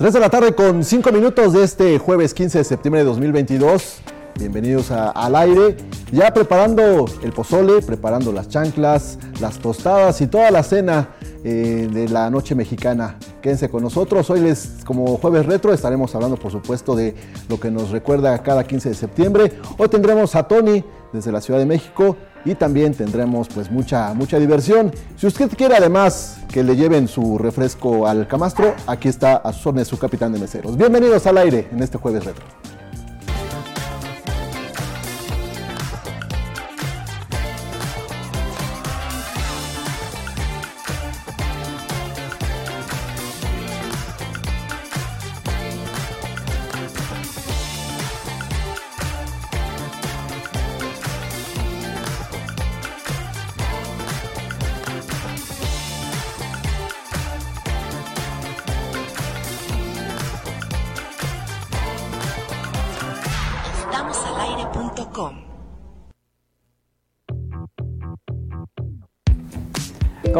[0.00, 3.98] 3 de la tarde con 5 minutos de este jueves 15 de septiembre de 2022.
[4.38, 5.76] Bienvenidos a- al aire,
[6.10, 11.10] ya preparando el pozole, preparando las chanclas, las tostadas y toda la cena
[11.44, 13.18] eh, de la noche mexicana.
[13.42, 17.14] Quédense con nosotros, hoy les, como jueves retro, estaremos hablando por supuesto de
[17.50, 19.52] lo que nos recuerda cada 15 de septiembre.
[19.76, 20.82] Hoy tendremos a Tony
[21.12, 24.92] desde la Ciudad de México y también tendremos pues mucha, mucha diversión.
[25.16, 29.66] Si usted quiere además que le lleven su refresco al camastro, aquí está a sus
[29.66, 30.76] órdenes su capitán de meseros.
[30.76, 32.44] Bienvenidos al aire en este jueves retro.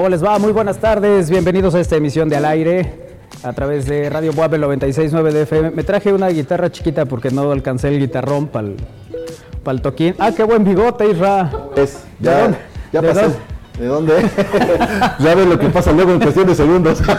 [0.00, 0.38] ¿Cómo les va?
[0.38, 4.58] Muy buenas tardes, bienvenidos a esta emisión de Al Aire a través de Radio Buave
[4.58, 5.72] 96.9 de FM.
[5.72, 8.68] Me traje una guitarra chiquita porque no alcancé el guitarrón para
[9.66, 10.14] el toquín.
[10.18, 11.52] ¡Ah, qué buen bigote, Isra!
[11.76, 12.58] Es, ¿De ya, dónde?
[12.94, 13.26] ya ¿De pasé.
[13.78, 14.14] ¿De dónde?
[15.18, 17.02] ya ves lo que pasa luego en cuestión de segundos.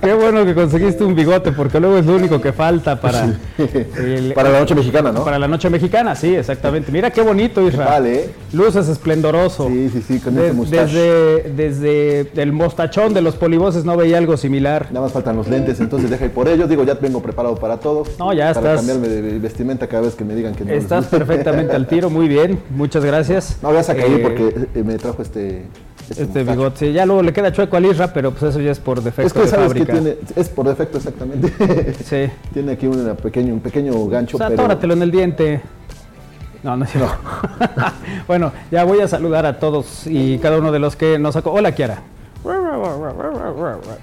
[0.00, 3.24] Qué bueno que conseguiste un bigote porque luego es lo único que falta para,
[3.98, 5.24] el- Para la noche mexicana, ¿no?
[5.24, 6.14] para la noche mexicana.
[6.16, 6.90] Sí, exactamente.
[6.92, 7.84] Mira qué bonito, Isra.
[7.86, 8.30] Vale, ¿eh?
[8.52, 9.68] Luces esplendoroso.
[9.68, 10.82] Sí, sí, sí, con De- ese mustache.
[11.54, 14.86] desde, desde el mostachón de los polivoces no veía algo similar.
[14.90, 16.68] Nada más faltan los lentes, entonces deja ir por ellos.
[16.68, 18.04] Digo, ya vengo preparado para todo.
[18.18, 20.72] No, ya para estás- cambiarme de vestimenta cada vez que me digan que no.
[20.72, 23.56] Estás perfectamente al tiro, muy bien, muchas gracias.
[23.62, 25.64] No, voy a sacar Eh, porque eh, me trajo este.
[26.18, 28.78] Este bigote, sí, ya luego le queda chueco al Isra, pero pues eso ya es
[28.80, 29.92] por defecto Es que de sabes que fábrica.
[29.92, 30.16] tiene.
[30.36, 31.52] Es por defecto, exactamente.
[32.04, 32.30] Sí.
[32.52, 34.36] tiene aquí una pequeño, un pequeño gancho.
[34.36, 34.62] O sea, pero...
[34.62, 35.60] atóratelo en el diente.
[36.62, 37.10] No, no es cierto.
[38.28, 41.50] bueno, ya voy a saludar a todos y cada uno de los que nos sacó.
[41.52, 42.02] Hola, Kiara.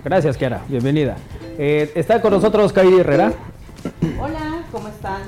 [0.04, 0.62] Gracias, Kiara.
[0.68, 1.16] Bienvenida.
[1.58, 3.32] Eh, está con nosotros Kairi Herrera.
[4.20, 5.22] Hola, ¿cómo están?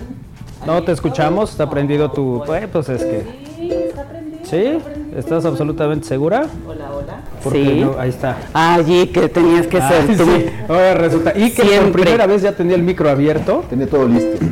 [0.65, 2.41] No te escuchamos, está prendido tu...
[2.41, 2.59] Hola.
[2.59, 3.23] Eh, Pues es que...
[3.55, 4.39] Sí, está prendido.
[4.45, 4.77] ¿Sí?
[5.15, 6.45] ¿Estás absolutamente segura?
[6.65, 7.21] Hola, hola.
[7.43, 7.79] Porque Sí.
[7.81, 8.37] no- ahí está.
[8.53, 10.23] Allí que tenías que Ah, ser tú.
[10.25, 10.45] sí.
[10.69, 11.37] Ahora resulta.
[11.37, 13.65] Y que por primera vez ya tenía el micro abierto.
[13.67, 14.45] Tiene todo listo.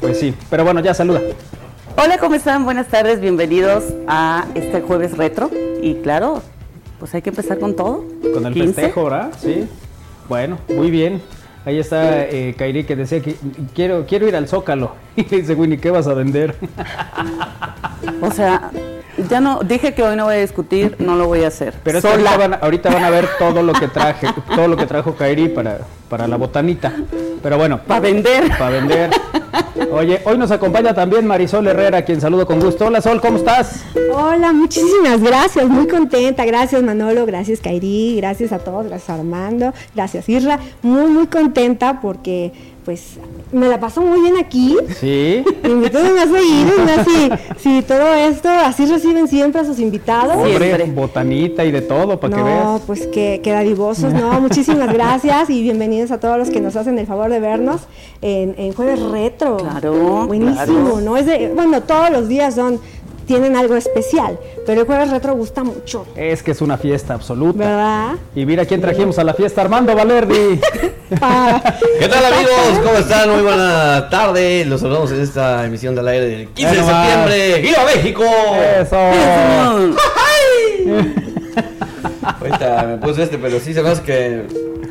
[0.00, 0.34] Pues sí.
[0.48, 1.20] Pero bueno, ya saluda.
[2.02, 2.64] Hola, ¿cómo están?
[2.64, 5.50] Buenas tardes, bienvenidos a este jueves retro.
[5.82, 6.42] Y claro,
[6.98, 8.04] pues hay que empezar con todo.
[8.32, 8.72] Con el 15.
[8.72, 9.30] festejo, ¿verdad?
[9.38, 9.68] Sí.
[10.30, 11.20] Bueno, muy bien.
[11.66, 13.34] Ahí está eh, Kairi que decía que
[13.74, 14.92] quiero, quiero ir al Zócalo.
[15.16, 16.54] Y le dice, Winnie, ¿qué vas a vender?
[18.22, 18.70] O sea,
[19.28, 21.74] ya no, dije que hoy no voy a discutir, no lo voy a hacer.
[21.82, 22.14] Pero Sola.
[22.32, 25.14] ahorita van, a- ahorita van a ver todo lo que traje, todo lo que trajo
[25.14, 26.92] Kairi para, para la botanita.
[27.42, 28.48] Pero bueno, Para vender.
[28.58, 29.10] para vender.
[29.92, 32.86] Oye, hoy nos acompaña también Marisol Herrera, quien saludo con gusto.
[32.86, 33.84] Hola Sol, ¿cómo estás?
[34.12, 36.44] Hola, muchísimas gracias, muy contenta.
[36.44, 40.58] Gracias Manolo, gracias Kairi, gracias a todos, gracias Armando, gracias Isra.
[40.82, 42.52] Muy, muy contenta porque
[42.86, 43.14] pues
[43.52, 44.76] me la paso muy bien aquí.
[45.00, 45.44] Sí.
[45.64, 50.36] Me invitan más seguido, más si, si todo esto, así reciben siempre a sus invitados.
[50.46, 50.84] Siempre.
[50.84, 52.82] botanita y de todo, para que No, veas.
[52.86, 56.96] pues que, que dadivosos, no, muchísimas gracias y bienvenidos a todos los que nos hacen
[57.00, 57.82] el favor de vernos
[58.22, 59.56] en, en Jueves Retro.
[59.56, 60.54] Claro, Buenísimo,
[60.92, 61.00] claro.
[61.00, 61.16] ¿no?
[61.16, 62.80] Es de, bueno, todos los días son,
[63.26, 67.58] tienen algo especial, pero el Jueves Retro gusta mucho, Es que es una fiesta absoluta.
[67.58, 68.12] ¿verdad?
[68.34, 70.60] Y mira quién trajimos a la fiesta, Armando Valerdi.
[71.20, 71.62] Pa-
[71.98, 72.52] ¿Qué tal amigos?
[72.84, 73.30] ¿Cómo están?
[73.30, 74.64] Muy buena tarde.
[74.64, 77.60] Los saludamos en esta emisión del aire del 15 de septiembre.
[77.62, 78.24] ¡Viva México!
[78.80, 78.96] Eso.
[82.40, 84.46] Ahorita me puse este, pero sí se me hace que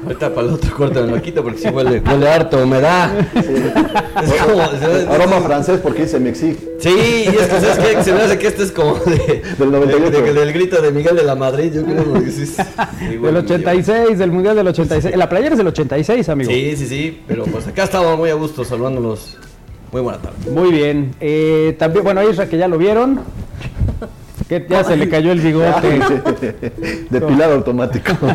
[0.06, 3.12] ahorita para el otro corte me lo quito porque sí huele, huele harto, humedad.
[3.36, 6.58] Es como, se- Aroma francés porque dice Mexi.
[6.80, 6.90] Sí,
[7.26, 8.04] y es que ¿sabes qué?
[8.04, 10.12] se me hace que este es como de, Del 98.
[10.12, 12.04] de- de- del grito de Miguel de la Madrid, yo creo.
[12.06, 15.16] porque sí es- sí, Del huele 86, del Mundial del 86.
[15.16, 16.52] La playera es del 86, amigo.
[16.52, 19.38] Sí, sí, sí, pero pues acá estamos muy a gusto saludándolos.
[19.92, 20.36] Muy buena tarde.
[20.52, 21.16] Muy bien.
[21.22, 23.22] Eh, también, bueno, Isra que ya lo vieron.
[24.48, 26.00] Que ya se le cayó el bigote.
[27.10, 28.14] Depilado automático.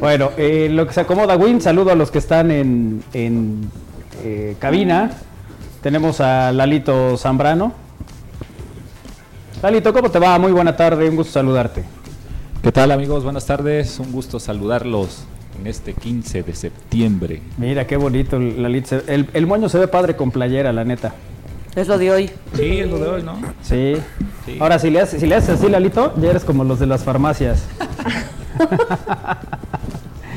[0.00, 3.68] Bueno, eh, lo que se acomoda Win, saludo a los que están en, en
[4.22, 5.10] eh, cabina.
[5.82, 7.72] Tenemos a Lalito Zambrano.
[9.62, 10.38] Lalito, ¿cómo te va?
[10.38, 11.82] Muy buena tarde, un gusto saludarte.
[12.62, 13.24] ¿Qué tal amigos?
[13.24, 15.24] Buenas tardes, un gusto saludarlos
[15.58, 17.40] en este 15 de septiembre.
[17.56, 19.00] Mira, qué bonito, Lalito.
[19.06, 21.14] El moño se ve padre con playera, la neta.
[21.76, 22.30] Es lo de hoy.
[22.56, 23.38] Sí, es lo de hoy, ¿no?
[23.62, 23.94] Sí.
[24.46, 24.56] Sí.
[24.58, 27.04] Ahora, si le, haces, si le haces así, Lalito, ya eres como los de las
[27.04, 27.64] farmacias.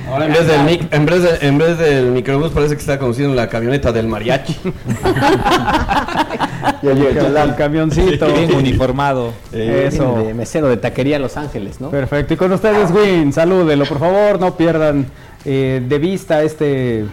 [0.09, 2.97] Ahora en vez del mic- en vez de- en vez del microbús parece que está
[2.97, 4.55] conduciendo la camioneta del mariachi.
[6.81, 8.27] Y el, El, el camioncito.
[8.33, 9.33] Bien uniformado.
[9.51, 10.23] Eso.
[10.23, 11.89] De mesero de taquería Los Ángeles, ¿no?
[11.89, 12.33] Perfecto.
[12.33, 15.05] Y con ustedes, Win, salúdenlo, por favor, no pierdan
[15.45, 17.05] eh, de vista este.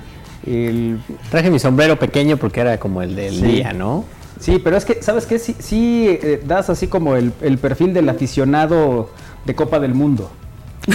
[0.47, 0.99] el-
[1.31, 3.43] Traje mi sombrero pequeño porque era como el del Sí.
[3.47, 4.05] día, ¿no?
[4.41, 5.39] Sí, pero es que, ¿sabes qué?
[5.39, 9.11] Sí, sí, eh, das así como el, el perfil del aficionado
[9.45, 10.31] de Copa del Mundo.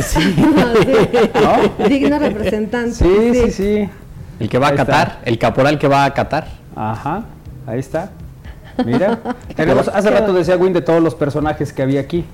[0.04, 0.20] Sí.
[1.90, 2.94] Digno representante.
[2.96, 3.90] Sí, sí, sí.
[4.40, 4.86] El que va a está.
[4.86, 6.48] Qatar, el caporal que va a Qatar.
[6.76, 7.26] Ajá,
[7.68, 8.12] ahí está.
[8.86, 9.20] Mira,
[9.56, 12.26] tenemos, hace rato decía Win de todos los personajes que había aquí.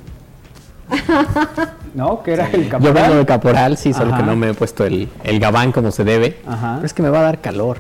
[1.94, 2.24] ¿No?
[2.24, 2.94] Que era el Yo caporal.
[2.94, 4.22] vengo de caporal, sí, solo Ajá.
[4.22, 6.40] que no me he puesto el, el gabán como se debe.
[6.48, 6.74] Ajá.
[6.76, 7.78] Pero es que me va a dar calor.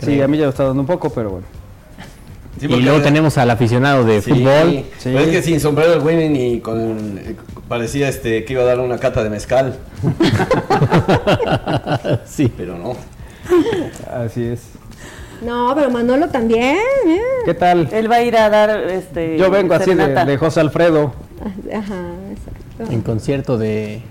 [0.00, 1.46] Sí, a mí ya me está dando un poco, pero bueno.
[2.60, 4.84] Sí, y luego tenemos al aficionado de Sí, fútbol.
[4.98, 5.04] Sí.
[5.04, 7.34] Pero es que sin sombrero el winning y con eh,
[7.68, 9.78] parecía este que iba a dar una cata de mezcal,
[12.26, 12.52] sí.
[12.56, 12.96] pero no.
[14.10, 14.60] Así es.
[15.44, 16.76] No, pero Manolo también.
[17.04, 17.22] mira.
[17.44, 17.88] ¿Qué tal?
[17.92, 19.36] Él va a ir a dar este.
[19.38, 21.12] Yo vengo así de, José Alfredo.
[21.74, 22.92] Ajá, exacto.
[22.92, 24.02] En concierto de.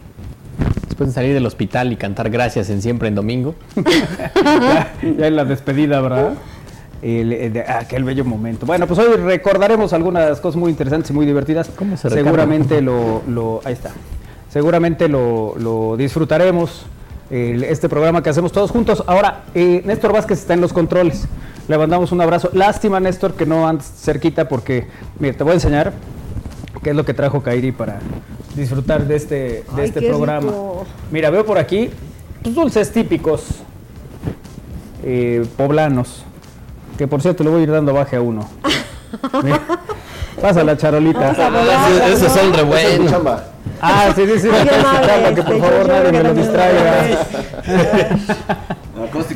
[0.87, 3.55] Después de salir del hospital y cantar gracias en siempre en domingo.
[5.17, 6.33] ya en la despedida, ¿verdad?
[7.01, 8.65] El- el de aquel bello momento.
[8.65, 11.69] Bueno, pues hoy recordaremos algunas cosas muy interesantes y muy divertidas.
[11.75, 12.09] ¿Cómo se?
[12.09, 13.91] Seguramente lo, lo- ahí está.
[14.49, 16.85] Seguramente lo, lo disfrutaremos.
[17.31, 19.03] el- este programa que hacemos todos juntos.
[19.07, 21.23] Ahora, eh, Néstor Vázquez está en los controles.
[21.69, 22.49] Le mandamos un abrazo.
[22.51, 24.85] Lástima, Néstor, que no andes cerquita porque,
[25.17, 25.93] mira, te voy a enseñar
[26.83, 27.99] qué es lo que trajo Kairi para
[28.53, 30.47] disfrutar de este, de Ay, este programa.
[30.49, 30.85] rico.
[31.09, 31.89] Mira, veo por aquí
[32.43, 33.45] dulces típicos
[35.03, 36.25] eh, poblanos.
[37.01, 38.47] Que por cierto le voy a ir dando baje a uno.
[40.39, 41.31] Pasa la charolita.
[41.31, 43.09] Esa es buenos.
[43.09, 43.43] chamba.
[43.81, 44.47] Ah, sí, sí, sí.
[44.47, 47.25] Chamba, que por favor nadie me lo distraiga.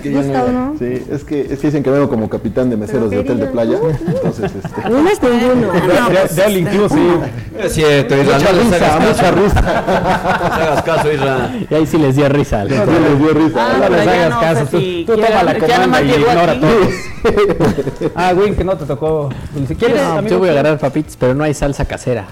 [0.10, 0.75] Que ya no- uno.
[0.80, 3.46] Sí, es que, es que dicen que vengo como capitán de meseros de hotel de
[3.48, 3.78] playa.
[4.07, 4.81] Entonces, este.
[4.90, 5.72] Uno es ninguno.
[5.74, 7.31] De, de all inclusive.
[7.60, 9.62] Es cierto, Isra, Mucha risa, mucha risa.
[9.62, 11.52] No les hagas caso, Isra.
[11.69, 12.63] Y ahí sí les dio risa.
[12.66, 12.86] les
[13.19, 13.57] dio risa.
[13.60, 14.66] Ah, No les ya hagas no caso.
[15.06, 18.12] Tú, toma la ya comanda y ignora todos.
[18.16, 19.30] Ah, Win, que no te tocó.
[19.68, 22.25] Si quieres, No, amigo, yo voy a agarrar papitas, pero no hay salsa casera.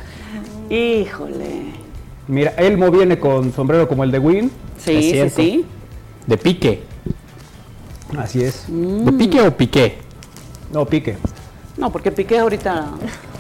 [0.69, 1.73] Híjole.
[2.27, 4.51] Mira, Elmo viene con sombrero como el de Win.
[4.77, 5.65] Sí, sí, sí.
[6.25, 6.83] De pique.
[8.18, 8.65] Así es.
[8.68, 9.98] ¿De pique o piqué?
[10.71, 11.18] No, pique.
[11.77, 12.86] No, porque Piqué ahorita.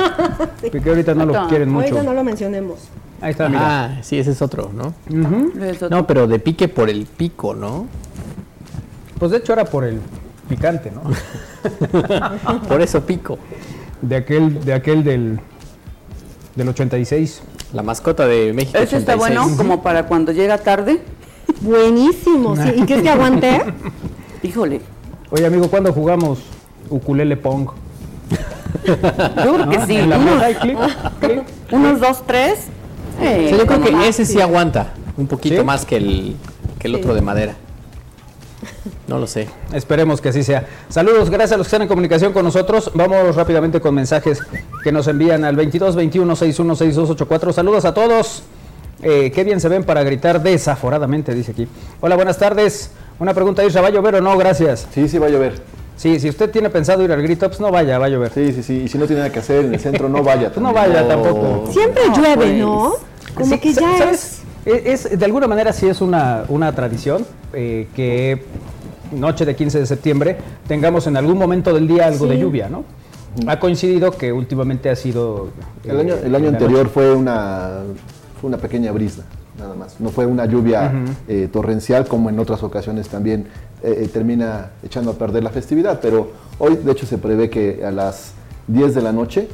[0.71, 1.85] Pique ahorita no lo quieren mucho.
[1.85, 2.79] Ahorita no lo mencionemos.
[3.21, 3.85] Ahí está, mira.
[3.85, 4.93] Ah, sí, ese es otro, ¿no?
[5.09, 5.53] Ujú.
[5.63, 5.95] es otro.
[5.95, 7.87] No, pero de pique por el pico, ¿no?
[9.19, 9.99] Pues de hecho era por el
[10.49, 11.03] picante, ¿no?
[12.67, 13.37] Por eso pico.
[14.01, 15.39] De aquel, de aquel del,
[16.55, 17.41] del 86.
[17.71, 18.77] La mascota de México.
[18.77, 19.17] Ese está 86.
[19.17, 21.01] bueno como para cuando llega tarde.
[21.61, 22.73] Buenísimo, sí.
[22.75, 23.61] ¿Y crees que aguanté?
[24.43, 24.81] Híjole.
[25.31, 26.39] Oye, amigo, ¿cuándo jugamos
[26.89, 27.69] ukulele pong?
[28.85, 29.85] Yo creo que ¿No?
[29.87, 29.95] sí.
[29.95, 30.17] En la
[31.71, 32.65] Unos, dos, tres.
[33.21, 34.07] Eh, O sea, yo creo que más.
[34.07, 35.63] ese sí aguanta un poquito ¿Sí?
[35.63, 36.35] más que el,
[36.79, 37.55] que el otro de madera.
[39.07, 39.47] No lo sé.
[39.73, 40.65] Esperemos que así sea.
[40.89, 42.91] Saludos, gracias a los que están en comunicación con nosotros.
[42.93, 44.39] Vamos rápidamente con mensajes
[44.83, 47.53] que nos envían al 22 21 61 6284.
[47.53, 48.43] Saludos a todos.
[49.01, 51.67] Eh, qué bien se ven para gritar desaforadamente, dice aquí.
[52.01, 52.91] Hola, buenas tardes.
[53.19, 54.37] Una pregunta, Isra, ¿va a llover o no?
[54.37, 54.87] Gracias.
[54.93, 55.61] Sí, sí va a llover.
[55.95, 58.31] Sí, si usted tiene pensado ir al grito, pues no vaya, va a llover.
[58.33, 58.73] Sí, sí, sí.
[58.85, 60.51] Y si no tiene nada que hacer en el centro, no vaya.
[60.59, 61.71] No vaya tampoco.
[61.71, 62.57] Siempre No, llueve, pues.
[62.59, 62.93] ¿no?
[63.35, 64.41] Como Sí, que ya ¿sabes?
[64.65, 64.75] es.
[64.85, 68.43] Es, es- de alguna manera sí es una, una tradición eh, que
[69.11, 72.83] noche de 15 de septiembre tengamos en algún momento del día algo de lluvia, ¿no?
[73.47, 75.49] Ha coincidido que últimamente ha sido...
[75.83, 76.91] El año, eh, el año anterior noche.
[76.93, 77.79] fue una,
[78.39, 79.23] fue una pequeña brisna,
[79.63, 79.99] nada más.
[79.99, 80.91] No fue una lluvia
[81.27, 83.47] eh, torrencial como en otras ocasiones también
[83.81, 85.99] eh, eh, termina echando a perder la festividad.
[86.01, 88.33] Pero hoy, de hecho, se prevé que a las
[88.67, 89.47] 10 de la noche,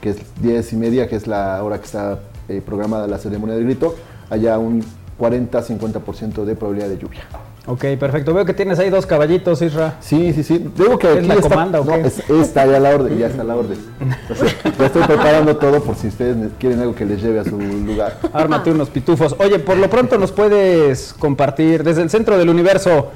[0.00, 2.20] que es 10 y media, que es la hora que está
[2.66, 3.94] programada la ceremonia del grito,
[4.28, 4.82] haya un
[5.20, 7.22] 40-50% de probabilidad de lluvia.
[7.70, 8.34] Ok, perfecto.
[8.34, 9.94] Veo que tienes ahí dos caballitos, Isra.
[10.00, 10.70] Sí, sí, sí.
[10.76, 12.08] Digo que ¿Es aquí la está, comanda o no, qué?
[12.08, 13.78] es- está ya la orden, ya está la orden.
[14.00, 17.56] Entonces, ya estoy preparando todo por si ustedes quieren algo que les lleve a su
[17.60, 18.18] lugar.
[18.32, 19.36] Ármate unos pitufos.
[19.38, 23.10] Oye, por lo pronto nos puedes compartir desde el centro del universo,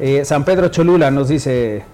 [0.00, 1.84] eh, San Pedro Cholula, nos dice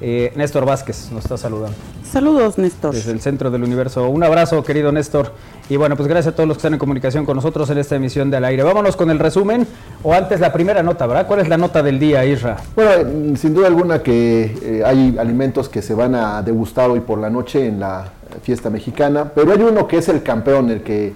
[0.00, 1.76] eh, Néstor Vázquez, nos está saludando.
[2.02, 2.94] Saludos, Néstor.
[2.94, 4.08] desde el centro del universo.
[4.08, 5.32] Un abrazo, querido Néstor.
[5.68, 7.96] Y bueno, pues gracias a todos los que están en comunicación con nosotros en esta
[7.96, 8.62] emisión de Al Aire.
[8.62, 9.66] Vámonos con el resumen,
[10.02, 11.26] o antes la primera nota, ¿verdad?
[11.26, 12.56] ¿Cuál es la nota del día, Isra?
[12.76, 17.00] Bueno, eh, sin duda alguna que eh, hay alimentos que se van a degustar hoy
[17.00, 20.82] por la noche en la fiesta mexicana, pero hay uno que es el campeón, el
[20.82, 21.14] que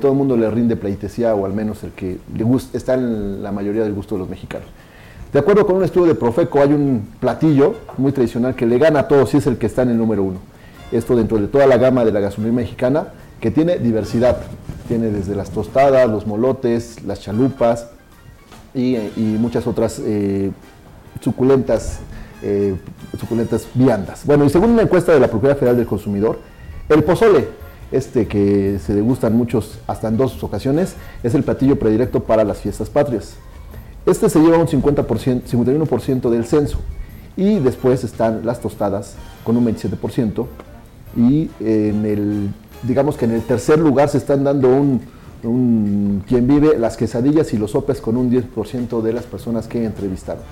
[0.00, 3.42] todo el mundo le rinde pleitesía o al menos el que le gusta, está en
[3.42, 4.68] la mayoría del gusto de los mexicanos.
[5.32, 9.00] De acuerdo con un estudio de Profeco, hay un platillo muy tradicional que le gana
[9.00, 10.40] a todos y es el que está en el número uno.
[10.90, 13.08] Esto dentro de toda la gama de la gastronomía mexicana,
[13.40, 14.38] que tiene diversidad.
[14.88, 17.90] Tiene desde las tostadas, los molotes, las chalupas
[18.74, 18.96] y,
[19.38, 20.50] muchas otras eh,
[21.20, 22.00] suculentas,
[22.42, 22.74] eh,
[23.16, 24.26] suculentas viandas.
[24.26, 26.40] Bueno, y según una encuesta de la Procuraduría Federal del Consumidor,
[26.88, 27.46] el pozole,
[27.92, 32.58] este que se degustan muchos hasta en dos ocasiones, es el platillo predilecto para las
[32.58, 33.36] fiestas patrias.
[34.06, 36.78] Este se lleva un 50%, 51% del censo.
[37.36, 39.14] Y después están las tostadas
[39.44, 40.46] con un 27%.
[41.16, 42.48] Y en el,
[42.82, 45.00] digamos que en el tercer lugar se están dando un,
[45.42, 49.84] un- quien vive las quesadillas y los sopes con un 10% de las personas que
[49.84, 50.42] entrevistaron.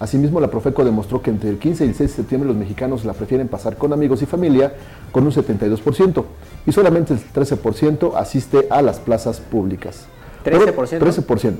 [0.00, 3.04] Asimismo, la Profeco demostró que entre el 15 y el 6 de septiembre los mexicanos
[3.04, 4.72] la prefieren pasar con amigos y familia
[5.12, 6.24] con un 72%
[6.66, 10.06] y solamente el 13% asiste a las plazas públicas.
[10.44, 10.98] Por- 13%.
[10.98, 11.54] 13%.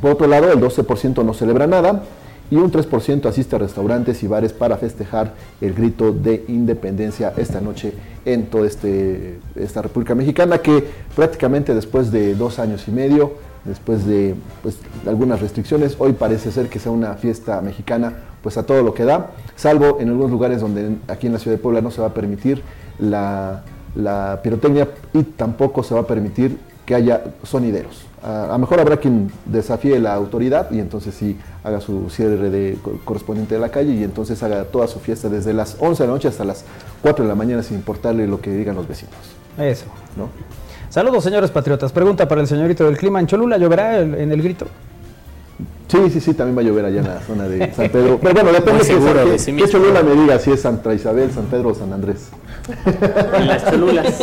[0.00, 2.02] Por otro lado, el 12% no celebra nada
[2.50, 7.60] y un 3% asiste a restaurantes y bares para festejar el grito de independencia esta
[7.60, 7.92] noche
[8.24, 14.04] en toda este, esta República Mexicana que prácticamente después de dos años y medio, después
[14.04, 18.82] de pues, algunas restricciones, hoy parece ser que sea una fiesta mexicana pues a todo
[18.82, 21.90] lo que da, salvo en algunos lugares donde aquí en la ciudad de Puebla no
[21.90, 22.62] se va a permitir
[22.98, 23.62] la,
[23.94, 28.09] la pirotecnia y tampoco se va a permitir que haya sonideros.
[28.22, 32.76] A lo mejor habrá quien desafíe la autoridad y entonces sí haga su cierre de,
[32.82, 36.06] co- correspondiente de la calle y entonces haga toda su fiesta desde las 11 de
[36.06, 36.64] la noche hasta las
[37.00, 39.14] 4 de la mañana sin importarle lo que digan los vecinos.
[39.58, 39.86] Eso.
[40.18, 40.28] ¿no?
[40.90, 41.92] Saludos, señores patriotas.
[41.92, 43.20] Pregunta para el señorito del clima.
[43.20, 44.66] ¿En Cholula lloverá el- en el grito?
[45.88, 48.18] Sí, sí, sí, también va a llover allá en la zona de San Pedro.
[48.20, 48.94] Pero bueno, depende Muy que,
[49.46, 49.68] que, de que.
[49.68, 52.28] Cholula me diga si es Santa Isabel, San Pedro o San Andrés.
[53.34, 54.20] En las cholulas.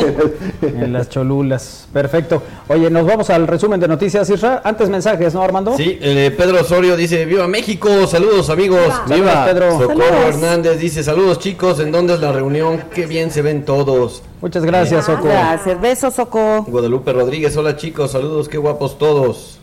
[0.62, 1.88] En las Cholulas.
[1.92, 2.44] Perfecto.
[2.68, 4.62] Oye, nos vamos al resumen de noticias, Isra.
[4.63, 5.75] Antes mensajes, ¿no, Armando?
[5.77, 8.94] Sí, eh, Pedro Osorio dice, viva México, saludos amigos.
[9.08, 9.72] Saludos, Pedro.
[9.72, 10.25] Socorro Saludos.
[10.27, 12.84] Hernández dice, saludos chicos, ¿en dónde es la reunión?
[12.94, 14.24] Qué bien se ven todos.
[14.42, 15.24] Muchas gracias, Soco.
[15.27, 16.63] Gracias, besos, Soco.
[16.68, 19.60] Guadalupe Rodríguez, hola chicos, saludos, qué guapos todos.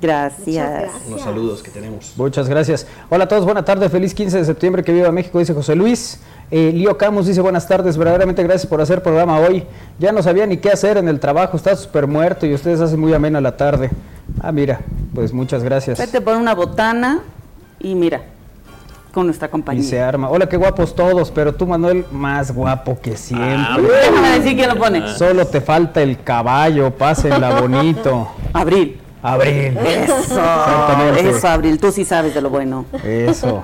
[0.00, 0.90] Gracias.
[1.08, 2.12] Unos saludos que tenemos.
[2.16, 2.86] Muchas gracias.
[3.08, 6.20] Hola a todos, buena tarde, feliz 15 de septiembre, que viva México, dice José Luis.
[6.50, 9.64] Eh, Lío Camus dice buenas tardes, verdaderamente gracias por hacer programa hoy.
[9.98, 13.00] Ya no sabía ni qué hacer en el trabajo, está súper muerto y ustedes hacen
[13.00, 13.90] muy amena la tarde.
[14.40, 14.80] Ah, mira,
[15.14, 15.98] pues muchas gracias.
[15.98, 17.20] Vete por una botana
[17.80, 18.22] y mira,
[19.12, 19.82] con nuestra Y compañía.
[19.82, 20.28] se arma.
[20.28, 23.82] Hola, qué guapos todos, pero tú, Manuel, más guapo que siempre.
[23.82, 25.14] Déjame decir quién lo pone.
[25.16, 28.28] Solo te falta el caballo, pásenla bonito.
[28.52, 29.00] Abril.
[29.20, 29.76] Abril.
[29.78, 30.40] Eso.
[31.18, 31.78] Eso, Abril.
[31.80, 32.84] Tú sí sabes de lo bueno.
[33.02, 33.62] Eso.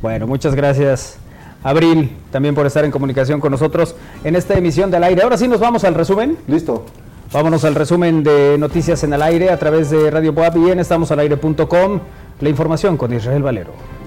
[0.00, 1.16] Bueno, muchas gracias.
[1.62, 5.22] Abril, también por estar en comunicación con nosotros en esta emisión del aire.
[5.22, 6.36] Ahora sí nos vamos al resumen.
[6.48, 6.84] Listo.
[7.32, 10.80] Vámonos al resumen de noticias en el aire a través de Radio Boab y en
[10.80, 12.00] estamosalaire.com.
[12.40, 14.01] La información con Israel Valero.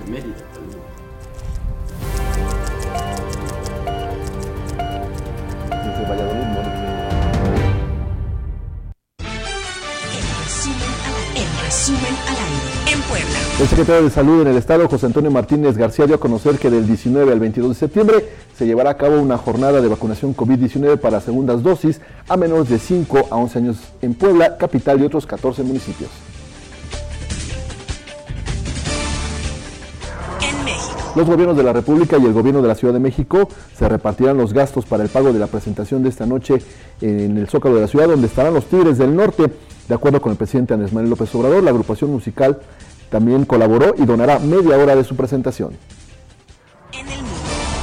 [13.66, 16.70] El secretario de Salud en el Estado, José Antonio Martínez García, dio a conocer que
[16.70, 21.00] del 19 al 22 de septiembre se llevará a cabo una jornada de vacunación COVID-19
[21.00, 25.26] para segundas dosis a menores de 5 a 11 años en Puebla, capital y otros
[25.26, 26.12] 14 municipios.
[31.16, 34.38] Los gobiernos de la República y el gobierno de la Ciudad de México se repartirán
[34.38, 36.62] los gastos para el pago de la presentación de esta noche
[37.02, 39.52] en el Zócalo de la ciudad, donde estarán los Tigres del Norte.
[39.88, 42.60] De acuerdo con el presidente Andrés Manuel López Obrador, la agrupación musical
[43.10, 45.72] también colaboró y donará media hora de su presentación.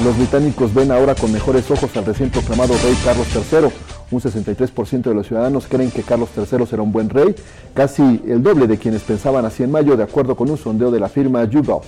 [0.04, 3.68] Los británicos ven ahora con mejores ojos al recién proclamado rey Carlos III.
[4.10, 7.34] Un 63% de los ciudadanos creen que Carlos III será un buen rey,
[7.72, 10.98] casi el doble de quienes pensaban así en mayo, de acuerdo con un sondeo de
[10.98, 11.82] la firma YouGov.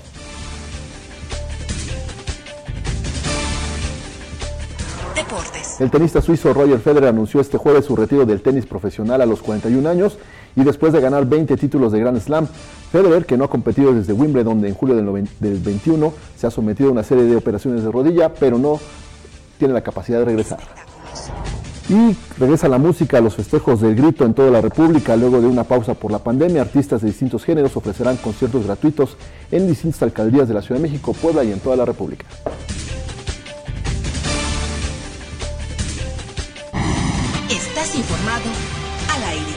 [5.17, 5.64] Deportes.
[5.81, 9.43] El tenista suizo Roger Federer anunció este jueves su retiro del tenis profesional a los
[9.43, 10.19] 41 años
[10.55, 12.47] y después de ganar 20 títulos de Grand Slam.
[12.93, 16.91] Federer, que no ha competido desde Wimbledon en julio del, del 21, se ha sometido
[16.91, 18.79] a una serie de operaciones de rodilla, pero no
[19.59, 20.61] tiene la capacidad de regresar.
[21.89, 25.17] Y regresa la música a los festejos del grito en toda la República.
[25.17, 29.17] Luego de una pausa por la pandemia, artistas de distintos géneros ofrecerán conciertos gratuitos
[29.51, 32.27] en distintas alcaldías de la Ciudad de México, Puebla y en toda la República.
[37.95, 38.51] Estás informado
[39.15, 39.55] al aire.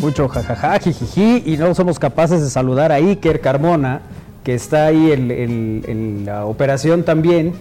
[0.00, 4.00] Mucho jajaja, jijiji, y no somos capaces de saludar a Iker Carmona,
[4.44, 7.54] que está ahí en, en- en la operación también.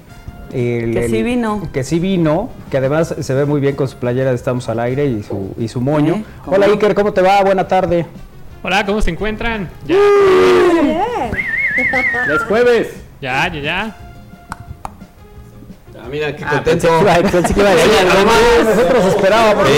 [0.52, 1.70] el- Que sí el- vino.
[1.72, 4.80] Que sí vino, que además se ve muy bien con su playera de Estamos al
[4.80, 6.16] aire y su, y su moño.
[6.16, 6.66] Eh, ¿cómo Hola?
[6.66, 7.42] Iker, ¿cómo te va?
[7.44, 8.06] Buena tarde.
[8.64, 9.70] Hola, ¿cómo se encuentran?
[9.88, 9.96] Ya,
[10.74, 11.06] Bien.
[12.28, 12.88] Ya es jueves.
[13.22, 13.96] ya, ya, ya.
[16.12, 16.88] Mira, qué Ah, contento.
[16.88, 18.36] pensé que iba- pensé que iba a decir Oye, algo además,
[18.76, 19.68] Nosotros esperábamos.
[19.68, 19.74] Sí,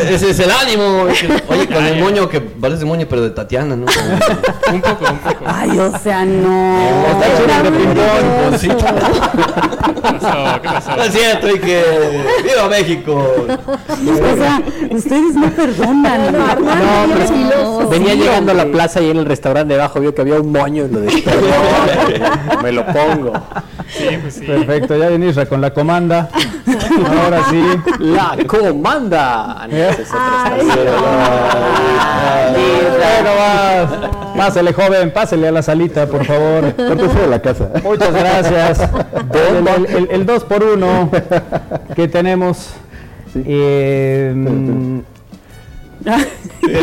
[0.00, 1.02] ese- ese es el ánimo.
[1.48, 3.86] Oye, con el moño que parece moño, pero de Tatiana, ¿no?
[4.72, 5.44] Un poco, un poco.
[5.46, 6.78] Ay, o sea, no.
[8.58, 10.62] ¿Qué pasó?
[10.62, 10.96] ¿Qué pasó?
[10.96, 11.82] No es cierto, y que.
[12.44, 13.12] ¡Viva México!
[13.14, 16.32] O sea, ustedes no perdonan.
[16.32, 16.56] No,
[17.82, 17.88] No.
[17.88, 20.40] Venía Sí, llegando a la plaza y en el restaurante de abajo vio que había
[20.40, 21.24] un moño y lo dejé.
[22.62, 23.32] Me lo pongo.
[23.88, 24.40] Sí, pues sí.
[24.46, 26.28] Perfecto, ya viene Isra con la comanda.
[27.24, 27.62] Ahora sí.
[27.98, 29.62] La comanda.
[29.62, 29.70] Ay.
[32.92, 34.36] Bueno, vas.
[34.36, 36.76] Pásele, joven, pásele a la salita, por favor.
[36.76, 37.70] De la casa.
[37.82, 38.80] Muchas gracias.
[39.32, 41.10] El, el, el, el dos por uno
[41.96, 42.70] que tenemos.
[43.34, 44.32] Eh,
[46.08, 46.74] Sí, qué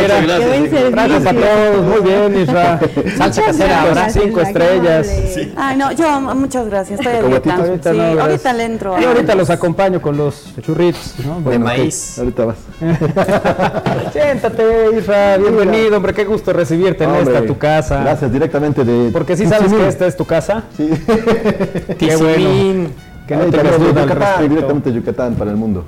[0.00, 0.90] mira, gracias.
[0.90, 1.84] gracias a todos.
[1.84, 2.80] Muy bien, Isra.
[3.16, 5.08] Salsa casera, gracias, cinco estrellas.
[5.56, 7.00] Ay, no, yo, muchas gracias.
[7.00, 7.16] Estoy.
[7.16, 7.56] Ahorita
[7.92, 8.56] Sí, no, ahorita gracias.
[8.56, 9.00] le entro.
[9.00, 11.14] Yo ahorita los acompaño con los churritos.
[11.24, 11.36] ¿no?
[11.36, 12.18] De Bueno, maíz.
[12.18, 12.56] Ahorita vas.
[14.12, 14.64] Siéntate,
[14.98, 15.36] Isra.
[15.38, 16.14] Bienvenido, hombre.
[16.14, 18.00] Qué gusto recibirte en Hombre, esta tu casa.
[18.00, 19.10] Gracias, directamente de.
[19.12, 20.64] Porque sí sabes que esta es tu casa.
[20.76, 20.88] Sí.
[21.98, 22.90] Qué bueno.
[23.26, 24.48] Que no Ahí tengas duda al Yucatán, respecto.
[24.48, 25.84] directamente de Yucatán para el mundo.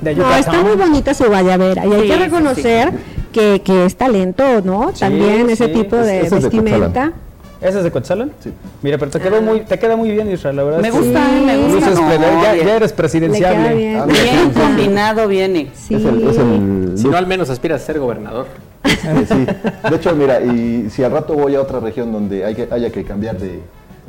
[0.00, 2.92] De No, está muy bonita su guayabera y hay Sí, que sí, reconocer
[3.32, 4.90] Que, que es talento, ¿no?
[4.92, 5.72] Sí, También ese sí.
[5.72, 7.12] tipo de es vestimenta.
[7.60, 8.32] ¿Ese es de Coetzalan?
[8.42, 8.50] Sí.
[8.80, 10.80] Mira, pero te quedó muy, te queda muy bien, Israel, la verdad.
[10.80, 11.44] Me es que gusta, Sí.
[11.44, 11.74] me gusta.
[11.90, 13.56] luces no, ya, ya eres Le presidenciable.
[13.68, 13.96] queda bien.
[14.00, 14.60] Ah, Bien sí, sí.
[14.60, 15.70] combinado viene.
[15.74, 15.94] Sí.
[15.94, 18.46] Es el, es el Si look, no, al menos aspiras a ser gobernador.
[18.84, 19.46] eh, sí.
[19.90, 22.88] De hecho, mira, y si al rato voy a otra región donde hay que, haya
[22.90, 23.60] que cambiar de,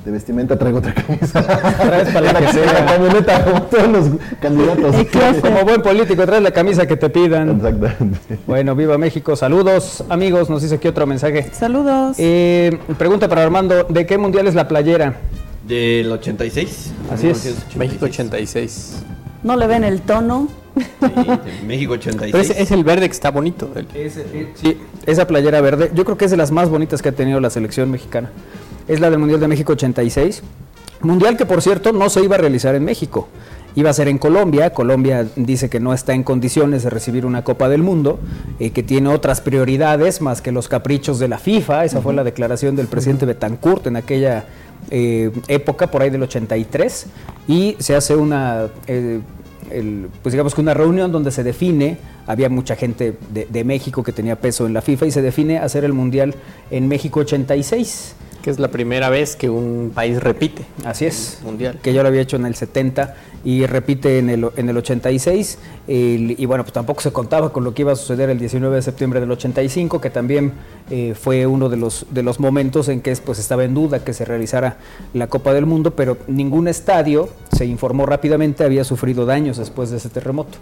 [0.05, 1.41] de vestimenta, traigo otra camisa.
[1.77, 2.85] Traes para la que La sea.
[2.85, 4.05] camioneta, como todos los
[4.41, 4.95] candidatos.
[5.41, 7.51] Como buen político, traes la camisa que te pidan.
[7.57, 8.39] Exactamente.
[8.47, 9.35] Bueno, viva México.
[9.35, 10.49] Saludos, amigos.
[10.49, 11.49] Nos dice aquí otro mensaje.
[11.53, 12.15] Saludos.
[12.19, 15.15] Eh, pregunta para Armando, ¿de qué mundial es la playera?
[15.67, 16.91] Del 86.
[17.11, 17.43] Así es.
[17.45, 17.75] 1986.
[17.77, 19.03] México 86.
[19.43, 20.47] ¿No le ven el tono?
[20.75, 22.31] Sí, México 86.
[22.31, 23.69] Pero es, es el verde que está bonito.
[23.75, 23.87] el-
[24.55, 27.39] Sí, esa playera verde, yo creo que es de las más bonitas que ha tenido
[27.39, 28.29] la selección mexicana.
[28.87, 30.41] Es la del Mundial de México 86.
[31.01, 33.27] Mundial que, por cierto, no se iba a realizar en México.
[33.75, 34.71] Iba a ser en Colombia.
[34.73, 38.19] Colombia dice que no está en condiciones de recibir una Copa del Mundo,
[38.59, 41.85] eh, que tiene otras prioridades más que los caprichos de la FIFA.
[41.85, 44.45] Esa fue la declaración del presidente Betancourt en aquella
[44.89, 47.05] eh, época, por ahí del 83.
[47.47, 49.21] Y se hace una eh,
[49.71, 54.03] el- pues digamos que una reunión donde se define, había mucha gente de, de México
[54.03, 56.35] que tenía peso en la FIFA y se define hacer el Mundial
[56.71, 58.15] en México 86.
[58.41, 60.65] Que es la primera vez que un país repite.
[60.83, 61.39] Así es.
[61.43, 61.77] Mundial.
[61.83, 65.59] Que ya lo había hecho en el 70 y repite en el, en el 86.
[65.87, 68.75] El- y bueno, pues tampoco se contaba con lo que iba a suceder el 19
[68.75, 70.53] de septiembre del 85, que también
[70.89, 74.13] eh, fue uno de los, de los momentos en que pues, estaba en duda que
[74.13, 74.77] se realizara
[75.13, 79.97] la Copa del Mundo, pero ningún estadio, se informó rápidamente, había sufrido daños después de
[79.97, 80.57] ese terremoto.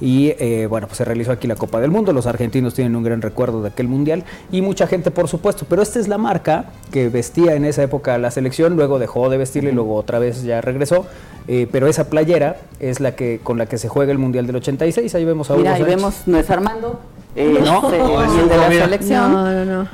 [0.00, 3.02] Y eh, bueno, pues se realizó aquí la Copa del Mundo, los argentinos tienen un
[3.02, 6.66] gran recuerdo de aquel mundial y mucha gente por supuesto, pero esta es la marca
[6.92, 10.44] que vestía en esa época la selección, luego dejó de vestirla y luego otra vez
[10.44, 11.06] ya regresó,
[11.48, 14.56] eh, pero esa playera es la que con la que se juega el mundial del
[14.56, 17.00] 86, ahí vemos a Hugo Mira, ahí vemos, no es Armando.
[17.34, 18.84] eh, No, eh, no, es el de Hugo, la mira.
[18.84, 19.32] selección.
[19.32, 19.88] No, no, no.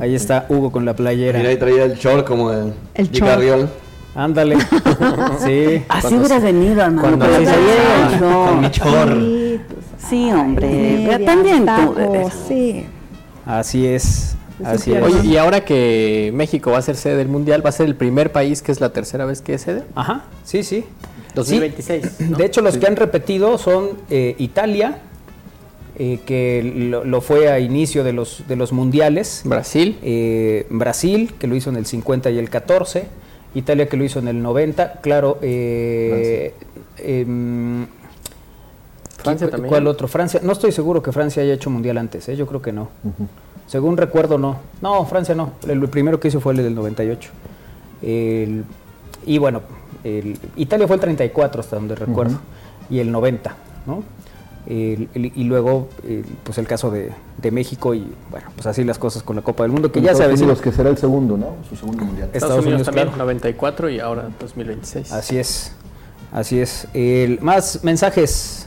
[0.00, 1.38] Ahí está Hugo con la playera.
[1.38, 3.30] Mira, ahí traía el short como el, El short.
[3.30, 3.68] Carriol.
[4.16, 4.56] Ándale.
[5.44, 5.84] sí.
[5.88, 7.02] Así hubieras venido, Armando.
[7.02, 8.18] cuando pero te.
[8.18, 9.12] Con mi short.
[9.20, 11.20] Sí, pues, Sí, hombre.
[11.24, 11.64] También tú.
[11.66, 12.86] tacos, sí.
[13.44, 14.36] Así es.
[14.64, 15.02] Así es.
[15.02, 17.94] Oye, y ahora que México va a ser sede del Mundial, va a ser el
[17.94, 19.82] primer país que es la tercera vez que es sede.
[19.94, 20.84] Ajá, sí, sí.
[21.34, 22.20] 2026.
[22.30, 22.38] ¿no?
[22.38, 24.98] De hecho, los que han repetido son eh, Italia,
[25.98, 29.42] eh, que lo, lo fue a inicio de los, de los mundiales.
[29.44, 29.98] Brasil.
[30.02, 33.06] eh, Brasil, que lo hizo en el 50 y el 14.
[33.58, 35.00] Italia, que lo hizo en el 90.
[35.00, 35.38] Claro.
[35.42, 36.54] eh,
[36.98, 37.86] em,
[39.18, 39.68] Francia ¿qui- también.
[39.70, 40.08] ¿Cuál otro?
[40.08, 40.40] Francia.
[40.42, 42.36] No estoy seguro que Francia haya hecho mundial antes, ¿eh?
[42.36, 42.88] yo creo que no.
[43.66, 44.56] Según recuerdo, no.
[44.80, 45.52] No, Francia no.
[45.64, 47.30] El, el primero que hizo fue el del 98.
[48.02, 48.64] El-
[49.24, 49.62] y bueno,
[50.04, 52.38] el- Italia fue el 34 hasta donde recuerdo.
[52.88, 54.04] Y el 90, ¿no?
[54.66, 58.82] El- el- y luego, el- pues el caso de, de México y bueno, pues así
[58.84, 60.46] las cosas con la Copa del Mundo, que ya se Estados avecina.
[60.48, 61.54] Unidos, que será el segundo, ¿no?
[61.68, 62.28] Su segundo mundial.
[62.30, 63.18] Es- Estados, Estados Unidos, Unidos, también, claro.
[63.24, 65.12] 94 y ahora 2026.
[65.12, 65.72] Así es,
[66.32, 66.88] así es.
[66.94, 68.65] El- más mensajes.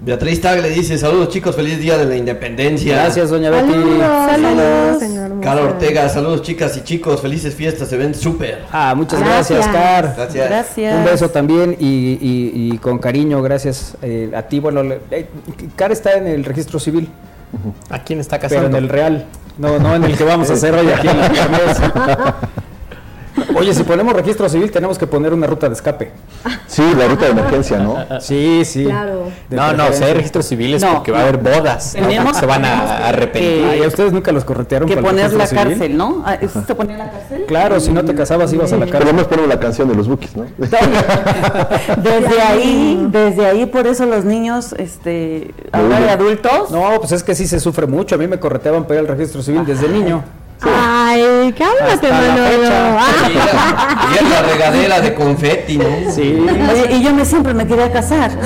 [0.00, 2.94] Beatriz Tagle dice, saludos chicos, feliz día de la independencia.
[2.94, 3.72] Gracias, doña Betty.
[3.72, 5.40] Saludos, saludos, señor hermoso.
[5.42, 8.60] Carla Ortega, saludos chicas y chicos, felices fiestas, se ven súper.
[8.70, 9.74] Ah, muchas gracias, Gracias.
[9.74, 10.14] Car.
[10.16, 10.48] Gracias.
[10.48, 10.94] Gracias.
[10.98, 11.86] Un beso también y,
[12.20, 14.60] y- y con cariño, gracias eh, a ti.
[14.60, 15.26] Bueno, le- eh,
[15.74, 17.08] Car está en el registro civil,
[17.90, 18.78] ¿A quién está pero casando?
[18.78, 19.24] en el real.
[19.58, 22.36] No, no en el que vamos a hacer hoy aquí en la.
[23.56, 26.10] Oye, si ponemos registro civil tenemos que poner una ruta de escape.
[26.66, 27.96] Sí, la ruta de emergencia, ¿no?
[28.20, 28.84] Sí, sí.
[28.84, 29.24] Claro.
[29.48, 31.96] De No, no, si hay registros civiles No, porque va a haber bodas.
[31.98, 32.34] ¿no?
[32.34, 33.64] Se van a arrepentir.
[33.70, 35.78] Ay, ¿a ustedes nunca los corretearon Que poner la registro civil?
[35.78, 36.22] cárcel, ¿no?
[36.26, 37.44] Ah, ¿Eso se ponía en la cárcel?
[37.46, 39.12] Claro, si no te casabas ibas a la cárcel.
[39.14, 40.44] menos ponemos la canción de los Bookies, ¿no?
[40.58, 47.22] Desde ahí, desde ahí, por eso los niños, este, ahora de adultos, No, pues es
[47.22, 48.14] que sí se sufre mucho.
[48.14, 50.22] A mí me correteaban para ir al registro civil desde niño.
[50.62, 52.68] Ay, cálmate, Manolo.
[52.70, 54.08] Ah.
[54.20, 55.84] Y la regadera de confeti, ¿no?
[56.10, 56.38] Sí.
[56.70, 58.30] Oye, y yo me siempre me quería casar.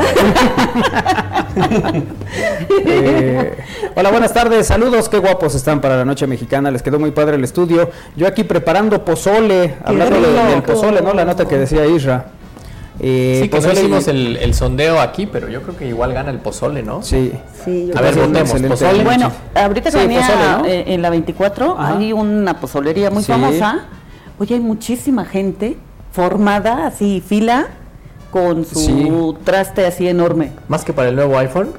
[2.84, 3.58] Eh,
[3.94, 4.66] hola, buenas tardes.
[4.66, 6.70] Saludos, qué guapos están para la noche mexicana.
[6.70, 7.90] Les quedó muy padre el estudio.
[8.16, 11.12] Yo aquí preparando pozole, hablando del pozole, ¿no?
[11.12, 12.24] La nota que decía Isra.
[13.00, 15.88] Eh, Sí, que no pozole y- hicimos el, el sondeo aquí, pero yo creo que
[15.88, 17.02] igual gana el pozole, ¿no?
[17.02, 17.32] Sí.
[17.64, 18.52] Sí, yo A ver, votemos.
[18.52, 19.02] Pozole.
[19.04, 20.64] Bueno, ahorita que Sí, venía pozole, ¿no?
[20.66, 21.96] eh, en la 24, Ajá.
[21.98, 23.32] hay una pozolería muy Sí.
[23.32, 23.86] famosa.
[24.38, 25.76] Oye, hay muchísima gente
[26.12, 27.68] formada, así, fila,
[28.30, 29.08] con su Sí.
[29.44, 30.52] traste así enorme.
[30.68, 31.70] Más que para el nuevo iPhone.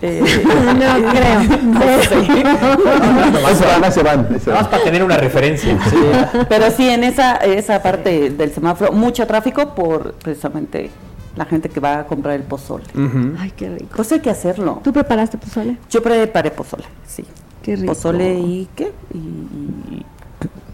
[0.00, 1.40] Eh, no creo.
[3.46, 4.28] Ahí se van, se van.
[4.54, 5.78] Más para tener una referencia.
[6.48, 10.90] pero sí, en esa, esa parte del semáforo, mucho tráfico por precisamente
[11.36, 12.84] la gente que va a comprar el pozole.
[13.38, 13.92] Ay, qué rico.
[13.96, 14.80] Pues hay que hacerlo.
[14.84, 15.76] ¿Tú preparaste pozole?
[15.90, 17.24] Yo preparé pozole, sí.
[17.62, 17.92] Qué rico.
[17.92, 18.92] Pozole y qué?
[19.14, 20.06] Y, y-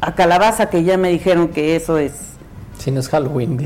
[0.01, 2.34] a calabaza, que ya me dijeron que eso es.
[2.85, 3.57] Si no es Halloween.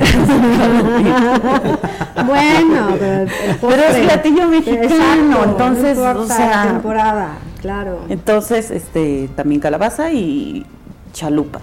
[2.27, 2.89] Bueno,
[3.61, 7.29] pero, es platillo mexicano, Exacto, entonces, no importa o sea- la temporada,
[7.61, 8.01] claro.
[8.09, 10.67] Entonces, este, también calabaza y
[11.13, 11.63] chalupas.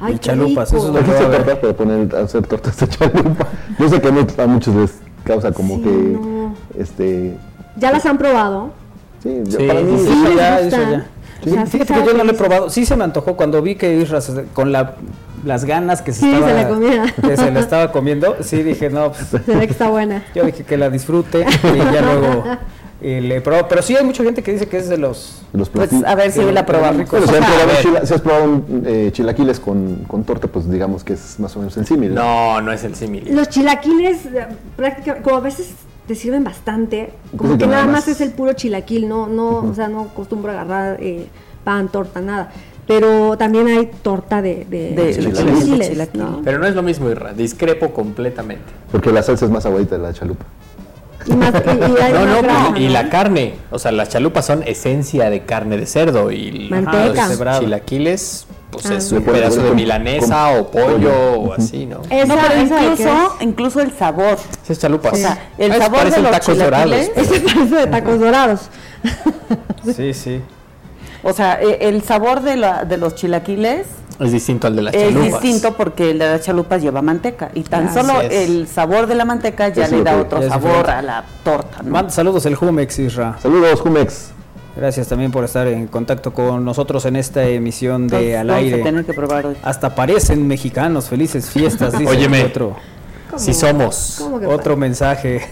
[0.00, 0.86] Ay, y chalupas, rico.
[0.86, 1.44] eso es lo que Trajiste va a haber.
[1.46, 3.46] tortas para poner, hacer tortas de chalupa.
[3.78, 6.54] Yo sé que no- a muchos les causa como Sí, que, no.
[6.78, 7.36] este,
[7.76, 8.70] ¿Ya las han probado?
[9.22, 11.06] sí, yo- Sí, para mí, Sí, Eso ya, eso ya.
[11.44, 12.70] O sea, Fíjate que yo no lo he probado.
[12.70, 14.94] Sí se me antojó cuando vi que Isra se- con la,
[15.46, 17.14] las ganas que se Sí, estaba se la comía.
[17.22, 18.36] que se la estaba comiendo.
[18.40, 20.24] Sí dije, no, pues, Se ve que está buena.
[20.34, 22.44] yo dije que la disfrute y ya luego
[23.00, 23.68] eh, le probó.
[23.68, 26.32] Pero sí hay mucha gente que dice que es de los los Pues a ver
[26.32, 27.08] si Sí, la probamos.
[27.10, 31.04] Bueno, si has chila- si has probado un, eh, chilaquiles con, con torta, pues digamos
[31.04, 32.14] que es más o menos el símil.
[32.14, 33.28] No, no es el símil.
[33.34, 35.70] Los chilaquiles, eh, prácticamente, como a veces
[36.08, 37.92] te sirven bastante, como Entonces, que nada más.
[38.06, 41.26] más es el puro chilaquil, no, no, o sea, no acostumbro a agarrar eh,
[41.64, 42.50] pan, torta, nada.
[42.86, 46.08] Pero también hay torta de, de, De chilaquiles.
[46.44, 47.32] Pero no es lo mismo, Irra.
[47.32, 48.64] Discrepo completamente.
[48.92, 50.44] Porque la salsa es más aguadita de la chalupa.
[51.26, 52.92] Y, más, y, y hay No, más no, grasa, y ¿no?
[52.92, 53.54] la carne.
[53.72, 57.26] O sea, las chalupas son esencia de carne de cerdo y Manteca.
[57.28, 58.94] los chilaquiles, pues Ah.
[58.94, 62.02] es un pedazo de milanesa con o pollo o así, ¿no?
[62.08, 64.36] Esa, no, pero incluso, incluso el sabor.
[64.68, 65.14] Es chalupas.
[65.14, 66.94] O sea, el Ah, sabor de los tacos dorados.
[66.94, 67.10] chilaquiles-?
[67.16, 68.60] Ese parece de tacos dorados.
[69.96, 70.40] Sí, sí.
[71.22, 73.86] O sea, e- el sabor de, la, de los chilaquiles
[74.20, 75.42] Es distinto al de las es chalupas.
[75.42, 77.50] distinto porque el de las chalupas lleva manteca.
[77.54, 78.32] Y tan solo es.
[78.32, 80.90] el sabor de la manteca ya Es le da otro es sabor diferente.
[80.92, 81.82] a la torta.
[81.82, 82.10] ¿no?
[82.10, 83.36] Saludos el Jumex Isra.
[83.40, 84.30] Saludos, Jumex.
[84.76, 88.62] Gracias también por estar en contacto con nosotros en esta emisión de Entonces, Al vamos
[88.62, 88.82] a Aire.
[88.82, 89.56] tener que probar hoy.
[89.62, 92.44] Hasta parecen mexicanos, felices fiestas, dice Óyeme.
[92.44, 92.76] otro,
[93.36, 94.16] Sí somos.
[94.18, 95.46] ¿Cómo que otro mensaje.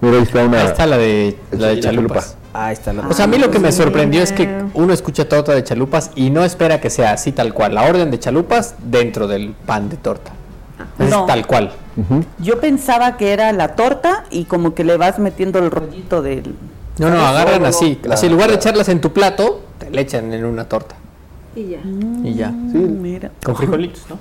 [0.00, 0.60] Mira, ahí está una.
[0.60, 2.36] Ahí está la de, la de chalupas.
[2.52, 5.28] Ahí está la O sea, a mí lo que me sorprendió es que uno escucha
[5.28, 7.74] torta de chalupas y no espera que sea así tal cual.
[7.74, 10.32] La orden de chalupas dentro del pan de torta.
[10.98, 11.26] Es No.
[11.26, 11.72] tal cual.
[12.38, 16.54] Yo pensaba que era la torta y como que le vas metiendo el rollito del...
[16.98, 17.98] No, no, agarran así.
[18.10, 20.96] así en lugar de la- echarlas en tu plato, te le echan en una torta.
[21.54, 21.78] Y ya.
[22.24, 22.48] Y ya.
[22.72, 23.30] Sí, Mira.
[23.44, 24.18] Con frijolitos, ¿no?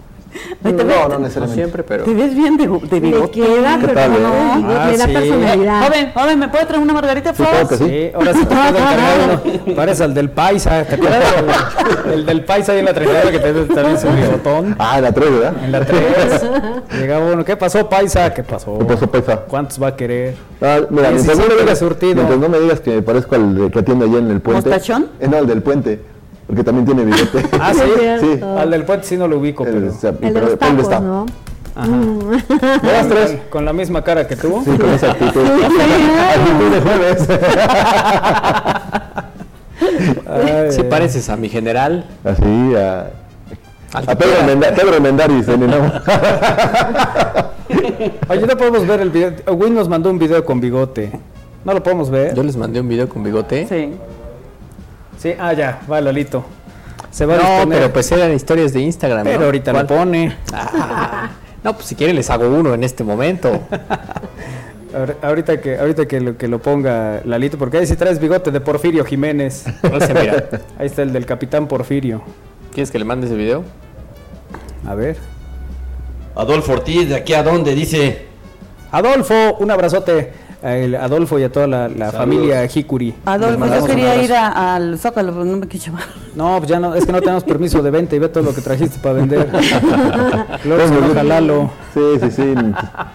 [0.64, 1.56] Ay, te, no, ves, no No necesariamente.
[1.56, 2.04] siempre, pero.
[2.04, 3.32] te ves bien de, de Le bigote.
[3.32, 4.64] queda, ¿Qué pero tal, no, eh?
[4.68, 5.14] le Ah, da sí.
[5.14, 5.88] personalidad.
[5.88, 7.78] Joven, joven, ¿me puede traer una margarita, por favor?
[7.78, 7.84] sí.
[7.90, 9.76] Sí, ahora sí te encargar uno.
[9.76, 10.84] Pares al del Paisa.
[10.86, 11.24] ¿Te acuerdas?
[12.06, 14.76] El, el del Paisa ahí en la trajera que te también su bigotón.
[14.78, 15.54] Ah, la 3, ¿verdad?
[15.64, 16.02] En la 3.
[17.00, 17.44] Llegaba uno.
[17.46, 18.34] ¿Qué pasó, Paisa?
[18.34, 18.78] ¿Qué pasó?
[18.80, 19.38] ¿Qué pasó, Paisa?
[19.48, 20.36] ¿Cuántos va a querer?
[20.62, 22.16] Ah, mira, mientras, no siempre me digas, surtido.
[22.16, 24.70] mientras no me digas que me parezco al de que atiende allá en el puente.
[24.70, 25.08] ¿Mostachón?
[25.20, 26.02] Eh, no, el del puente,
[26.50, 27.46] porque también tiene bigote.
[27.62, 27.82] Ah, sí.
[28.20, 28.40] Sí.
[28.44, 29.88] Al del puente sí no lo ubico, El, pero.
[29.90, 31.00] o sea, El de los tacos, está.
[31.00, 31.28] ¿no?
[31.76, 31.88] Ajá.
[32.82, 33.30] ¿Me das tres?
[33.32, 34.62] Con, con la misma cara que tú.
[34.66, 35.44] Sí, con esa actitud.
[35.46, 37.28] actitud de jueves.
[40.76, 42.06] Si pareces a mi general.
[42.24, 43.12] Así, a,
[43.94, 44.44] a Pedro.
[44.48, 45.70] Menda- Pedro Mendaris en el
[48.30, 49.32] Oye, no podemos ver el video.
[49.54, 51.12] Win nos mandó un video con bigote.
[51.64, 52.34] No lo podemos ver.
[52.34, 53.68] Yo les mandé un video con bigote.
[53.68, 53.94] Sí.
[55.20, 56.46] Sí, ah, ya, va Lolito.
[57.12, 59.24] Se va a No, pero pues eran historias de Instagram.
[59.26, 59.46] Pero ¿no?
[59.46, 59.84] ahorita ¿Cuál?
[59.90, 60.36] lo pone.
[60.54, 61.30] Ah,
[61.64, 63.50] no, pues si quieren les hago uno en este momento.
[64.94, 68.50] Ahor- Ahorita que, ahorita que lo, que lo ponga Lalito, porque ahí sí traes bigote
[68.52, 69.66] de Porfirio Jiménez.
[69.84, 70.46] Mira.
[70.80, 72.22] Ahí está el del capitán Porfirio.
[72.74, 73.64] ¿Quieres que le mande ese video?
[74.88, 75.18] A ver.
[76.36, 77.76] Adolfo Ortiz, ¿de aquí a dónde?
[77.76, 78.26] Dice.
[78.92, 83.14] Adolfo, un abrazote a el Adolfo y a toda la, familia Hikuri.
[83.26, 86.04] Adolfo, yo quería ir a- al Zócalo, pero no me quiso llevar.
[86.36, 88.54] No, pues ya no, es que no tenemos permiso de venta y ve todo lo
[88.54, 89.48] que trajiste para vender.
[90.66, 91.72] Luego se enoja Lalo.
[91.94, 92.54] Sí, sí, sí.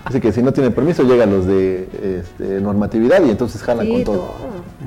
[0.09, 1.88] Dice que si no tiene permiso llegan los de
[2.20, 4.16] este, normatividad y entonces jalan Sí, con todo.
[4.16, 4.35] todo.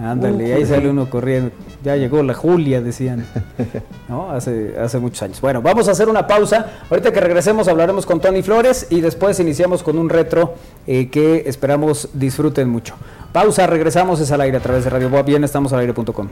[0.02, 1.52] Ándale, ahí sale uno corriendo.
[1.84, 3.26] Ya llegó la Julia, decían.
[4.10, 4.32] ¿No?
[4.32, 5.42] Hace, hace muchos años.
[5.42, 6.68] Bueno, vamos a hacer una pausa.
[6.90, 10.56] Ahorita que regresemos hablaremos con Tony Flores y después iniciamos con un retro
[10.86, 12.96] eh, que esperamos disfruten mucho.
[13.32, 15.24] Pausa, regresamos, es al aire a través de Radio Boa.
[15.24, 16.28] Bien, estamos al aire.com.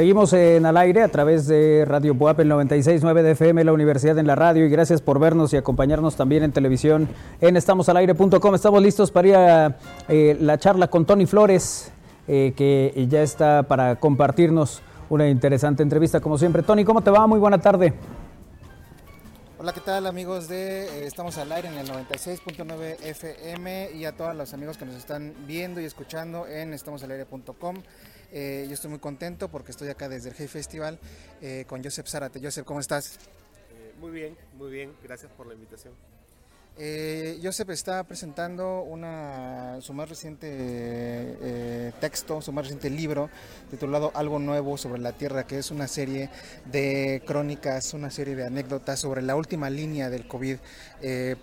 [0.00, 4.16] Seguimos en al aire a través de Radio Buap, el 96.9 de FM, la Universidad
[4.16, 4.64] en la Radio.
[4.64, 7.06] Y gracias por vernos y acompañarnos también en televisión
[7.42, 8.54] en estamosalaire.com.
[8.54, 9.76] Estamos listos para ir a
[10.08, 11.92] eh, la charla con Tony Flores,
[12.28, 16.62] eh, que ya está para compartirnos una interesante entrevista, como siempre.
[16.62, 17.26] Tony, ¿cómo te va?
[17.26, 17.92] Muy buena tarde.
[19.62, 24.12] Hola, ¿qué tal amigos de eh, Estamos al aire en el 96.9 FM y a
[24.16, 27.82] todos los amigos que nos están viendo y escuchando en estamosalaire.com.
[28.32, 30.98] Eh, yo estoy muy contento porque estoy acá desde el Hey Festival
[31.42, 32.40] eh, con Joseph Zárate.
[32.42, 33.18] Joseph, ¿cómo estás?
[33.74, 35.92] Eh, muy bien, muy bien, gracias por la invitación.
[36.82, 43.28] Eh, Joseph está presentando una, su más reciente eh, texto, su más reciente libro
[43.70, 46.30] titulado Algo Nuevo sobre la Tierra, que es una serie
[46.72, 50.56] de crónicas, una serie de anécdotas sobre la última línea del COVID.
[51.02, 51.36] Eh,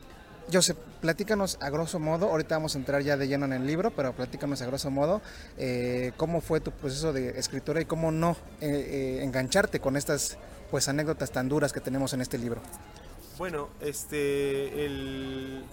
[0.51, 3.91] Joseph, platícanos a grosso modo, ahorita vamos a entrar ya de lleno en el libro,
[3.91, 5.21] pero platícanos a grosso modo
[5.57, 10.37] eh, cómo fue tu proceso de escritura y cómo no eh, eh, engancharte con estas
[10.71, 12.61] pues anécdotas tan duras que tenemos en este libro.
[13.37, 15.63] Bueno, este, el...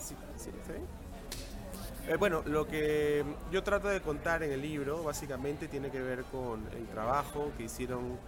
[2.07, 6.24] Eh, bueno, lo que yo trato de contar en el libro básicamente tiene que ver
[6.24, 8.18] con el trabajo que hicieron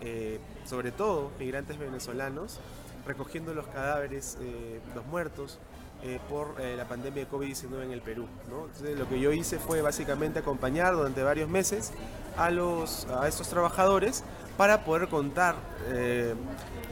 [0.00, 2.60] eh, sobre todo migrantes venezolanos
[3.06, 5.58] recogiendo los cadáveres, eh, los muertos
[6.02, 8.26] eh, por eh, la pandemia de COVID-19 en el Perú.
[8.50, 8.66] ¿no?
[8.66, 11.92] Entonces, lo que yo hice fue básicamente acompañar durante varios meses
[12.36, 14.24] a, los, a estos trabajadores
[14.56, 15.56] para poder contar
[15.88, 16.34] eh,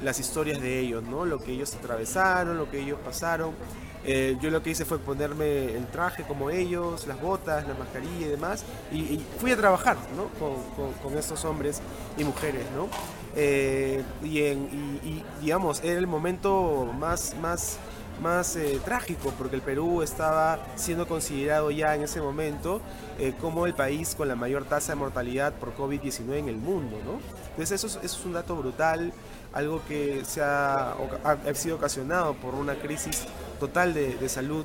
[0.02, 1.24] las historias de ellos, ¿no?
[1.24, 3.52] lo que ellos atravesaron, lo que ellos pasaron.
[4.04, 8.26] Eh, yo lo que hice fue ponerme el traje como ellos, las botas, la mascarilla
[8.26, 10.24] y demás, y, fui a trabajar ¿no?
[10.40, 11.80] con, con- con estos hombres
[12.18, 12.64] y mujeres.
[12.74, 12.88] ¿no?
[13.36, 17.78] Eh, y, en- y, digamos, era el momento más, más,
[18.22, 22.80] más eh, trágico, porque el Perú estaba siendo considerado ya en ese momento
[23.18, 26.96] eh, como el país con la mayor tasa de mortalidad por COVID-19 en el mundo.
[27.04, 27.18] ¿no?
[27.50, 29.12] Entonces eso es, eso es un dato brutal,
[29.52, 30.92] algo que se ha,
[31.24, 33.24] ha- sido ocasionado por una crisis
[33.60, 34.64] total de salud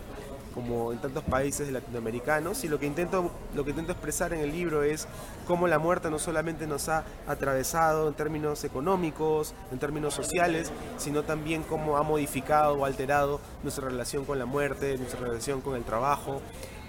[0.58, 4.52] como en tantos países latinoamericanos y lo que intento lo que intento expresar en el
[4.52, 5.08] libro es
[5.46, 11.22] cómo la muerte no solamente nos ha atravesado en términos económicos, en términos sociales, sino
[11.22, 15.84] también cómo ha modificado o alterado nuestra relación con la muerte, nuestra relación con el
[15.84, 16.42] trabajo,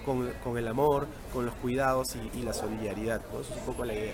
[0.03, 3.21] con, con el amor, con los cuidados y, y la solidaridad.
[3.31, 3.41] ¿no?
[3.41, 4.13] Eso es un poco la idea.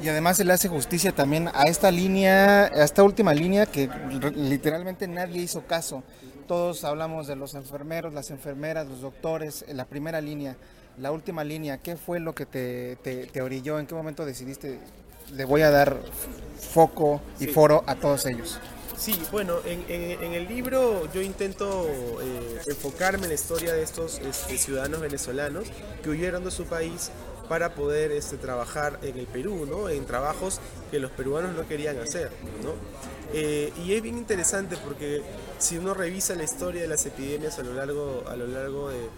[0.00, 3.90] Y además se le hace justicia también a esta línea, a esta última línea que
[4.36, 6.04] literalmente nadie hizo caso.
[6.46, 10.56] Todos hablamos de los enfermeros, las enfermeras, los doctores, en la primera línea,
[10.98, 11.78] la última línea.
[11.78, 13.78] ¿Qué fue lo que te, te, te orilló?
[13.78, 14.78] ¿En qué momento decidiste
[15.32, 15.96] le voy a dar
[16.72, 17.50] foco y Sí.
[17.52, 18.58] foro a todos ellos?
[18.96, 23.82] Sí, bueno, en, en- en el libro yo intento eh, enfocarme en la historia de
[23.82, 25.64] estos este, ciudadanos venezolanos
[26.02, 27.10] que huyeron de su país
[27.48, 29.88] para poder este, trabajar en el Perú, ¿no?
[29.88, 32.30] En trabajos que los peruanos no querían hacer,
[32.62, 32.72] ¿no?
[33.34, 35.22] Eh, y es bien interesante porque
[35.64, 39.08] si uno revisa la historia de las epidemias a lo largo, a lo largo de,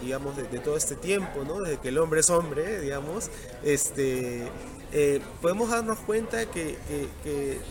[0.00, 1.60] digamos, de, todo este tiempo, ¿no?
[1.60, 3.28] Desde que el hombre es hombre, digamos,
[3.64, 4.46] este,
[4.92, 6.78] eh, podemos darnos cuenta que,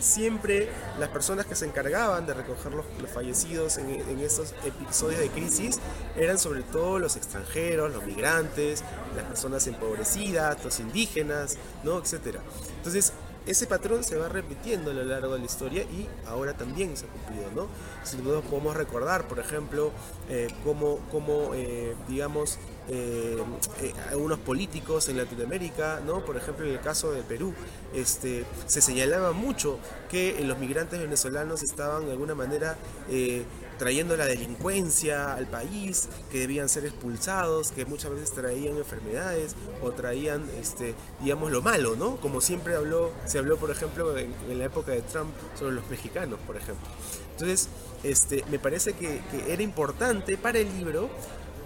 [0.00, 5.20] siempre las personas que se encargaban de recoger los, los fallecidos en, en estos episodios
[5.20, 5.78] de crisis
[6.14, 8.84] eran sobre todo los extranjeros, los migrantes,
[9.16, 11.98] las personas empobrecidas, los indígenas, ¿no?
[11.98, 12.40] etcétera.
[12.76, 13.14] Entonces,
[13.46, 17.06] ese patrón se va repitiendo a lo largo de la historia y ahora también se
[17.06, 17.68] ha cumplido, ¿no?
[18.04, 19.90] Si nosotros podemos recordar, por ejemplo,
[20.28, 23.38] eh, cómo, cómo, eh, digamos, eh,
[24.10, 26.24] algunos políticos en Latinoamérica, ¿no?
[26.24, 27.54] Por ejemplo, en el caso de Perú,
[27.94, 29.78] este, se señalaba mucho
[30.10, 32.76] que los migrantes venezolanos estaban de alguna manera
[33.80, 39.90] trayendo la delincuencia al país, que debían ser expulsados, que muchas veces traían enfermedades o
[39.92, 42.16] traían, este, digamos, lo malo, ¿no?
[42.16, 46.38] Como siempre habló, se habló, por ejemplo, en, la época de Trump sobre los mexicanos,
[46.46, 46.86] por ejemplo.
[47.32, 47.70] Entonces,
[48.02, 51.08] este, me parece que era importante para el libro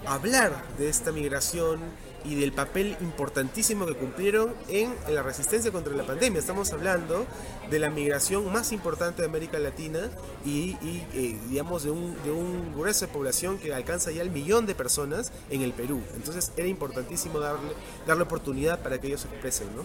[0.05, 1.81] hablar de esta migración
[2.27, 6.39] y del papel importantísimo que cumplieron en la resistencia contra la pandemia.
[6.39, 7.25] Estamos hablando
[7.69, 10.09] de la migración más importante de América Latina
[10.45, 10.75] y,
[11.13, 14.75] eh, digamos de un, de un grueso de población que alcanza ya el millón de
[14.75, 16.01] personas en el Perú.
[16.15, 17.73] Entonces era importantísimo darle,
[18.07, 19.67] darle oportunidad para que ellos se expresen.
[19.75, 19.83] ¿no?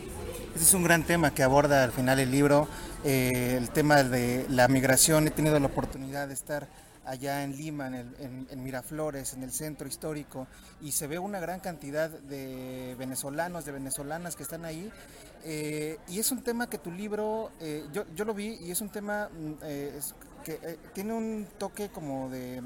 [0.55, 2.69] Ese es un gran tema que aborda al final el libro,
[3.05, 5.27] eh, el tema de la migración.
[5.27, 6.69] He tenido la oportunidad de estar
[7.11, 10.47] allá en Lima, en, el- en- Miraflores, en el centro histórico,
[10.81, 14.91] y se ve una gran cantidad de venezolanos, de venezolanas que están ahí.
[15.45, 18.81] eh, y es un tema que tu libro, eh, yo, yo lo vi, y es
[18.83, 19.99] un tema mm, eh,
[20.45, 22.63] que tiene un toque como de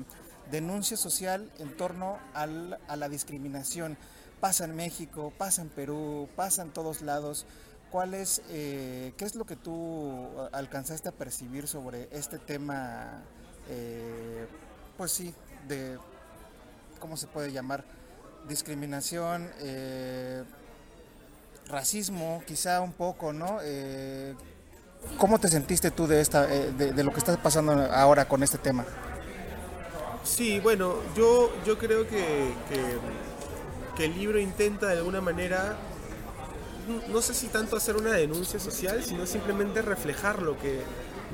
[0.50, 3.96] denuncia social en torno al- a la discriminación.
[4.40, 7.46] Pasa en México, pasa en Perú, pasa en todos lados.
[7.90, 13.22] ¿Cuál es, ¿Qué es lo que tú alcanzaste a percibir sobre este tema,
[13.68, 14.46] eh,
[14.96, 15.34] pues sí,
[15.68, 15.98] de,
[16.98, 17.84] ¿cómo se puede llamar?
[18.48, 20.44] Discriminación, eh,
[21.68, 23.58] racismo, quizá un poco, ¿no?
[23.62, 24.34] Eh,
[25.18, 28.58] ¿Cómo te sentiste tú de, esta, eh, de, lo que está pasando ahora con este
[28.58, 28.84] tema?
[30.24, 32.52] Sí, bueno, yo, yo creo que,
[33.96, 35.76] que, el libro intenta de alguna manera,
[37.08, 40.82] no sé si tanto hacer una denuncia social, sino simplemente reflejar lo que,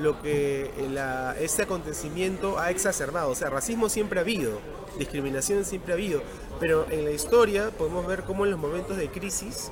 [0.00, 3.30] lo que la- este acontecimiento ha exacerbado.
[3.30, 4.58] O sea, racismo siempre ha habido,
[4.98, 6.22] discriminación siempre ha habido,
[6.58, 9.70] pero en la historia podemos ver cómo en los momentos de crisis,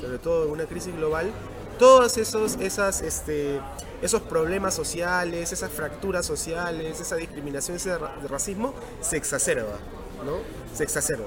[0.00, 1.30] sobre todo en una crisis global,
[1.78, 3.60] todos esos, esas, este,
[4.00, 9.78] esos problemas sociales, esas fracturas sociales, esa discriminación, ese ra- racismo, se exacerba,
[10.24, 10.36] ¿no?
[10.76, 11.26] Se exacerba.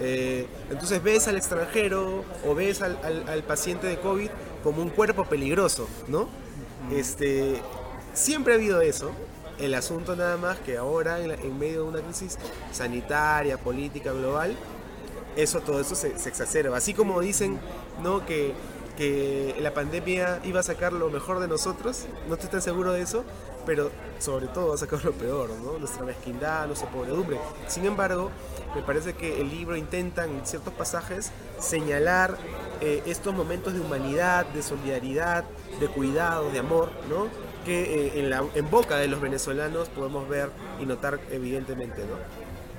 [0.00, 4.30] Eh, entonces ves al extranjero o ves al, al- al paciente de COVID
[4.62, 6.28] como un cuerpo peligroso, ¿no?
[6.92, 7.60] Este,
[8.14, 9.10] siempre ha habido eso
[9.58, 12.38] El asunto nada más que ahora, en, medio de una crisis
[12.72, 14.56] sanitaria, política, global,
[15.36, 16.78] eso, todo eso se, se exacerba.
[16.78, 17.60] Así como dicen
[18.02, 18.24] ¿no?
[18.24, 18.54] que,
[18.96, 23.02] que la pandemia iba a sacar lo mejor de nosotros, no estoy tan seguro de
[23.02, 23.24] eso,
[23.66, 25.78] pero sobre todo va a sacar lo peor, ¿no?
[25.78, 27.38] nuestra mezquindad, nuestra pobredumbre.
[27.66, 28.30] Sin embargo,
[28.74, 32.36] me parece que el libro intenta en ciertos pasajes señalar
[32.80, 35.44] eh, estos momentos de humanidad, de solidaridad,
[35.78, 37.28] de cuidado, de amor, ¿no?
[37.64, 40.50] Que eh, en, la, en boca de los venezolanos podemos ver
[40.80, 42.02] y notar evidentemente.
[42.02, 42.16] ¿no?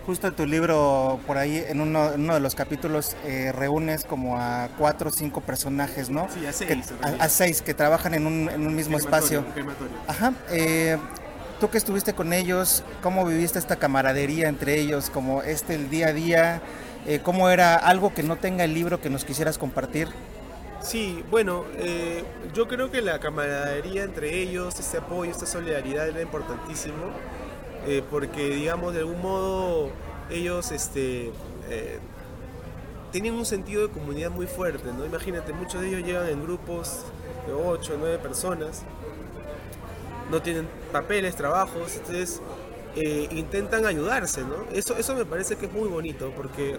[0.06, 4.04] Justo en tu libro, por ahí, en uno, en uno de los capítulos, eh, reúnes
[4.04, 6.28] como a cuatro o cinco personajes, ¿no?
[6.34, 6.70] Sí, a seis,
[7.02, 9.46] Que- a, seis que trabajan en un, en un mismo espacio.
[9.54, 9.94] Crematorio.
[10.08, 10.34] Ajá.
[10.50, 10.98] eh,
[11.60, 15.12] Tú que estuviste con ellos, ¿cómo viviste esta camaradería entre ellos?
[15.12, 16.62] Como este el día a día,
[17.06, 20.08] eh, ¿cómo era algo que no tenga el libro que nos quisieras compartir?
[20.82, 22.24] Sí, bueno, eh,
[22.54, 27.14] yo creo que la camaradería entre ellos, este apoyo, esta solidaridad era importantísimo,
[27.86, 29.92] eh, porque digamos de algún modo
[30.30, 31.34] ellos este,
[31.70, 32.00] eh,
[33.32, 35.06] un sentido de comunidad muy fuerte, ¿no?
[35.06, 37.06] Imagínate, muchos de ellos llegan en grupos
[37.46, 38.84] de 8 o 9 personas,
[40.30, 42.42] no tienen papeles, trabajos, entonces
[42.96, 44.66] eh, intentan ayudarse, ¿no?
[44.74, 46.78] Eso, eso me parece que es muy bonito, porque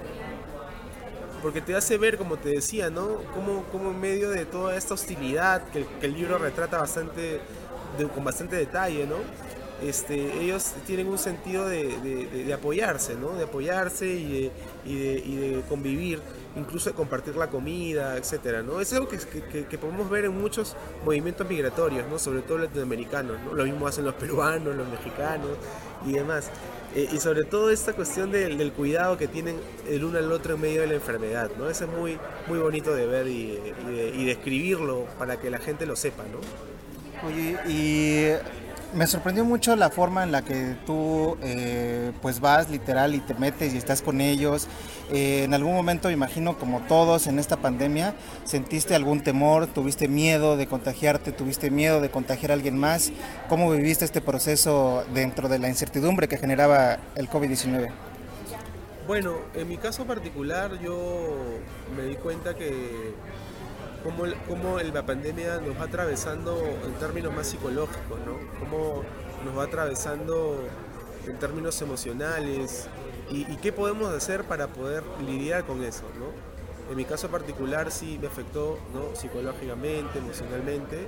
[1.42, 3.18] porque te hace ver, como te decía, ¿no?
[3.34, 7.40] Como, como en medio de toda esta hostilidad que, que el libro retrata bastante,
[7.98, 9.16] de- con bastante detalle, ¿no?
[9.82, 13.32] Este, ellos tienen un sentido de, de- de- apoyarse, ¿no?
[13.34, 14.52] De apoyarse y
[14.84, 16.22] y y de convivir,
[16.54, 18.80] incluso de compartir la comida, etcétera, ¿no?
[18.80, 22.18] Es algo que- que- que podemos ver en muchos movimientos migratorios, ¿no?
[22.20, 23.54] Sobre todo latinoamericanos, ¿no?
[23.54, 25.50] Lo mismo hacen los peruanos, los mexicanos
[26.06, 26.50] y demás.
[26.94, 29.56] Eh, y sobre todo esta cuestión del, cuidado que tienen
[29.88, 31.70] el uno al otro en medio de la enfermedad, ¿no?
[31.70, 32.18] Eso es muy,
[32.48, 33.58] muy bonito de ver y,
[34.14, 34.24] y
[35.18, 36.40] para que la gente lo sepa, ¿no?
[37.26, 38.32] Oye, y
[38.94, 43.34] me sorprendió mucho la forma en la que tú eh, pues vas literal y te
[43.34, 44.68] metes y estás con ellos.
[45.10, 48.14] Eh, en algún momento, imagino, como todos en esta pandemia,
[48.44, 53.12] sentiste algún temor, tuviste miedo de contagiarte, tuviste miedo de contagiar a alguien más.
[53.48, 57.90] ¿Cómo viviste este proceso dentro de la incertidumbre que generaba el COVID-19?
[59.06, 61.58] Bueno, en mi caso particular yo
[61.96, 63.14] me di cuenta que
[64.02, 68.38] cómo, cómo la pandemia nos va atravesando en términos más psicológicos, ¿no?
[68.60, 69.02] Cómo
[69.44, 70.58] nos va atravesando
[71.26, 72.86] en términos emocionales
[73.30, 76.26] y, qué podemos hacer para poder lidiar con eso, ¿no?
[76.90, 79.14] En mi caso particular sí me afectó, ¿no?
[79.16, 81.06] Psicológicamente, emocionalmente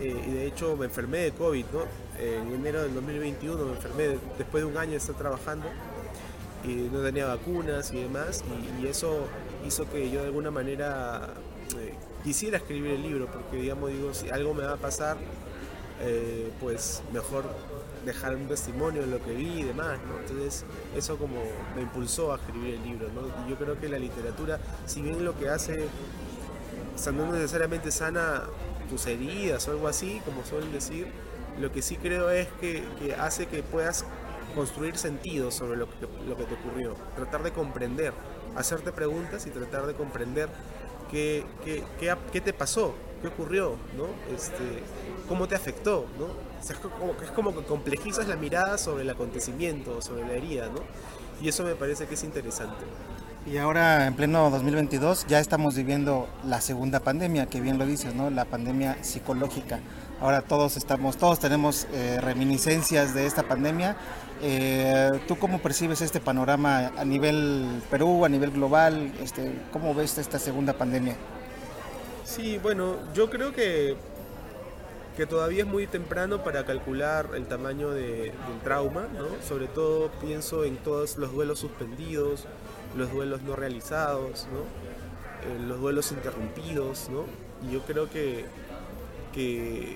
[0.00, 1.80] eh, y de hecho me enfermé de COVID, ¿no?
[2.22, 5.66] En enero del 2021 me enfermé de- después de un año de estar trabajando
[6.64, 8.42] y no tenía vacunas y demás,
[8.80, 9.26] y, y eso
[9.66, 11.28] hizo que yo de alguna manera
[11.78, 11.94] eh,
[12.26, 15.16] quisiera escribir el libro, porque digamos, digo, si algo me va a pasar,
[16.00, 17.44] eh, pues mejor
[18.04, 20.18] dejar un testimonio de lo que vi y demás, ¿no?
[20.18, 20.64] Entonces
[20.96, 21.36] eso como
[21.76, 23.20] me impulsó a escribir el libro, ¿no?
[23.46, 25.84] Y yo creo que la literatura, si bien lo que hace,
[26.96, 28.42] o sea, no necesariamente sana
[28.90, 31.06] tus heridas o algo así, como suelen decir,
[31.60, 34.04] lo que sí creo es que, que hace que puedas
[34.56, 38.12] construir sentido sobre lo que, lo que te ocurrió, tratar de comprender,
[38.56, 40.48] hacerte preguntas y tratar de comprender
[41.10, 44.06] qué, qué, qué qué te pasó, qué ocurrió, ¿no?
[44.34, 44.82] Este,
[45.28, 46.26] cómo te afectó, ¿no?
[46.26, 50.34] O sea, es como, es como que complejizas la mirada sobre el acontecimiento, sobre la
[50.34, 50.80] herida, ¿no?
[51.40, 52.84] Y eso me parece que es interesante.
[53.46, 58.12] Y ahora en pleno 2022 ya estamos viviendo la segunda pandemia, que bien lo dices,
[58.12, 58.28] ¿no?
[58.28, 59.78] La pandemia psicológica.
[60.20, 63.96] Ahora todos estamos, todos tenemos eh, reminiscencias de esta pandemia.
[64.42, 69.12] Eh, ¿Tú cómo percibes este panorama a nivel Perú, a nivel global?
[69.22, 71.16] Este, ¿Cómo ves esta segunda pandemia?
[72.24, 73.96] Sí, bueno, yo creo que,
[75.16, 79.26] que todavía es muy temprano para calcular el tamaño de- del trauma, ¿no?
[79.46, 82.44] Sobre todo pienso en todos los duelos suspendidos,
[82.96, 84.60] los duelos no realizados, ¿no?
[85.48, 87.24] Eh, los duelos interrumpidos, ¿no?
[87.66, 88.44] Y yo creo que,
[89.32, 89.94] que,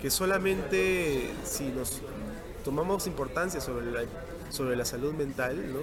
[0.00, 2.00] que solamente si nos
[2.64, 4.02] tomamos importancia sobre la,
[4.50, 5.80] sobre la salud mental, ¿no?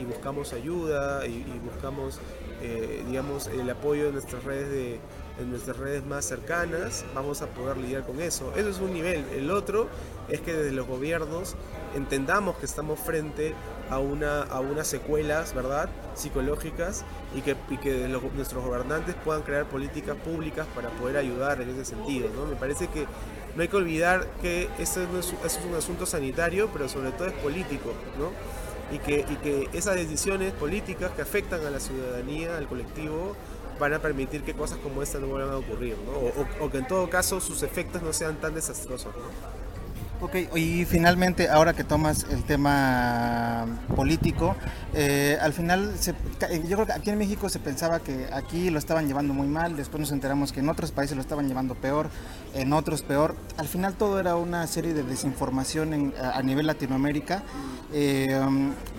[0.00, 2.20] Y buscamos ayuda y, buscamos,
[2.62, 5.00] eh, digamos, el apoyo de nuestras redes de
[5.40, 8.52] en nuestras redes más cercanas, vamos a poder lidiar con eso.
[8.56, 9.24] Eso es un nivel.
[9.34, 9.88] El otro
[10.28, 11.56] es que desde los gobiernos
[11.96, 13.54] entendamos que estamos frente
[13.88, 17.04] a, una, a unas secuelas, ¿verdad?, psicológicas
[17.34, 21.84] y que, y que nuestros gobernantes puedan crear políticas públicas para poder ayudar en ese
[21.84, 22.46] sentido, ¿no?
[22.46, 23.06] Me parece que
[23.56, 25.32] no hay que olvidar que esto no es,
[25.68, 28.30] un asunto sanitario, pero sobre todo es político, ¿no?
[28.94, 33.36] Y que, esas decisiones políticas que afectan a la ciudadanía, al colectivo,
[33.78, 36.12] van a permitir que cosas como esta no vuelvan a ocurrir, ¿no?
[36.12, 39.59] O- o que en todo caso sus efectos no sean tan desastrosos, ¿no?
[40.22, 43.64] Ok, y finalmente, ahora que tomas el tema
[43.96, 44.54] político,
[44.92, 48.68] eh, al final, se- ca- yo creo que aquí en México se pensaba que aquí
[48.68, 51.74] lo estaban llevando muy mal, después nos enteramos que en otros países lo estaban llevando
[51.74, 52.10] peor,
[52.52, 53.34] en otros peor.
[53.56, 57.42] Al final todo era una serie de desinformación en- a, nivel Latinoamérica.
[57.90, 58.38] Eh,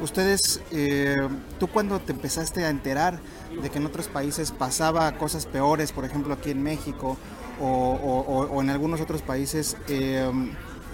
[0.01, 1.15] ustedes, eh,
[1.59, 3.19] ¿tú cuando te empezaste a enterar
[3.61, 7.15] de que en otros países pasaba cosas peores, por ejemplo aquí en México
[7.61, 9.77] o, o- o- o en algunos otros países?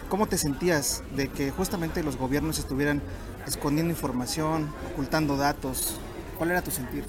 [0.10, 3.02] ¿Cómo te sentías de que justamente los gobiernos estuvieran
[3.46, 6.00] escondiendo información, ocultando datos?
[6.38, 7.04] ¿Cuál era tu sentir?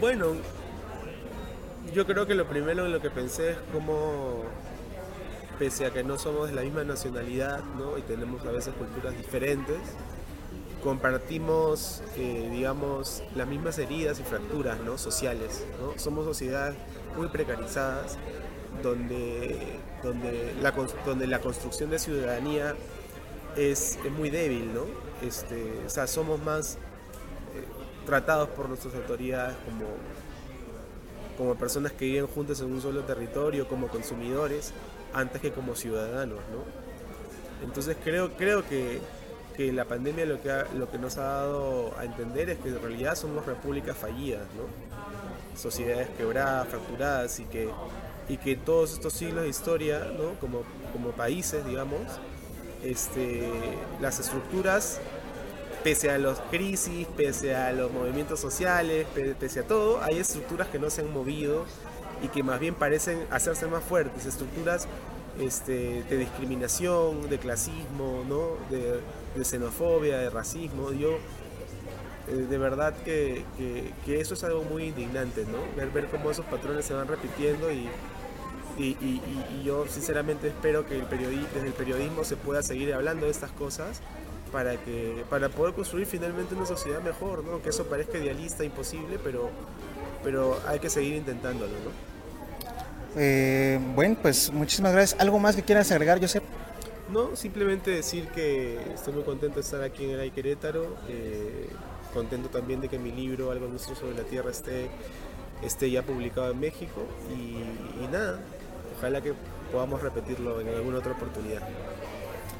[0.00, 0.28] Bueno,
[1.92, 4.44] yo creo que lo primero en lo que pensé es cómo,
[5.58, 7.98] pese a que no somos de la misma nacionalidad, ¿no?
[7.98, 9.76] Y tenemos a veces culturas diferentes,
[10.82, 14.96] compartimos, eh, digamos, las mismas heridas y fracturas, ¿no?
[14.96, 15.98] Sociales, ¿no?
[15.98, 16.76] Somos sociedades
[17.14, 18.16] muy precarizadas,
[18.82, 20.72] donde, donde, la,
[21.04, 22.74] donde la construcción de ciudadanía
[23.56, 24.84] es, es muy débil, ¿no?
[25.26, 26.74] Este, o sea, somos más
[27.54, 27.64] eh,
[28.06, 29.86] tratados por nuestras autoridades como,
[31.36, 34.72] como personas que viven juntas en un solo territorio, como consumidores,
[35.12, 36.64] antes que como ciudadanos, ¿no?
[37.66, 39.00] Entonces creo, creo que,
[39.56, 42.68] que la pandemia lo que, ha- lo que nos ha dado a entender es que
[42.70, 44.64] en realidad somos repúblicas fallidas, ¿no?
[45.58, 47.68] Sociedades quebradas, fracturadas y que,
[48.30, 50.38] y que todos estos siglos de historia, ¿no?
[50.40, 50.62] Como,
[50.92, 52.00] como países, digamos,
[52.84, 53.48] este,
[54.00, 55.00] las estructuras
[55.84, 60.68] pese a las crisis, pese a los movimientos sociales, pe- pese a todo, hay estructuras
[60.68, 61.64] que no se han movido
[62.22, 64.86] y que más bien parecen hacerse más fuertes, estructuras
[65.40, 68.58] este, de discriminación, de clasismo, ¿no?
[68.70, 69.00] de,
[69.34, 70.92] de xenofobia, de racismo.
[70.92, 71.18] Yo,
[72.28, 75.58] eh, de verdad que, que- que eso es algo muy indignante, ¿no?
[75.76, 77.88] ver, ver cómo esos patrones se van repitiendo y,
[78.82, 79.22] y,
[79.60, 83.32] y- yo sinceramente espero que el periodi- desde el periodismo se pueda seguir hablando de
[83.32, 84.00] estas cosas
[84.52, 87.62] para que para poder construir finalmente una sociedad mejor, ¿no?
[87.62, 89.50] Que eso parezca idealista, imposible, pero
[90.24, 91.90] pero hay que seguir intentándolo, ¿no?
[93.16, 95.20] Eh, bueno, pues muchísimas gracias.
[95.20, 96.42] ¿Algo más que quieras agregar, Josep?
[97.10, 101.68] No, simplemente decir que estoy muy contento de estar aquí en el Ay Querétaro, eh,
[102.14, 104.88] contento también de que mi libro Algo Nuestro sobre la Tierra esté,
[105.62, 107.02] esté ya publicado en México
[107.36, 108.38] y, y nada,
[109.00, 109.32] ojalá que
[109.72, 111.62] podamos repetirlo en alguna otra oportunidad.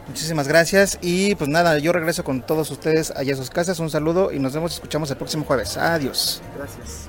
[0.08, 0.98] Muchísimas gracias.
[1.02, 3.78] Y pues nada, yo regreso con todos ustedes allá a sus casas.
[3.78, 5.76] Un saludo y nos vemos, escuchamos el próximo jueves.
[5.76, 6.40] Adiós.
[6.56, 7.08] Gracias.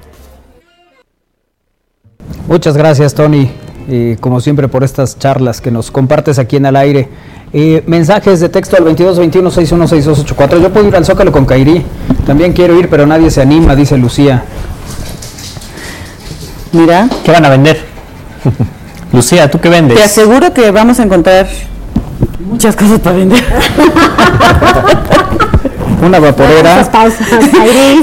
[2.48, 3.50] Muchas gracias, Tony,
[3.88, 7.08] y como siempre por estas charlas que nos compartes aquí en al aire.
[7.54, 10.62] Eh, mensajes de texto al 2221-616284.
[10.62, 11.86] Yo puedo ir al Zócalo con Kairi.
[12.26, 14.44] También quiero ir, pero nadie se anima, dice Lucía.
[16.74, 17.08] Mira.
[17.24, 17.86] ¿Qué van a vender?
[19.14, 19.98] Lucía, ¿tú qué vendes?
[19.98, 21.48] Te aseguro que vamos a encontrar
[22.40, 23.44] muchas cosas para vender.
[26.06, 26.84] Una vaporera.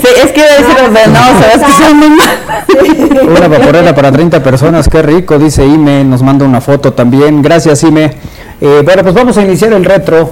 [0.00, 3.28] Sí, es que iba a decir, o sea, no, sabes que son muy mal.
[3.36, 7.42] Una vaporera para 30 personas, qué rico, dice Ime, nos manda una foto también.
[7.42, 8.12] Gracias, Ime.
[8.60, 10.30] Eh, bueno, pues vamos a iniciar el retro,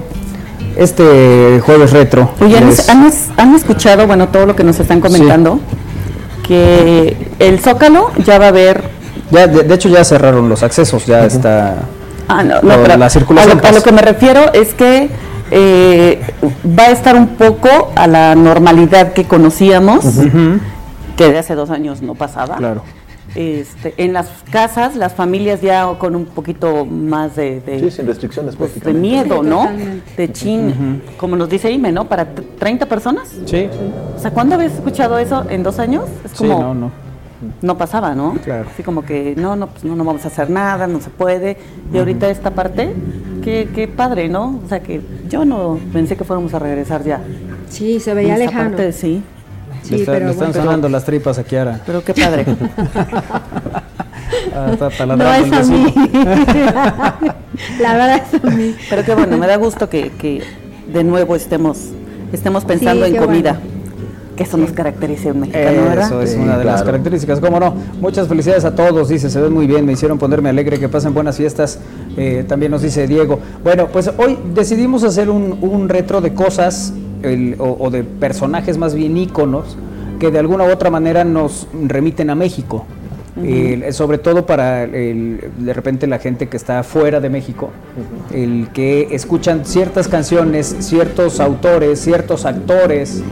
[0.77, 2.31] este jueves retro.
[2.41, 5.59] Oye, ¿han, Les- han- han escuchado, bueno, todo lo que nos están comentando?
[6.47, 8.96] Que el Zócalo ya va a haber...
[9.31, 11.77] ya, de, de hecho ya cerraron los accesos, ya está
[12.29, 13.61] Ah, no, lo- no, pero la a circulación.
[13.63, 15.09] lo, a lo que me refiero es que
[15.51, 16.21] eh,
[16.79, 20.05] va a estar un poco a la normalidad que conocíamos,
[21.17, 22.57] que de hace dos años no pasaba.
[22.57, 22.83] Claro.
[23.37, 28.07] Este, en las casas, las familias ya con un poquito más de, de, Sí, sin
[28.07, 29.69] restricciones pues, de miedo, Sí, ¿no?
[30.17, 32.07] De chin, como nos dice Ime, ¿no?
[32.07, 33.29] Para t- 30 personas.
[33.45, 33.69] Sí,
[34.17, 36.05] O sea, ¿cuándo habías escuchado eso en dos años?
[36.25, 36.91] Es sí, como, no, no.
[37.63, 38.35] No pasaba, ¿no?
[38.45, 38.67] Claro.
[38.73, 41.57] Así como que no, no, pues no, no vamos a hacer nada, no se puede.
[41.93, 42.95] Y ahorita esta parte,
[43.43, 44.61] qué, qué padre, ¿no?
[44.65, 47.21] O sea que yo no pensé que fuéramos a regresar ya.
[47.69, 48.71] Sí, se veía Esta lejano.
[48.71, 49.23] parte, sí.
[49.83, 50.65] Sí, le, está- pero le están bueno.
[50.65, 51.81] sonando las tripas a Kiara.
[51.87, 52.45] Pero qué padre.
[54.55, 55.95] Ah, está No es a mí.
[57.81, 58.75] La verdad es a mí.
[58.89, 60.43] Pero qué bueno, me da gusto que, que
[60.93, 61.79] de nuevo estemos,
[62.33, 63.53] estemos pensando Sí, en comida.
[63.61, 63.76] bueno.
[64.37, 66.07] Que eso nos caracteriza un mexicano, ¿verdad?
[66.07, 67.75] Eso es Sí, una de las características, cómo no.
[68.01, 71.15] Muchas felicidades a todos, dice, se ven muy bien, me hicieron ponerme alegre, que pasen
[71.15, 71.79] buenas fiestas,
[72.19, 73.41] eh, también nos dice Diego.
[73.65, 78.77] Bueno, pues hoy decidimos hacer un, un retro de cosas el- o, o de personajes
[78.77, 79.79] más bien íconos
[80.21, 82.85] que de alguna u otra manera nos remiten a México.
[83.45, 87.71] El- sobre todo para el- de repente la gente que está fuera de México,
[88.33, 93.23] el que escuchan ciertas canciones, ciertos autores, ciertos actores,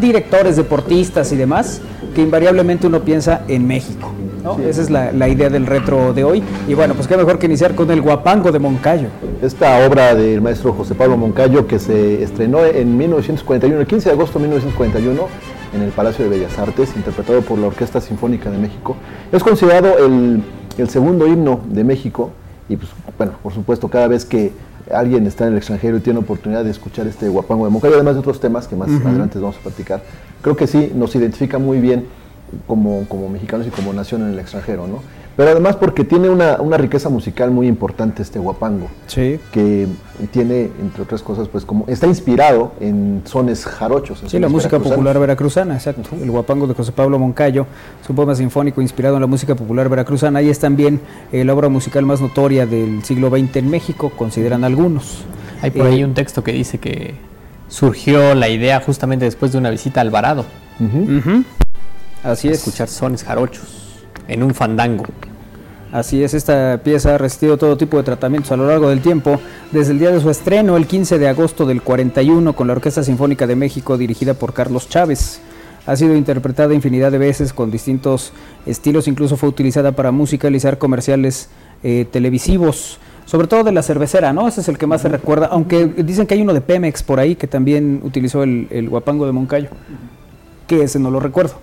[0.00, 1.80] directores, deportistas y demás,
[2.14, 4.10] que invariablemente uno piensa en México.
[4.42, 4.58] ¿no?
[4.58, 6.42] Esa es la, la idea del retro de hoy.
[6.66, 9.06] Y bueno, pues qué mejor que iniciar con el guapango de Moncayo.
[9.40, 14.14] esta obra del maestro José Pablo Moncayo que se estrenó en 1941, el 15 de
[14.16, 15.28] agosto de 1941,
[15.72, 18.96] en el Palacio de Bellas Artes, interpretado por la Orquesta Sinfónica de México.
[19.30, 20.42] Es considerado el,
[20.78, 22.30] el segundo himno de México
[22.68, 24.52] y pues, bueno, por supuesto, cada vez que
[24.92, 28.14] alguien está en el extranjero y tiene oportunidad de escuchar este guapango de Moncayo, además
[28.14, 29.08] de otros temas que más Ujú.
[29.08, 30.02] adelante vamos a platicar,
[30.42, 32.06] creo que sí nos identifica muy bien
[32.66, 35.00] como, como mexicanos y como nación en el extranjero, ¿no?
[35.36, 39.38] Pero además porque tiene una, una riqueza musical muy importante este guapango, Sí.
[39.50, 39.86] que
[40.30, 44.22] tiene, entre otras cosas, pues como está inspirado en sones jarochos.
[44.22, 46.10] en Sí, la música popular veracruzana, exacto.
[46.20, 47.66] El guapango de José Pablo Moncayo,
[48.02, 51.00] es un poema sinfónico inspirado en la música popular veracruzana y es también
[51.32, 55.24] eh, la obra musical más notoria del siglo XX en México, consideran algunos.
[55.62, 57.14] Hay por Eh, ahí un texto que dice que
[57.68, 60.44] surgió la idea justamente después de una visita a Alvarado.
[60.78, 61.42] Ujú.
[62.22, 62.58] Así es.
[62.58, 63.78] Escuchar sones jarochos
[64.28, 65.04] en un fandango.
[65.92, 69.38] Así es, esta pieza ha resistido todo tipo de tratamientos a lo largo del tiempo,
[69.72, 73.02] desde el día de su estreno, el 15 de agosto del 41, con la Orquesta
[73.02, 75.42] Sinfónica de México dirigida por Carlos Chávez.
[75.84, 78.32] Ha sido interpretada infinidad de veces con distintos
[78.64, 81.50] estilos, incluso fue utilizada para musicalizar comerciales
[81.82, 84.48] eh, televisivos, sobre todo de la cervecera, ¿no?
[84.48, 87.20] Ese es el que más se recuerda, aunque dicen que hay uno de Pemex por
[87.20, 89.68] ahí que también utilizó el, el guapango de Moncayo,
[90.78, 91.54] que ese no lo recuerdo.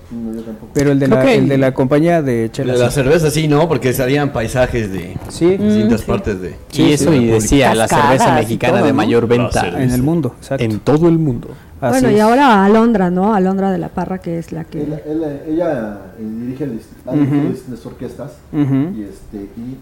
[0.74, 2.76] Pero el de, la, el de la compañía de Chela.
[2.76, 2.95] La sí.
[2.95, 3.68] cerveza sí, ¿no?
[3.68, 5.57] Porque salían paisajes de Sí.
[5.57, 6.07] distintas Mm, sí.
[6.07, 6.55] partes de...
[6.74, 10.64] y eso, y decía, la cerveza mexicana de mayor venta en el mundo, exacto.
[10.64, 11.49] En todo el mundo.
[11.82, 13.34] Así bueno, y ahora Alondra, ¿no?
[13.34, 14.82] Alondra de la Parra, que es la que...
[14.82, 19.78] Ella, eh, dirige el dirigido distintas orquestas y este y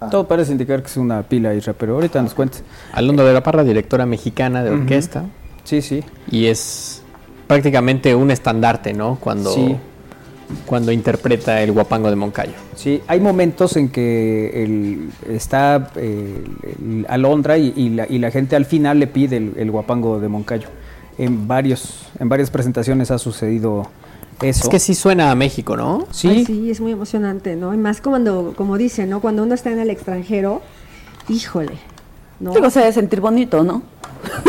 [0.00, 2.62] ah, Todo parece indicar que es una pila, Isra, pero ahorita nos cuentes.
[2.92, 5.24] Alondra de la Parra, directora mexicana de orquesta.
[5.64, 6.02] Sí, sí.
[6.30, 7.02] Y es
[7.48, 9.16] prácticamente un estandarte, ¿no?
[9.20, 9.74] Cuando, Sí.
[10.66, 12.52] cuando interpreta el guapango de Moncayo.
[12.76, 16.44] Sí, hay momentos en que el- está eh,
[16.80, 20.20] el Alondra y, y la, y la gente al final le pide el, el guapango
[20.20, 20.68] de Moncayo.
[21.18, 23.88] En, varios, en varias presentaciones ha sucedido
[24.40, 24.64] eso.
[24.64, 26.06] Es que sí suena a México, ¿no?
[26.12, 26.28] Sí.
[26.28, 27.74] Ay, sí, es muy emocionante, ¿no?
[27.74, 29.20] Y más cuando, como dicen, ¿no?
[29.20, 30.62] Cuando uno está en el extranjero,
[31.28, 31.72] híjole,
[32.38, 32.52] ¿no?
[32.52, 33.82] Digo, se debe sentir bonito, ¿no?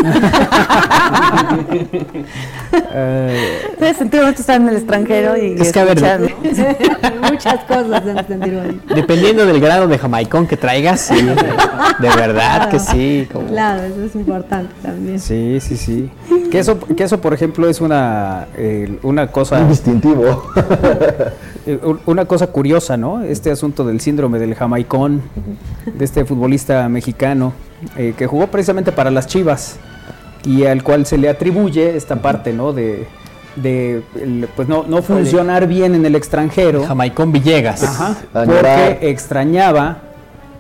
[2.92, 7.64] Eh, debe sentir bonito estar en el extranjero y Es que, a ver, escuchar- Muchas
[7.66, 8.94] cosas de sentir bonito.
[8.96, 13.28] Dependiendo del grado de jamaicón que traigas, sí, de verdad que sí.
[13.32, 15.20] como- Claro, eso es importante también.
[15.20, 16.10] Sí, sí, sí.
[16.52, 19.60] Que eso, que eso por ejemplo, es una, eh, una cosa...
[19.60, 20.44] un distintivo.
[21.84, 23.22] Un- Una cosa curiosa, ¿no?
[23.22, 25.22] Este asunto del síndrome del jamaicón,
[25.86, 27.54] de este futbolista mexicano
[27.98, 29.78] eh, que jugó precisamente para las Chivas
[30.46, 32.74] y al cual se le atribuye esta parte, ¿no?
[32.74, 33.08] De,
[34.56, 36.86] pues no, no funcionar bien en el extranjero.
[36.86, 37.84] Jamaicón Villegas.
[37.84, 40.02] Ajá, porque extrañaba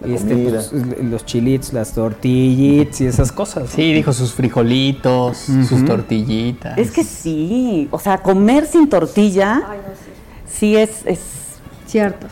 [0.05, 3.69] este, pues, los chilitos, las tortillitas y esas cosas.
[3.69, 6.77] Sí, dijo sus frijolitos, sus tortillitas.
[6.77, 9.63] Es que sí, o sea, comer sin tortilla
[10.47, 11.19] sí es, es,
[11.89, 12.27] Cierto.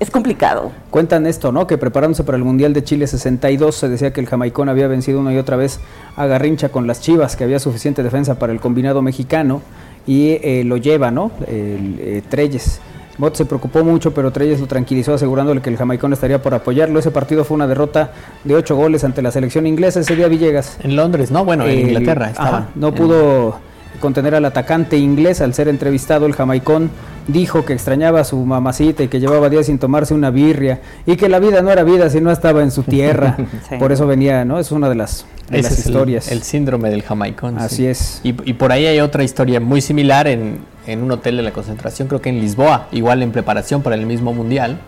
[0.00, 0.72] Es complicado.
[0.90, 1.66] Cuentan esto, ¿no?
[1.66, 5.20] Que preparándose para el Mundial de Chile 62 se decía que el jamaicón había vencido
[5.20, 5.80] una y otra vez
[6.16, 9.62] a Garrincha con las Chivas, que había suficiente defensa para el combinado mexicano
[10.06, 11.30] y eh, lo lleva, ¿no?
[11.46, 12.80] El, eh, Treyes.
[13.18, 16.98] Mott se preocupó mucho, pero Treyes lo tranquilizó asegurándole que el jamaicón estaría por apoyarlo.
[16.98, 18.12] Ese partido fue una derrota
[18.44, 20.76] de ocho goles ante la selección inglesa ese día Villegas.
[20.82, 21.44] En Londres, ¿no?
[21.44, 22.68] Bueno, en Inglaterra ajá, estaba.
[22.74, 23.58] no pudo
[24.00, 26.90] contener al atacante inglés al ser entrevistado el jamaicón
[27.28, 31.16] dijo que extrañaba a su mamacita y que llevaba días sin tomarse una birria y
[31.16, 33.36] que la vida no era vida si no estaba en su tierra
[33.68, 33.76] Sí.
[33.78, 36.42] por eso venía no es una de las, de Ese las es el- historias El,
[36.42, 37.58] síndrome del jamaicón.
[37.58, 37.86] así sí.
[37.86, 41.42] es Y, y por ahí hay otra historia muy similar en, en un hotel de
[41.42, 44.78] la concentración, creo que en Lisboa, igual en preparación para el mismo mundial.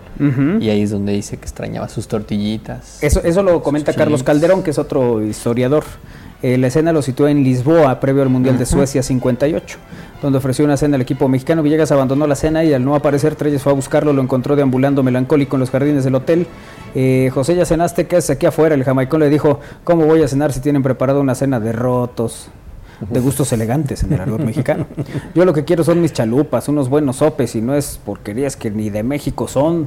[0.61, 3.01] Y ahí es donde dice que extrañaba sus tortillitas.
[3.03, 4.25] Eso, eso lo comenta Carlos.
[4.25, 5.85] Calderón, que es otro historiador.
[6.41, 9.79] Eh, la escena lo sitúa en Lisboa, previo al Mundial de Suecia 58,
[10.23, 11.65] donde ofreció una cena al equipo mexicano.
[11.65, 15.03] Villegas abandonó la cena y al no aparecer, Treyes fue a buscarlo, lo encontró deambulando
[15.03, 16.47] melancólico en los jardines del hotel.
[16.95, 18.77] Eh, José, ya cenaste, ¿qué haces aquí afuera?
[18.77, 22.51] El jamaicón le dijo, ¿cómo voy a cenar si tienen preparado una cena de rotos?
[23.01, 24.87] De gustos elegantes en el argot mexicano.
[25.35, 28.71] Yo lo que quiero son mis chalupas, unos buenos sopes, y no es porquerías que
[28.71, 29.87] ni de México son.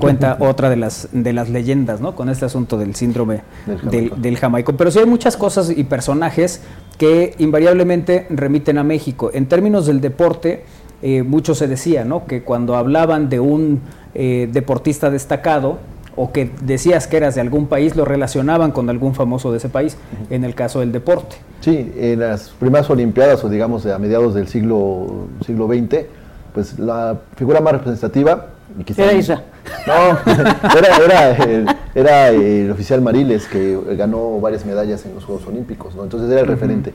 [0.00, 2.14] Cuenta otra de las de las leyendas, ¿no?
[2.16, 4.22] Con este asunto del síndrome Del del, jamaicón.
[4.22, 4.76] del jamaicón.
[4.76, 6.62] Pero sí hay muchas cosas y personajes
[6.98, 9.30] que invariablemente remiten a México.
[9.34, 10.64] En términos del deporte,
[11.02, 12.26] eh, mucho se decía, ¿no?
[12.26, 13.80] Que cuando hablaban de un
[14.14, 15.78] eh, deportista destacado
[16.16, 19.68] o que decías que eras de algún país, lo relacionaban con algún famoso de ese
[19.68, 19.96] país,
[20.30, 21.36] en el caso del deporte.
[21.60, 26.06] Sí, en las primeras Olimpiadas, o digamos a mediados del siglo, siglo XX,
[26.54, 28.46] pues la figura más representativa
[28.78, 29.42] y quizá- Era Isra.
[29.86, 30.32] No,
[30.78, 35.94] era, era, el, era el oficial Mariles que ganó varias medallas en los Juegos Olímpicos,
[35.94, 36.04] ¿no?
[36.04, 36.92] Entonces era el referente.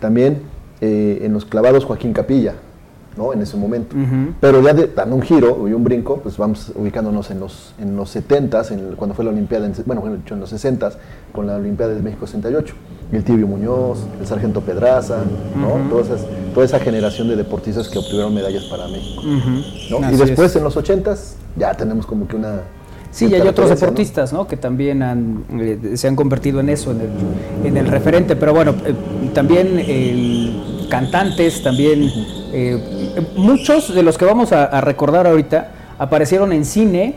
[0.00, 0.42] También
[0.80, 2.54] eh, en los clavados Joaquín Capilla,
[3.16, 3.32] ¿no?
[3.32, 3.94] En ese momento.
[4.40, 7.96] Pero ya de- dando un giro y un brinco, pues vamos ubicándonos en los, en
[7.96, 10.96] los 70s, en el- cuando fue la Olimpiada, en, bueno, en los 60s,
[11.32, 12.74] con la Olimpiada de México 68.
[13.12, 15.18] El Tibio Muñoz, el Sargento Pedraza,
[15.56, 15.88] ¿no?
[15.90, 19.22] Todas esas- toda esa generación de deportistas que obtuvieron medallas para México.
[19.90, 20.10] ¿no?
[20.12, 20.56] Y después es.
[20.56, 22.60] en los 80s ya tenemos como que una...
[23.10, 24.48] Sí, y hay otros deportistas, ¿no?
[24.48, 27.10] Que también han, eh, se han convertido en eso, en el,
[27.68, 28.34] en el referente.
[28.34, 28.92] Pero bueno, eh,
[29.32, 32.10] también el- cantantes, también
[32.54, 37.16] eh, muchos de los que vamos a, a recordar ahorita aparecieron en cine,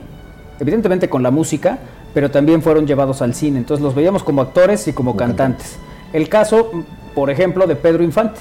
[0.59, 1.77] evidentemente con la música,
[2.13, 3.59] pero también fueron llevados al cine.
[3.59, 5.77] Entonces los veíamos como actores y como cantantes.
[6.13, 6.71] El caso,
[7.13, 8.39] por ejemplo, de Pedro Infante.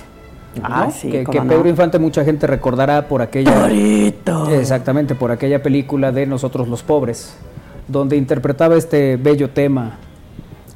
[0.63, 0.93] Ah, ¿no?
[0.93, 1.47] sí, que, que no.
[1.47, 3.69] Pedro Infante mucha gente recordará por aquella
[4.51, 7.37] exactamente por aquella película de Nosotros los pobres
[7.89, 9.99] donde interpretaba este bello tema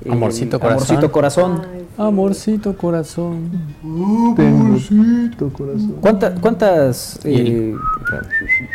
[0.09, 0.83] Amorcito corazón.
[0.83, 1.62] Amorcito corazón
[1.99, 3.51] Amorcito corazón.
[3.82, 5.97] Amorcito corazón.
[6.01, 7.74] ¿Cuánta- ¿Cuántas eh,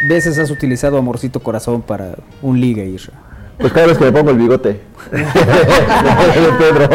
[0.07, 3.13] veces has utilizado Amorcito corazón para un ligue, Isra?
[3.57, 4.81] Pues cada vez que me pongo el bigote.
[5.11, 5.23] de
[6.59, 6.89] Pedro.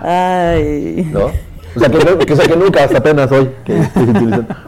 [0.00, 1.10] Ay.
[1.12, 1.30] ¿No?
[1.76, 3.50] O sea, que, no- que, o sea, que nunca, hasta apenas hoy.
[3.64, 3.74] Que.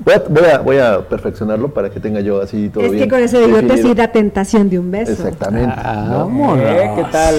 [0.07, 3.05] Voy, a, voy, a, voy a perfeccionarlo para que tenga yo así todo Es bien.
[3.05, 5.11] que con ese bigote sí da tentación de un beso.
[5.13, 5.75] Exactamente.
[5.77, 6.57] Ah, ¿no?
[6.57, 6.91] ¿Eh?
[6.97, 7.35] ¿Qué tal?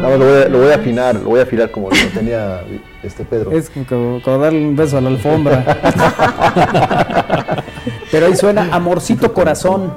[0.00, 1.96] No, más lo, voy a, lo voy a afinar, lo voy a afinar como lo
[2.14, 2.60] tenía
[3.02, 3.50] este Pedro.
[3.50, 5.64] Es como, como darle un beso a la alfombra.
[8.10, 9.92] Pero ahí suena Amorcito Corazón.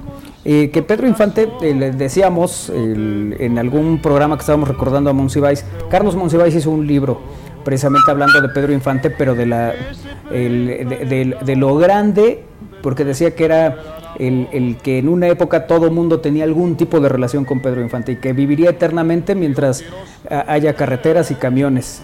[0.47, 5.13] eh, que Pedro Infante, eh, le decíamos el- en algún programa que estábamos recordando a
[5.13, 7.19] Monsiváis, Carlos Monsiváis hizo un libro
[7.66, 9.74] precisamente hablando de Pedro Infante, pero de, la,
[10.32, 12.43] el- de, lo grande,
[12.82, 13.76] porque decía que era
[14.20, 17.82] el, el que en una época todo mundo tenía algún tipo de relación con Pedro
[17.82, 19.84] Infante y que viviría eternamente mientras
[20.47, 22.01] haya carreteras y camiones.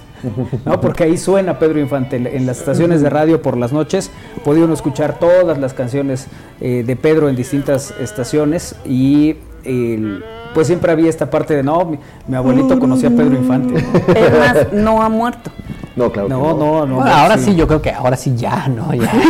[0.65, 0.79] ¿no?
[0.81, 2.17] Porque ahí suena Pedro Infante.
[2.17, 4.11] En las estaciones de radio por las noches
[4.43, 6.27] podía uno escuchar todas las canciones
[6.59, 10.23] eh, de Pedro en distintas estaciones y el-
[10.53, 13.83] pues siempre había esta parte de no, mi, mi abuelito conocía a Pedro Infante.
[14.15, 15.51] Es más, no ha muerto.
[15.95, 16.27] No, claro.
[16.29, 16.95] que No, no, no.
[16.95, 18.93] Bueno, ahora sí, yo creo que ahora sí ya, ¿no?
[18.93, 19.11] Ya.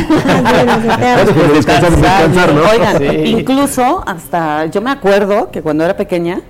[0.42, 2.62] Bueno, descansar, descansar, ¿no?
[2.70, 3.06] Oigan, Sí.
[3.38, 6.42] incluso hasta yo me acuerdo que cuando era pequeña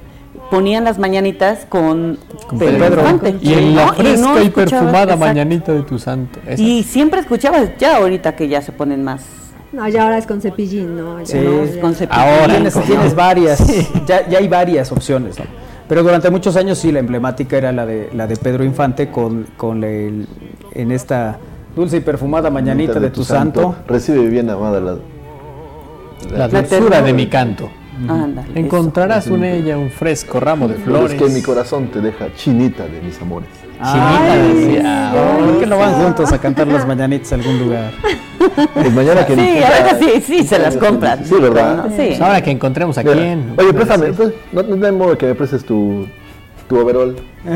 [0.49, 2.19] ponían las mañanitas con,
[2.59, 3.01] Pedro, Pedro.
[3.01, 3.35] Infante.
[3.41, 3.93] Y en la ¿no?
[3.93, 5.17] fresca no y perfumada exacto.
[5.25, 6.39] mañanita de tu santo.
[6.45, 6.61] Esa.
[6.61, 9.23] Y siempre escuchabas, ya ahorita que ya se ponen más.
[9.73, 11.19] No, ya ahora es con cepillín, ¿no?
[11.19, 12.21] Ya Sí, no, es con cepillín.
[12.23, 12.53] Ahora,
[12.85, 13.63] tienes, varias,
[14.05, 15.45] ya, ya hay varias opciones, ¿no?
[15.87, 19.45] Pero durante muchos años sí, la emblemática era la de la de Pedro Infante con,
[19.57, 20.27] con el-
[20.73, 21.37] en esta
[21.75, 23.75] dulce y perfumada mañanita de tu santo.
[23.87, 24.91] Recibe bien amada la.
[26.31, 27.01] La La dulzura ternura.
[27.01, 27.69] de mi canto.
[28.07, 28.59] Ándale, eso.
[28.59, 31.13] Encontrarás en ella un fresco ramo de Pero flores.
[31.13, 33.49] es que mi corazón te deja chinita de mis amores.
[33.83, 35.11] Chinita decía.
[35.45, 37.91] ¿Por qué no van juntos a cantar las mañanitas a algún lugar?
[38.73, 39.35] Pues mañana que.
[39.35, 41.25] Sí, ahora sí, sí se las compran.
[41.25, 41.85] Sí, ¿verdad?
[41.89, 41.95] Sí.
[42.09, 43.53] Pues ahora que encontremos a Mira, quién.
[43.57, 46.07] Oye, préstame, pues, no, no hay modo que me prestes tu,
[46.67, 47.15] tu overall.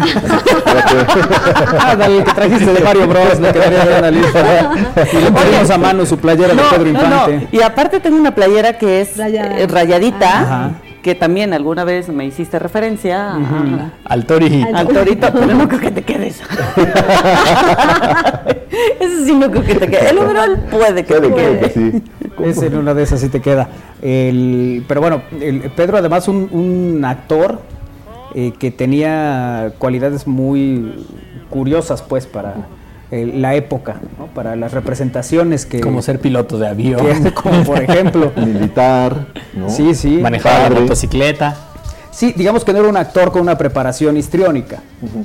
[1.80, 4.72] Ah, dale, que trajiste de Mario Bros, le quedaría bien a Lisa.
[5.14, 7.06] Y le ponemos a mano su playera de Pedro no, no.
[7.30, 7.48] Infante.
[7.52, 9.60] Y aparte tengo una playera que es Rayada.
[9.60, 10.72] eh, rayadita, Ajá.
[11.06, 14.64] Que también alguna vez me hiciste referencia a- Al Tori.
[14.74, 16.42] al torito, pero no creo que te quedes.
[19.00, 20.10] Eso sí no creo que te quede.
[20.10, 21.60] El overall puede que Puede te que- quede.
[21.60, 22.04] que sí.
[22.44, 23.70] Es en una de esas sí te queda.
[24.02, 27.62] El, pero bueno, el, Pedro además un, un actor
[28.34, 31.06] eh, que tenía cualidades muy
[31.52, 32.56] curiosas pues para
[33.12, 34.28] eh, la época, ¿no?
[34.28, 35.80] para las representaciones que...
[35.80, 37.24] Como ser piloto de avión.
[37.24, 38.32] que- como por ejemplo.
[38.38, 39.70] Militar, ¿no?
[39.70, 40.18] Sí, sí.
[40.22, 40.82] Manejar la Padre.
[40.82, 41.56] motocicleta.
[42.12, 44.82] Sí, digamos que no era un actor con una preparación histriónica.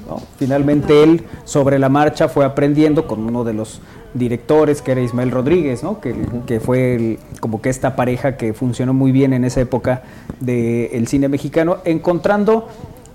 [0.08, 0.20] ¿no?
[0.38, 3.80] Finalmente él sobre la marcha fue aprendiendo con uno de los
[4.12, 6.00] directores que era Ismael Rodríguez, ¿no?
[6.00, 6.16] que,
[6.46, 10.02] que fue el- como que esta pareja que funcionó muy bien en esa época
[10.40, 12.68] del cine mexicano, encontrando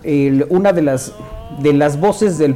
[0.04, 1.12] el- una de las,
[1.60, 2.56] de las voces del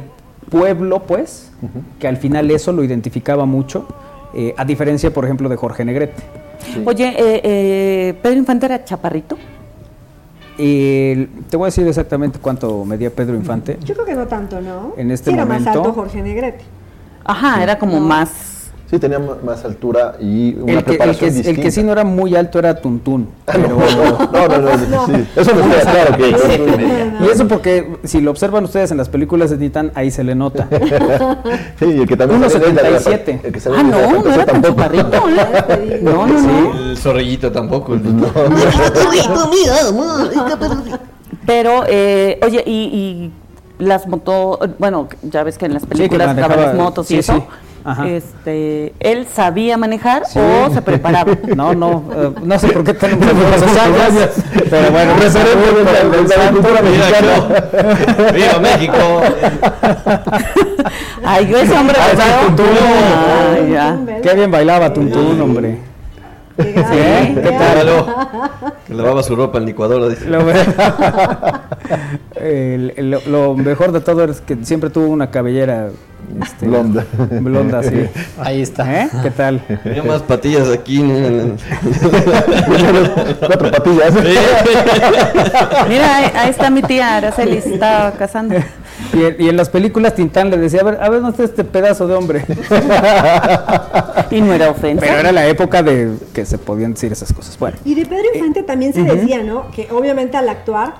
[0.50, 1.50] pueblo, pues,
[1.98, 3.86] que al final eso lo identificaba mucho,
[4.34, 6.22] eh, a diferencia, por ejemplo, de Jorge Negrete.
[6.84, 9.38] Oye, eh, eh, Pedro Infante era chaparrito.
[10.58, 13.78] El- te voy a decir exactamente cuánto medía Pedro Infante.
[13.84, 14.92] Yo creo que no tanto, ¿no?
[14.96, 16.64] En este Sí era más momento- alto Jorge Negrete.
[17.24, 18.59] Ajá, era como más.
[18.90, 21.62] Sí, tenía más altura y una El que, el, que, preparación el distinta.
[21.62, 23.28] que sí no era muy alto era Tuntún.
[23.46, 23.68] Pero,
[24.32, 25.24] No, no, no, sí.
[25.36, 29.50] Eso me queda claro que y eso porque si lo observan ustedes en las películas
[29.50, 30.66] de Titán, ahí se le nota.
[31.78, 33.40] Sí, y el que también sale en la- 1.77.
[33.44, 34.90] el que sale Ah, no, no era tan tampoco.
[34.92, 36.00] ¿eh?
[36.02, 36.90] No, no, no.
[36.90, 37.96] El zorrillito tampoco.
[41.46, 43.30] Pero, eh, oye, y,
[43.78, 47.14] y las motos, bueno, ya ves que en las Sí, que películas las motos y
[47.14, 47.46] sí, eso.
[47.84, 48.08] Ajá.
[48.08, 50.38] Este, ¿Él sabía manejar Sí.
[50.38, 51.32] o se preparaba?
[51.56, 53.26] No, no, eh, no sé por qué tenemos
[53.56, 58.32] esas pero bueno, Referente de la- cultura mexicana.
[58.32, 59.22] ¡Viva México!
[61.24, 62.42] Ay, yo ese hombre Ah.
[62.46, 62.66] Tuntún.
[63.54, 63.98] Ay, ya.
[64.22, 65.78] Qué bien bailaba Tuntún, hombre.
[66.60, 67.32] ¿Eh?
[67.42, 67.82] ¿Qué tal?
[67.82, 68.06] Claro,
[68.86, 70.08] que lavaba su ropa en licuadora.
[70.08, 70.26] dice.
[70.26, 70.40] Lo,
[72.36, 75.88] el- el- lo- lo mejor de todo es que siempre tuvo una cabellera
[76.42, 77.04] este, Blonda.
[77.30, 78.06] blonda, sí.
[78.38, 79.02] Ahí está.
[79.04, 79.08] ¿Eh?
[79.22, 79.60] ¿Qué tal?
[79.82, 81.02] Tenía más patillas aquí.
[81.02, 81.56] ¿no?
[83.40, 84.14] Cuatro patillas.
[85.88, 88.54] Mira, ahí, ahí está mi tía Araceli, se está casando.
[89.12, 91.44] Y, en- y en las películas Tintán le decía, a ver, a ver, ¿dónde está
[91.44, 92.44] este pedazo de hombre?
[94.30, 95.04] Y no era ofensa.
[95.04, 97.58] Pero era la época de que se podían decir esas cosas.
[97.58, 99.70] Bueno, Y de Pedro Infante también se decía, ¿no?
[99.72, 100.94] Que obviamente al actuar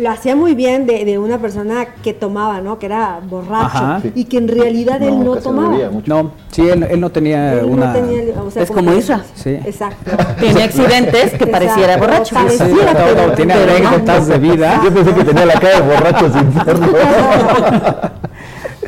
[0.00, 2.78] lo hacía muy bien de, de una persona que tomaba, ¿no?
[2.78, 4.00] Que era borracho Ajá.
[4.14, 5.76] y que en realidad él no casi tomaba.
[6.06, 7.92] no, sí, él, él no tenía Él no una...
[7.92, 9.22] tenía, o sea, Es como Isra.
[9.34, 9.50] Sí.
[9.50, 10.10] Exacto.
[10.40, 11.50] Tenía accidentes que Exacto.
[11.52, 12.34] pareciera borracho.
[12.34, 13.88] Pareciera, Sí, no, pero- no, tiene pero no.
[13.88, 14.80] anécdotas de vida.
[14.84, 16.86] Yo pensé que tenía la cara de borracho sin serlo.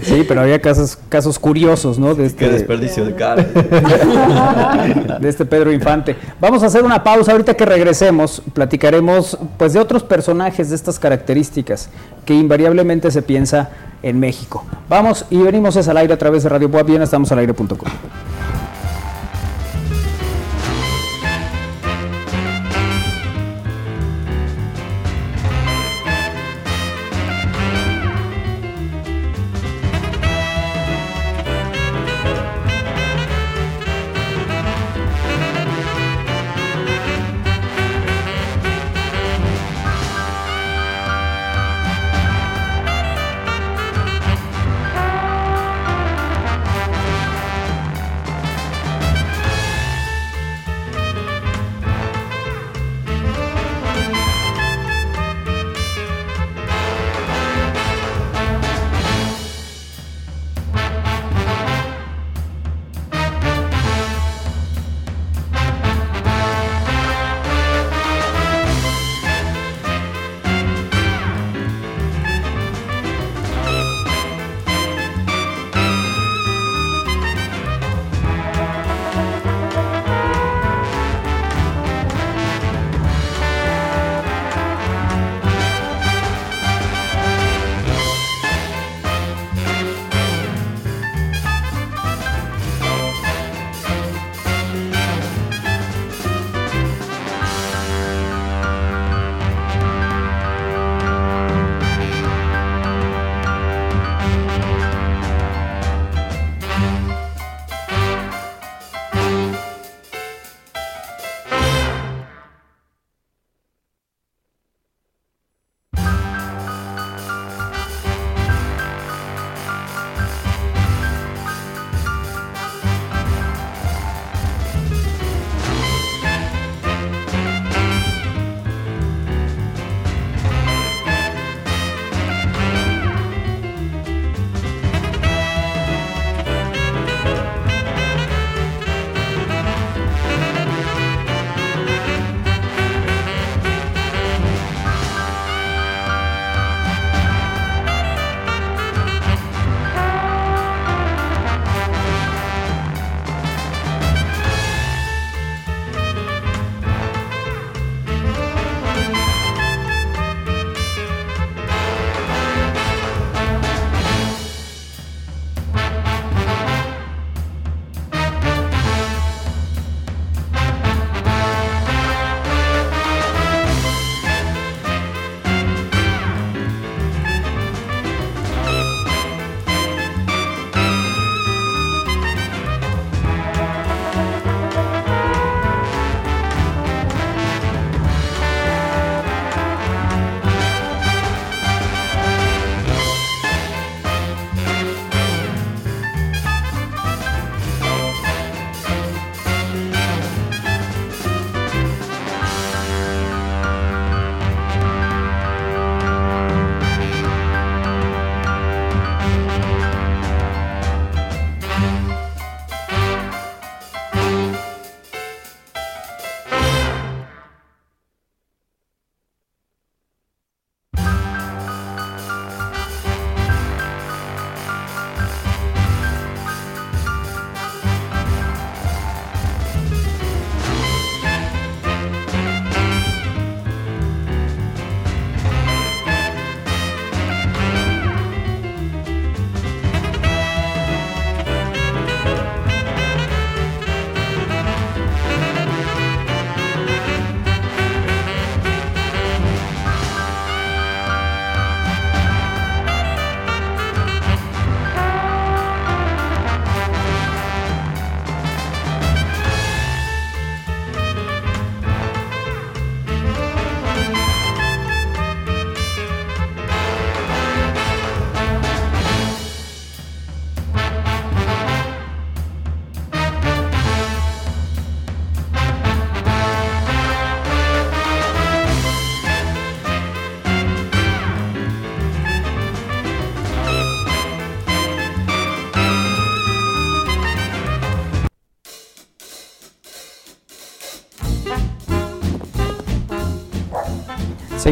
[0.03, 2.14] Sí, pero había casos, casos curiosos, ¿no?
[2.14, 3.42] De Qué este, desperdicio de cara.
[5.20, 6.16] de este Pedro Infante.
[6.40, 10.98] Vamos a hacer una pausa ahorita que regresemos, platicaremos pues de otros personajes de estas
[10.98, 11.88] características
[12.24, 13.70] que invariablemente se piensa
[14.03, 14.64] en México.
[14.88, 17.76] Vamos y venimos es al aire a través de Radio Boa Bien, estamos al aire.com.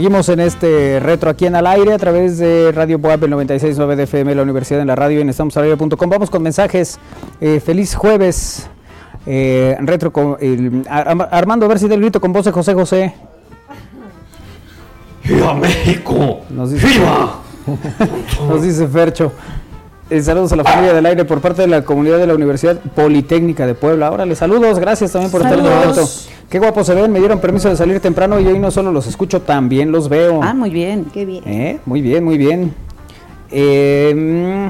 [0.00, 3.96] Seguimos en este retro aquí en al aire a través de Radio Boab, el 96.9
[3.96, 6.08] de FM, la Universidad en la Radio y en estamosalaire.com.
[6.08, 6.98] Vamos con mensajes.
[7.38, 8.66] Eh, feliz jueves.
[9.26, 12.72] Eh, retro con el- Ar- Armando, a ver si del grito con voz de José
[12.72, 13.14] José.
[15.24, 16.40] ¡Viva México!
[16.48, 17.34] Nos dice, ¡Viva!
[18.48, 19.32] Nos dice Fercho.
[20.08, 22.78] Eh, saludos a la familia del aire por parte de la comunidad de la Universidad
[22.96, 24.10] Politécnica de Puebla.
[24.10, 26.30] Órale, saludos, gracias también por estar en el Saludos.
[26.50, 29.06] Qué guapos se ven, me dieron permiso de salir temprano y hoy no solo los
[29.06, 30.40] escucho, también los veo.
[30.42, 31.04] Ah, muy bien.
[31.14, 31.44] Qué bien.
[31.46, 32.74] Eh, Muy bien, muy bien.
[33.52, 34.68] Eh,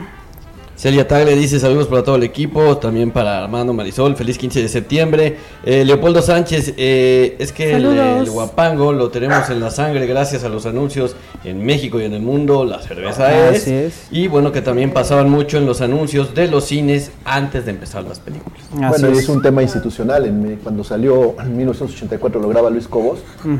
[0.81, 4.69] Celia Tagle dice saludos para todo el equipo, también para Armando Marisol, feliz 15 de
[4.71, 5.37] septiembre.
[5.63, 10.49] Eh, Leopoldo Sánchez, eh, es que el, guapango lo tenemos en la sangre gracias a
[10.49, 13.69] los anuncios en México y en el mundo, la cerveza Así es.
[13.69, 13.95] es.
[14.11, 18.05] Y bueno, que también pasaban mucho en los anuncios de los cines antes de empezar
[18.05, 18.63] las películas.
[18.73, 19.19] así Bueno, es.
[19.25, 20.25] es un tema institucional.
[20.25, 23.19] En- cuando salió en 1984 lo graba Luis Cobos,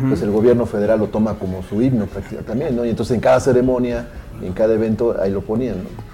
[0.09, 2.87] pues el gobierno federal lo toma como su himno prácticamente también, ¿no?
[2.87, 4.09] Y entonces en cada ceremonia,
[4.43, 6.10] en cada evento, ahí lo ponían, ¿no?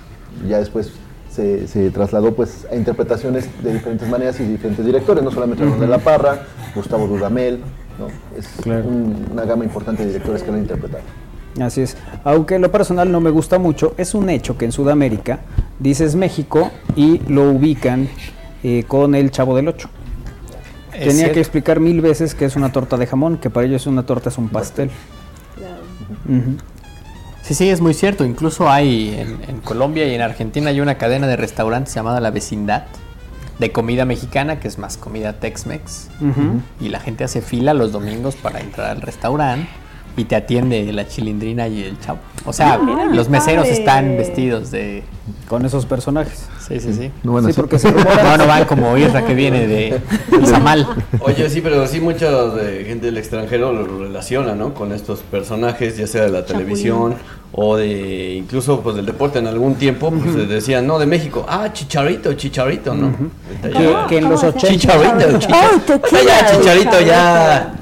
[0.49, 0.93] Ya después
[1.31, 5.81] se, se trasladó pues a interpretaciones de diferentes maneras y diferentes directores, no solamente Ramón
[5.81, 6.43] de la Parra,
[6.75, 7.61] Gustavo Dudamel,
[7.99, 8.09] ¿no?
[8.39, 8.85] Es Claro.
[8.89, 11.03] un- una gama importante de directores que lo han interpretado.
[11.61, 11.97] Así es.
[12.25, 15.41] Aunque en lo personal no me gusta mucho, es un hecho que en Sudamérica
[15.79, 18.09] dices México y lo ubican
[18.63, 19.89] eh, con el Chavo del Ocho.
[20.93, 21.35] Es Tenía cierto.
[21.35, 24.29] que explicar mil veces que es una torta de jamón, que para ellos una torta
[24.31, 24.91] es un pastel.
[26.29, 26.57] Ujú.
[27.47, 28.25] Sí, sí, es muy cierto.
[28.25, 32.33] Incluso hay en, en Colombia y en Argentina hay una cadena de restaurantes llamada La
[32.33, 32.87] Vecindad
[33.61, 36.09] de comida mexicana, que es más comida Tex-Mex.
[36.81, 39.69] Y la gente hace fila los domingos para entrar al restaurante
[40.17, 42.19] y te atiende la chilindrina y el chavo.
[42.47, 43.79] O sea, Ah, mira, los meseros padre.
[43.79, 45.03] están vestidos de...
[45.49, 46.47] Con esos personajes.
[46.67, 47.11] Sí, sí, sí.
[47.57, 48.23] Porque se rumora.
[48.23, 50.01] No, no van como Irra que viene de
[50.47, 50.87] Zamal.
[51.21, 54.75] Oye, sí, pero sí mucha de gente del extranjero lo relaciona, ¿no?
[54.75, 57.15] Con estos personajes, ya sea de la televisión
[57.53, 61.47] o de incluso pues del deporte en algún tiempo, pues se decían, no, de México,
[61.49, 63.13] ah, chicharito, chicharito, ¿no?
[63.63, 64.75] Ahorita Que, en los ¿Cómo se 80.
[64.75, 65.99] Chicharito, chicharito.
[66.27, 67.75] ya, chicharito, ya.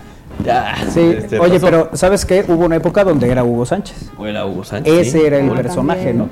[0.45, 0.75] Ya.
[0.91, 1.65] Sí, este, oye, pasó.
[1.67, 2.45] pero ¿sabes qué?
[2.47, 4.11] Hubo una época donde era Hugo Sánchez.
[4.19, 4.93] O era Hugo Sánchez.
[5.09, 5.25] Ese sí.
[5.25, 6.19] era el Ah, personaje, también.
[6.19, 6.29] ¿no?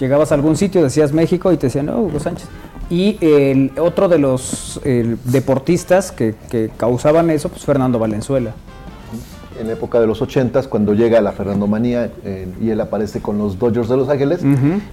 [0.00, 2.48] Llegabas a algún sitio, decías México y te decían, no, Hugo Sánchez.
[2.90, 8.52] Y el otro de los el, deportistas que, que causaban eso, pues Fernando Valenzuela.
[9.60, 13.38] En la época de los 80 cuando llega la Fernandomanía eh, y él aparece con
[13.38, 14.40] los Dodgers de Los Ángeles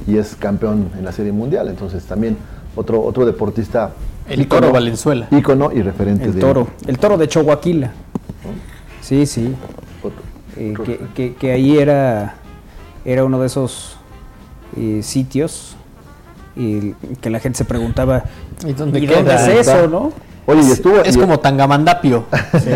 [0.06, 1.70] y es campeón en la Serie Mundial.
[1.70, 2.38] Entonces también
[2.76, 3.92] otro, otro deportista.
[4.30, 5.28] El ícono- Toro Valenzuela.
[5.32, 7.28] Ícono y referente El de- toro, el toro de
[9.02, 9.56] Sí, sí.
[10.04, 10.24] otro-
[10.58, 12.36] Eh, que, que- que ahí era,
[13.06, 13.98] era uno de esos
[14.76, 15.76] eh, sitios
[16.56, 18.24] y que la gente se preguntaba,
[18.68, 19.18] ¿Y dónde ¿y queda?
[19.18, 20.12] dónde es eso, no?
[20.48, 21.02] Oye, y estuvo.
[21.02, 22.26] Es y- como Tangamandapio.
[22.64, 22.72] Sí.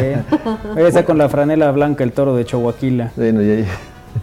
[0.78, 2.76] Ahí está con la franela blanca el toro de Chihuahua.
[3.16, 3.66] Bueno, y ahí-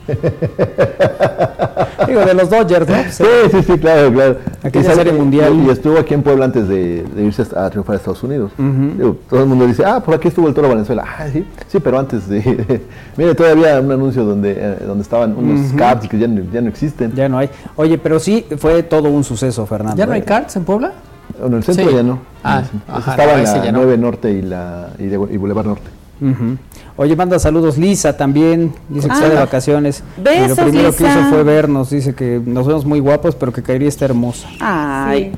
[2.06, 2.96] Digo, de los Dodgers, ¿no?
[3.10, 4.36] Sí, sí, sí, claro, claro.
[4.62, 5.54] Aquella serie mundial.
[5.66, 8.52] Y estuvo aquí en Puebla antes de, de irse a triunfar a Estados Unidos.
[8.58, 11.04] Digo, todo el mundo dice, ah, por aquí estuvo el Toro Valenzuela.
[11.06, 12.80] Ah, sí, sí, pero antes de...
[13.16, 15.76] Mire, todavía un anuncio donde, eh, donde estaban unos Ujú.
[15.76, 17.12] cards que ya no, ya no existen.
[17.14, 17.50] Ya no hay.
[17.76, 19.96] Oye, pero sí fue todo un suceso, Fernando.
[19.96, 20.24] ¿Ya no hay ¿eh?
[20.24, 20.92] carts en Puebla?
[21.40, 21.94] Bueno, el centro Sí.
[21.94, 22.18] ya no.
[22.42, 23.78] Ah, ajá, estaba no, en la ya no.
[23.78, 25.90] 9 Norte y, la, y, de, y Boulevard Norte.
[26.20, 26.56] Ujú.
[26.96, 28.74] Oye, manda saludos Lisa también.
[28.88, 29.16] Dice que Ah.
[29.16, 30.02] está de vacaciones.
[30.16, 31.90] y lo Besos, primero que hizo fue vernos.
[31.90, 34.48] Dice que nos vemos muy guapos, pero que Kairi está hermosa.
[34.60, 35.32] Ay,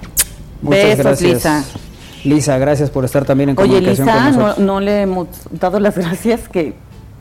[0.61, 1.33] Muchas besos, gracias.
[1.35, 1.65] Lisa.
[2.25, 4.67] Lisa, gracias por estar también en Oye, comunicación Lisa, con no, nosotros.
[4.67, 6.75] no le hemos dado las gracias que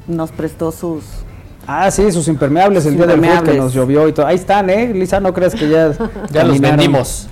[0.07, 1.03] nos prestó sus...
[1.67, 4.25] Ah, sí, sus impermeables el día del jueves que nos llovió y todo.
[4.25, 4.91] Ahí están, ¿eh?
[4.93, 5.91] Lisa, no crees que ya.
[6.31, 7.27] Ya los vendimos.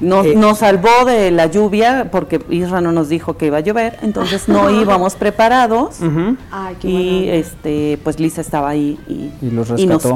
[0.00, 0.34] Nos, Eh.
[0.36, 4.48] nos salvó de la lluvia porque Isra no nos dijo que iba a llover, entonces
[4.48, 6.00] no íbamos preparados.
[6.00, 6.36] Ujú.
[6.50, 9.70] Ay, qué Y este, pues Lisa estaba ahí y, Y los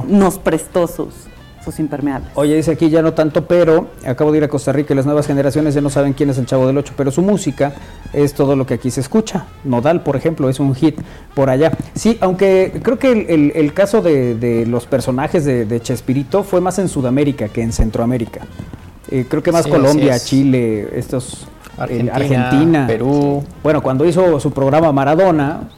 [0.08, 1.08] nos, prestó sus,
[1.64, 2.30] sus impermeables.
[2.34, 5.04] Oye, dice aquí ya no tanto, pero acabo de ir a Costa Rica y las
[5.06, 7.72] nuevas generaciones ya no saben quién es el Chavo del Ocho, pero su música
[8.12, 9.46] es todo lo que aquí se escucha.
[9.64, 11.00] Nodal, por ejemplo, es un hit
[11.34, 11.72] por allá.
[11.94, 16.44] Sí, aunque creo que el, el- el caso de, de los personajes de, de Chespirito
[16.44, 18.42] fue más en Sudamérica que en Centroamérica.
[19.12, 20.18] Eh, creo que más Sí, Colombia.
[20.18, 21.46] Chile, estos...
[21.76, 22.86] eh, Argentina, Argentina.
[22.86, 23.44] Perú.
[23.62, 25.68] Bueno, cuando hizo su programa Maradona,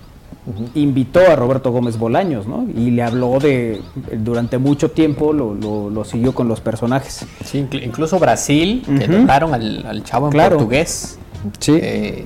[0.75, 2.67] invitó a Roberto Gómez Bolaños, ¿no?
[2.77, 3.81] Y le habló de,
[4.19, 7.25] durante mucho tiempo, lo, lo- lo siguió con los personajes.
[7.45, 9.21] Sí, inclu- incluso Brasil, que Ujú.
[9.23, 10.57] dotaron al, al chavo en Claro.
[10.57, 11.19] portugués.
[11.59, 11.79] Sí.
[11.83, 12.25] eh,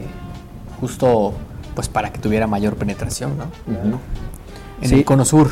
[0.80, 1.32] justo
[1.74, 3.44] pues para que tuviera mayor penetración, ¿no?
[4.82, 4.94] En Sí.
[4.96, 5.48] el cono sur.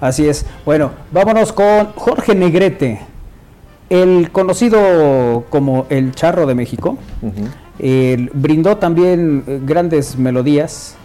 [0.00, 0.44] Así es.
[0.64, 3.00] Bueno, vámonos con Jorge Negrete,
[3.92, 6.96] el conocido como el Charro de México.
[8.34, 10.96] Brindó también eh, grandes melodías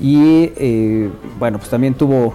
[0.00, 2.34] Y eh, bueno, pues también tuvo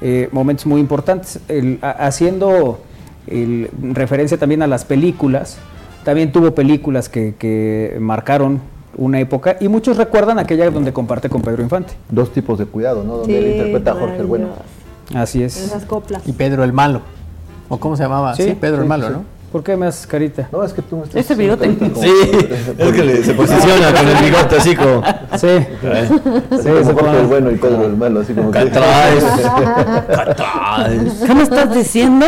[0.00, 1.38] eh, momentos muy importantes.
[1.48, 2.80] El- a- haciendo
[3.26, 5.58] el- referencia también a las películas,
[6.04, 8.60] también tuvo películas que, que marcaron
[8.96, 11.92] una época y muchos recuerdan aquella donde comparte con Pedro Infante.
[12.10, 13.18] Dos tipos de cuidado, ¿no?
[13.18, 14.48] Donde Sí, él interpreta a Jorge el Bueno.
[15.14, 15.56] Así es.
[15.58, 16.22] Esas coplas.
[16.26, 17.02] Y Pedro el Malo.
[17.68, 18.34] ¿O cómo se llamaba?
[18.34, 19.12] Sí, Pedro el sí, Malo, sí.
[19.12, 19.36] ¿no?
[19.52, 20.48] ¿Por qué me haces carita?
[20.52, 21.66] No, es que tú me estás Ese bigote.
[22.00, 22.12] Sí,
[22.78, 25.02] es que le- se posiciona con el bigote así como.
[25.38, 25.46] Sí.
[25.48, 26.08] Es
[26.62, 28.58] Sí, Jorge pone- el Bueno y Pedro el Malo, así como que...
[31.26, 32.26] ¿Qué me estás diciendo?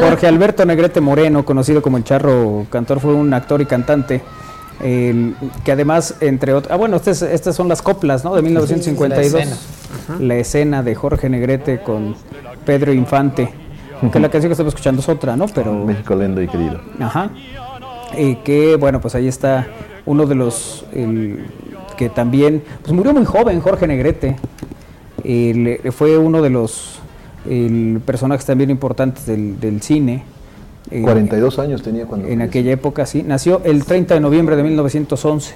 [0.00, 4.22] Jorge Alberto Negrete Moreno, conocido como el Charro Cantor, fue un actor y cantante.
[4.80, 6.72] que además, entre otros.
[6.72, 8.34] Ah, bueno, estas, estas son las coplas, ¿no?
[8.34, 9.32] De 1952.
[9.32, 9.56] la escena.
[10.18, 12.16] La escena de Jorge Negrete con
[12.66, 13.54] Pedro Infante.
[14.10, 15.46] Que la canción que estamos escuchando es otra, ¿no?
[15.46, 15.72] Pero.
[15.84, 16.80] México lindo y querido.
[16.98, 17.30] Ajá.
[18.44, 19.66] Que, bueno, pues ahí está
[20.06, 20.84] uno de los.
[20.92, 21.46] el-
[21.96, 22.62] que también.
[22.82, 24.36] Pues murió muy joven, Jorge Negrete.
[25.24, 26.98] El- fue uno de los
[27.48, 30.24] el, personajes también importantes del, del cine.
[30.90, 32.28] Eh, 42 años tenía cuando...
[32.28, 33.22] en aquella época, sí.
[33.22, 35.54] Nació el 30 de noviembre de 1911.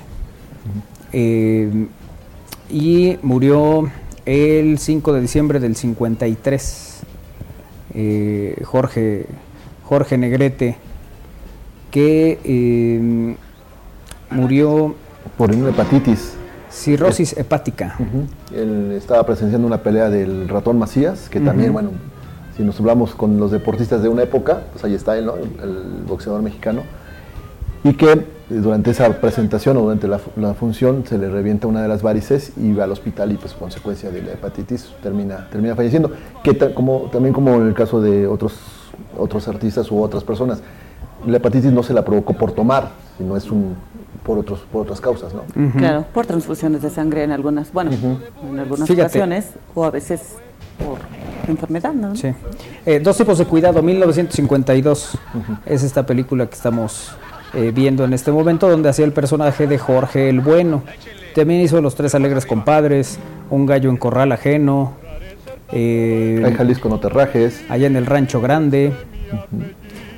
[1.13, 1.87] Eh,
[2.71, 3.91] y murió
[4.25, 6.96] el 5 de diciembre del 53.
[7.99, 9.25] Eh, Jorge,
[9.85, 10.77] Jorge Negrete,
[11.91, 13.37] que eh,
[14.31, 14.95] murió
[15.39, 16.35] Por una hepatitis.
[16.71, 17.97] cirrosis hepática.
[18.55, 21.91] Él estaba presenciando una pelea del ratón Macías, que también, bueno,
[22.55, 25.37] si nos hablamos con los deportistas de una época, pues ahí está él, ¿no?
[25.37, 26.83] El, el boxeador mexicano.
[27.83, 31.83] Y que durante esa presentación o durante la, fu- la función se le revienta una
[31.83, 35.75] de las varices y va al hospital y pues consecuencia de la hepatitis termina, termina
[35.75, 36.13] falleciendo.
[36.45, 38.55] Que ta- como, también como en el caso de otros,
[39.19, 40.61] otros artistas u otras personas,
[41.27, 43.75] la hepatitis no se la provocó por tomar, sino es un,
[44.23, 45.43] por, otros, por otras causas, ¿no?
[45.73, 49.03] Claro, por transfusiones de sangre en algunas, bueno, en algunas Fíjate.
[49.03, 50.37] ocasiones, o a veces
[50.79, 50.99] por
[51.49, 52.15] enfermedad, ¿no?
[52.15, 52.29] Sí.
[52.85, 55.19] Eh, dos tipos de cuidado, 1952.
[55.65, 57.13] Es esta película que estamos
[57.57, 60.83] eh, viendo en este momento, donde hacía el personaje de Jorge el Bueno.
[61.35, 63.19] También hizo Los Tres Alegres Compadres,
[63.51, 64.93] Un Gallo en Corral Ajeno.
[65.73, 67.65] eh, Hay Jalisco no te rajes.
[67.69, 68.93] allá en el Rancho Grande.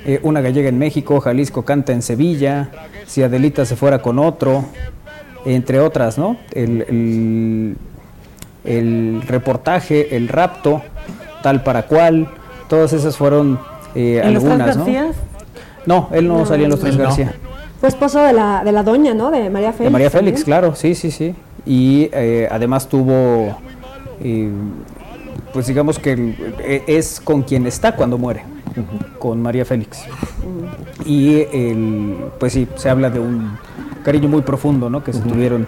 [0.05, 2.69] eh, una gallega en México, Jalisco canta en Sevilla,
[3.05, 4.65] si Adelita se fuera con otro,
[5.45, 6.37] entre otras, ¿no?
[6.51, 7.77] El, el-
[8.65, 10.81] el reportaje, el rapto,
[11.41, 12.27] tal para cual,
[12.67, 13.59] todas esas fueron
[13.95, 14.85] eh, ¿En algunas, ¿no?
[15.89, 17.03] No, él no, No, salía en los Tres no.
[17.05, 17.33] García.
[17.79, 19.31] Fue esposo de la, de la doña, ¿no?
[19.31, 19.85] De María Félix.
[19.85, 20.45] De María Félix, también.
[20.45, 21.33] claro, sí, sí, sí.
[21.65, 23.57] Y eh, además tuvo,
[24.21, 24.49] eh,
[25.51, 28.43] pues digamos que el- e- es con quien está cuando muere,
[29.17, 30.03] con María Félix.
[31.05, 33.57] Y el, pues sí, se habla de un
[34.03, 35.03] cariño muy profundo, ¿no?
[35.03, 35.67] Que se tuvieron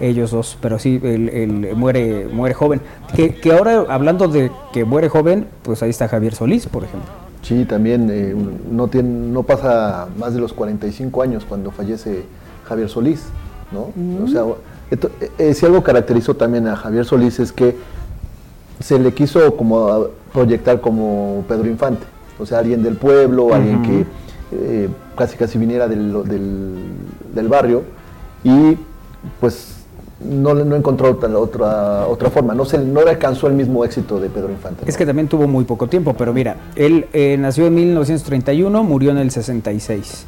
[0.00, 2.80] ellos dos, pero sí, él, él muere, muere joven.
[3.14, 7.10] Que, que ahora, hablando de que muere joven, pues ahí está Javier Solís, por ejemplo.
[7.42, 8.34] Sí, también eh,
[8.70, 12.24] no, tiene, no pasa más de los 45 años cuando fallece
[12.68, 13.24] Javier Solís,
[13.72, 13.92] ¿no?
[14.24, 14.42] O sea,
[14.90, 17.76] esto- eh, si algo caracterizó también a Javier Solís es que
[18.80, 22.04] se le quiso como a- proyectar como Pedro Infante,
[22.38, 24.06] o sea, alguien del pueblo, alguien que
[24.52, 26.74] eh, casi casi viniera del, del,
[27.34, 27.82] del barrio
[28.44, 28.76] y
[29.40, 29.77] pues
[30.20, 34.18] no, no encontró otra, otra, otra forma, no, se, no le alcanzó el mismo éxito
[34.18, 34.84] de Pedro Infante.
[34.86, 39.10] Es que también tuvo muy poco tiempo, pero mira, él eh, nació en 1931, murió
[39.12, 40.26] en el 66.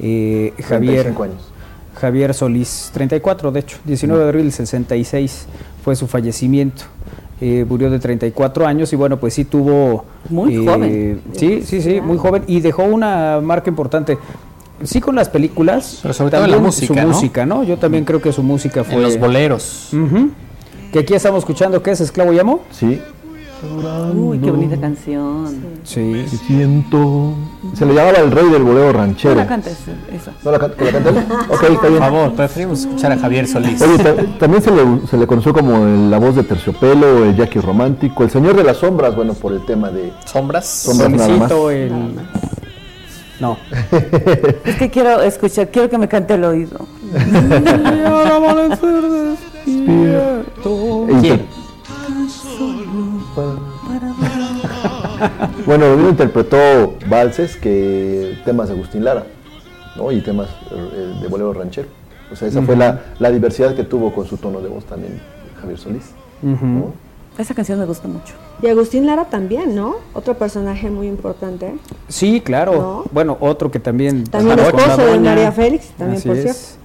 [0.00, 1.52] Eh, Javier, 35 años.
[1.96, 5.46] Javier Solís, 34 de hecho, 19 de abril del 66
[5.82, 6.84] fue su fallecimiento.
[7.40, 10.04] Eh, murió de 34 años y bueno, pues sí tuvo...
[10.30, 11.22] Muy eh, joven.
[11.32, 14.16] Sí, sí, sí, muy joven y dejó una marca importante.
[14.84, 17.14] Sí con las películas, Pero sobre todo en la también música, su ¿no?
[17.14, 17.62] música, ¿no?
[17.64, 18.94] Yo también creo que su música fue...
[18.94, 19.90] En los boleros.
[20.92, 22.60] Que aquí estamos escuchando, ¿qué es Esclavo Llamo?
[22.70, 23.00] Sí,
[24.14, 25.46] Uy, qué bonita canción.
[25.84, 26.26] Sí.
[26.28, 27.32] Sí siento.
[27.74, 29.34] Se le llamaba el rey del bolero No ranchero.
[29.36, 29.78] la cantes,
[30.12, 30.32] esa.
[30.44, 31.16] ¿No la can- la canta él?
[31.48, 31.98] Ok, está Por bien.
[32.02, 33.80] favor, preferimos escuchar a Javier Solís.
[33.80, 37.36] Oye, ta- también se le, se le conoció como el- la voz de Terciopelo, el
[37.36, 40.12] Jackie Romántico, el Señor de las Sombras, bueno, por el tema de...
[40.26, 40.66] ¿Sombras?
[40.66, 41.50] Sombras nada más.
[41.50, 41.92] El...
[43.44, 43.58] No.
[44.64, 46.78] Es que quiero escuchar, quiero que me cante el oído.
[55.66, 59.24] Bueno, Rodrigo interpretó valses, que temas de Agustín Lara,
[59.96, 60.10] ¿no?
[60.10, 61.88] Y temas eh, de bolero ranchero.
[62.32, 65.20] O sea, esa fue la, la diversidad que tuvo con su tono de voz también
[65.60, 66.12] Javier Solís.
[66.42, 66.92] ¿no?
[67.36, 68.34] Esa canción me gusta mucho.
[68.62, 69.96] Y Agustín Lara también, ¿no?
[70.12, 71.74] Otro personaje muy importante.
[72.08, 72.72] Sí, claro.
[72.74, 73.04] ¿No?
[73.12, 74.24] Bueno, otro que también...
[74.24, 75.18] También esposo de.
[75.18, 76.42] María Félix, también, Así por es.
[76.42, 76.84] cierto.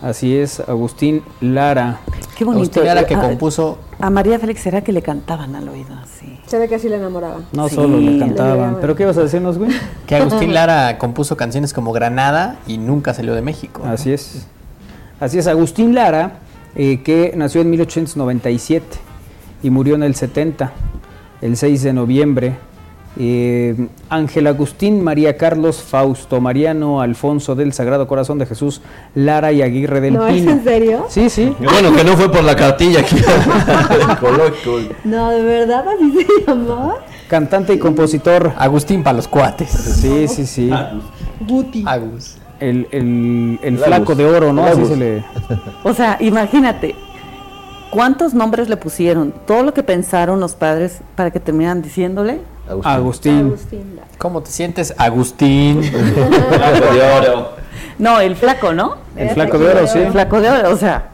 [0.00, 2.00] Así es, Agustín Lara.
[2.36, 2.62] Qué bonito.
[2.62, 6.40] Agustín Lara que Ah, compuso A María Félix será que le cantaban al oído así.
[6.46, 7.46] Se ve que así le enamoraban.
[7.52, 7.74] No Sí.
[7.76, 8.78] solo le cantaban.
[8.80, 9.70] ¿Pero qué ibas a decirnos, güey?
[10.06, 13.82] que Agustín Lara compuso canciones como Granada y nunca salió de México.
[13.84, 13.92] ¿no?
[13.92, 14.46] Así es.
[15.20, 16.38] Así es, Agustín Lara,
[16.74, 18.84] eh, que nació en 1897
[19.62, 20.72] y murió en el 70,
[21.40, 22.56] el 6 de noviembre.
[23.18, 28.80] Eh, Ángel Agustín María Carlos Fausto Mariano Alfonso del Sagrado Corazón de Jesús
[29.14, 30.50] Lara y Aguirre del ¿No es Pino.
[30.52, 31.04] en serio?
[31.10, 31.54] Sí, sí.
[31.62, 33.04] Bueno, que no fue por la cartilla
[34.20, 34.94] coloquio.
[35.04, 36.96] No, de verdad así se llamaba.
[37.28, 38.52] Cantante y compositor.
[38.56, 39.68] Agustín para los cuates.
[39.70, 40.70] Sí, sí, sí.
[41.46, 41.84] Guti.
[41.86, 42.36] Agus.
[42.60, 44.64] El, el, el flaco de oro, ¿no?
[44.64, 45.24] Así se le.
[45.82, 46.94] O sea, imagínate,
[47.92, 49.32] ¿cuántos nombres le pusieron?
[49.46, 52.40] Todo lo que pensaron los padres para que terminaran diciéndole.
[52.66, 52.92] Agustín.
[52.92, 53.46] Agustín.
[53.46, 53.96] Agustín.
[53.96, 54.08] Lara.
[54.18, 55.80] ¿Cómo te sientes, Agustín?
[56.48, 57.48] Blanco de oro.
[57.98, 58.96] No, el flaco, ¿no?
[59.14, 59.98] El flaco de oro, sí.
[59.98, 61.10] El flaco de oro, o sea,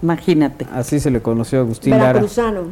[0.00, 0.66] imagínate.
[0.72, 2.04] Así se le conoció a Agustín Lara.
[2.04, 2.68] Veracruzano.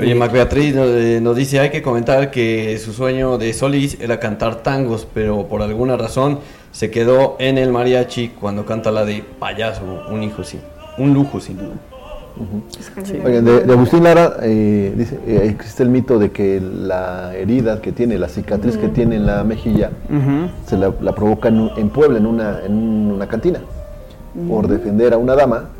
[0.00, 3.98] Oye, Mac Beatriz nos, eh, nos dice, hay que comentar que su sueño de Solís
[4.00, 6.40] era cantar tangos, pero por alguna razón
[6.72, 10.60] se quedó en el mariachi cuando canta la de payaso, un hijo sin,
[10.96, 11.74] un lujo sin duda.
[13.42, 17.92] De, de Agustín Lara eh, dice, eh, existe el mito de que la herida que
[17.92, 19.90] tiene, la cicatriz que tiene en la mejilla,
[20.66, 22.72] se la, la provoca en, Puebla, en una, en
[23.12, 23.60] una cantina,
[24.48, 25.70] por defender a una dama.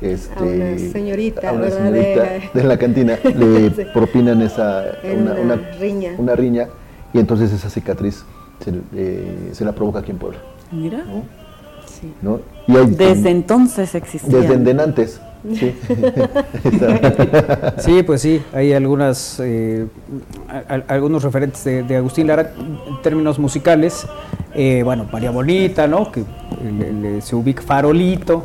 [0.00, 2.22] Este, A una señorita, a una señorita
[2.54, 3.82] De- la cantina le Sí.
[3.92, 4.84] propinan esa
[5.44, 6.12] una riña.
[6.16, 6.68] una riña,
[7.12, 8.24] y entonces esa cicatriz
[8.64, 10.38] se, eh, se la provoca aquí en Puebla.
[10.72, 11.04] Mira.
[11.86, 12.14] Sí.
[12.22, 12.40] ¿no?
[12.66, 14.38] Y hay- Desde entonces existía.
[14.38, 15.20] desde endenantes.
[15.54, 15.74] Sí.
[17.78, 19.86] Sí, pues sí, hay algunas, eh,
[20.48, 24.06] a- a- algunos referentes de, de Agustín Lara en términos musicales.
[24.54, 26.10] Eh, bueno, María Bonita, ¿no?
[26.12, 26.20] Que
[26.62, 28.44] el- se ubica Farolito.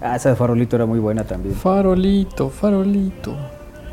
[0.00, 1.54] Ah, esa de Farolito era muy buena también.
[1.54, 3.32] Farolito, farolito.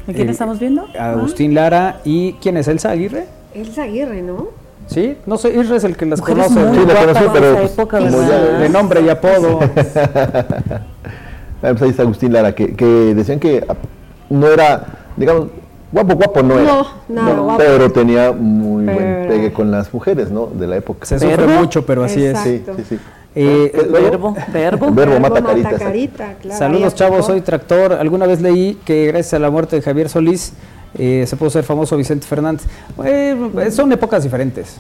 [0.08, 0.86] ¿A quién El- estamos viendo?
[1.00, 3.26] Agustín Lara y ¿quién es Elsa Aguirre?
[3.54, 4.48] Elsa Aguirre, ¿no?
[4.88, 6.80] Sí, no sé, Isra es el que las Mujeres conoce.
[6.80, 9.60] Sí, la conocí, pero, pues, de nombre y apodo.
[11.72, 12.86] Pues ahí está Agustín Lara, que, que
[13.16, 13.66] decían que
[14.30, 14.86] no era,
[15.18, 15.48] digamos,
[15.92, 16.72] guapo, guapo no era.
[16.74, 17.58] No, nada guapo.
[17.58, 20.48] Pero tenía muy buen pegue con las mujeres, ¿no?
[20.48, 21.06] De la época.
[21.06, 21.62] Se sufre ¿Verbo?
[21.62, 22.38] mucho, pero así es.
[22.40, 23.00] Sí, sí, sí.
[23.38, 23.88] Eh, ¿Eh?
[23.90, 24.10] ¿Luego?
[24.10, 24.92] Verbo, verbo.
[24.94, 25.70] Verbo mata carita.
[25.70, 25.86] exacto.
[25.86, 26.58] carita, claro.
[26.60, 27.94] Saludos chavos, soy Tractor.
[27.94, 30.54] Alguna vez leí que gracias a la muerte de Javier Solís
[30.98, 32.66] eh, se pudo ser famoso Vicente Fernández.
[33.04, 33.36] Eh,
[33.72, 34.78] son épocas diferentes.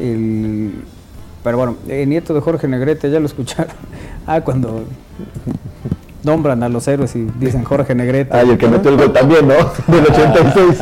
[0.00, 0.72] El-
[1.42, 3.72] pero bueno, nieto de Jorge Negrete, ya lo escucharon.
[4.28, 4.82] Ah, cuando
[6.26, 8.36] nombran a los héroes y dicen Jorge Negrete.
[8.36, 9.54] Ah, y el que metió el gol también, ¿no?
[9.86, 10.78] Del 86.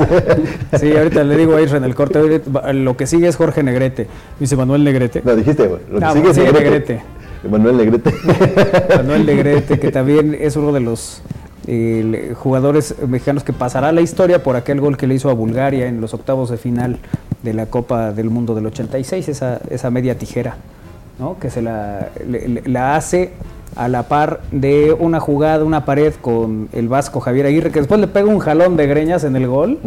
[0.81, 3.37] Sí, ahorita le digo a Isra en el corte, "Oye, va- lo que sigue es
[3.37, 4.09] Jorge Negrete.
[4.41, 5.23] Dice Manuel Negrete.
[5.25, 5.81] No, dijiste, güey.
[5.93, 6.61] Lo que Ah, sigue es Negrete.
[6.65, 7.03] Negrete.
[7.49, 8.13] Manuel Negrete.
[8.97, 11.21] Manuel Negrete, que también es uno de los
[11.67, 15.87] eh, jugadores mexicanos que pasará la historia por aquel gol que le hizo a Bulgaria
[15.87, 16.99] en los octavos de final
[17.43, 20.57] de la Copa del Mundo del 86, esa, esa media tijera,
[21.19, 21.39] ¿no?
[21.39, 23.33] que se la, le- le- la hace
[23.77, 28.01] a la par de una jugada, una pared con el vasco Javier Aguirre, que después
[28.01, 29.79] le pega un jalón de greñas en el gol,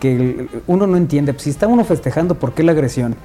[0.00, 1.32] que uno no entiende.
[1.32, 3.16] Pues, si está uno festejando, ¿por qué la agresión?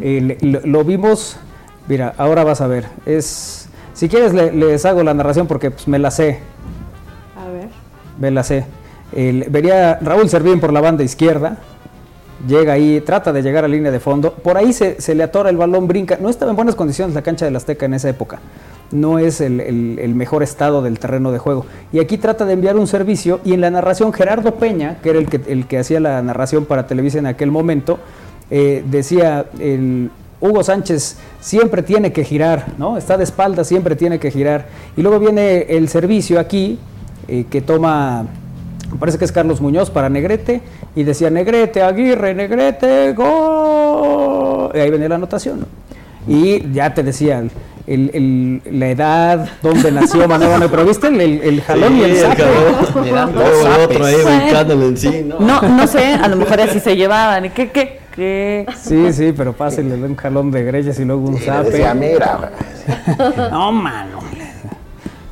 [0.00, 1.36] Eh, lo, lo vimos,
[1.88, 2.86] mira, ahora vas a ver.
[3.06, 6.38] Es, si quieres le- les hago la narración porque pues, me la sé,
[7.36, 7.68] A ver.
[8.20, 8.64] me la sé.
[9.12, 11.56] El- vería Raúl Servín por la banda izquierda,
[12.46, 15.50] llega ahí, trata de llegar a línea de fondo, por ahí se, se le atora
[15.50, 16.18] el balón, brinca.
[16.20, 18.38] No estaba en buenas condiciones la cancha del Azteca en esa época.
[18.90, 21.66] No es el, el- mejor estado del terreno de juego.
[21.92, 25.18] Y aquí trata de enviar un servicio y en la narración Gerardo Peña, que era
[25.18, 27.98] el que, el que hacía la narración para Televisa en aquel momento,
[28.50, 29.44] eh, decía,
[30.40, 32.96] Hugo Sánchez siempre tiene que girar, ¿no?
[32.96, 34.66] Está de espalda, siempre tiene que girar.
[34.96, 36.78] Y luego viene el servicio aquí,
[37.26, 38.24] eh, que toma,
[38.98, 40.62] parece que es Carlos Muñoz para Negrete,
[40.96, 44.70] y decía Negrete, Aguirre, Negrete, gol.
[44.74, 45.60] Y ahí venía la anotación.
[45.60, 45.66] ¿no?
[46.26, 47.42] Y ya te decía
[47.88, 52.02] el- el- la edad, dónde nació Manuel Banderas, pero viste el, el- el jalón y
[52.02, 53.84] el Sí, dos el zapes.
[53.84, 54.38] otro ahí Bueno.
[54.40, 55.34] brincándole encima.
[55.40, 57.50] No, no sé, a lo mejor así se llevaban.
[57.50, 58.66] ¿Qué, qué, qué?
[58.80, 61.84] Sí, sí, pero pásale un jalón de grellas y luego un zape.
[61.94, 62.50] Mira,
[63.50, 64.18] No, mano.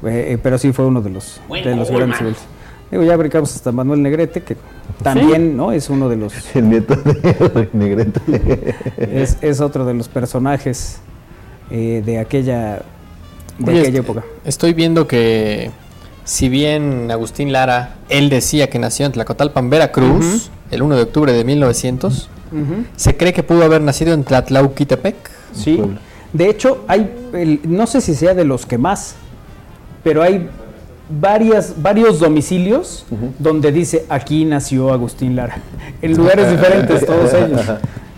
[0.05, 2.39] Eh, eh, pero sí fue uno de los, de los grandes goles.
[2.91, 4.57] Digo, ya brincamos hasta Manuel Negrete, que
[5.03, 5.73] también ¿no?
[5.73, 6.33] es uno de los.
[6.55, 8.74] el nieto de Negrete.
[8.97, 11.01] Es, es otro de los personajes
[11.70, 12.82] eh, de aquella,
[13.59, 14.24] de Oye, aquella época.
[14.44, 15.70] Estoy viendo que
[16.24, 21.32] si bien Agustín Lara, él decía que nació en Tlacotalpan, Veracruz, el 1 de octubre
[21.32, 22.28] de 1900,
[22.97, 25.16] se cree que pudo haber nacido en Tlatlauquitepec.
[25.52, 25.80] Sí.
[26.32, 29.14] De hecho, hay, el- no sé si sea de los que más,
[30.02, 30.48] pero hay
[31.09, 33.06] varias, varios domicilios
[33.38, 35.59] donde dice aquí nació Agustín Lara,
[36.02, 37.60] en lugares diferentes todos ellos.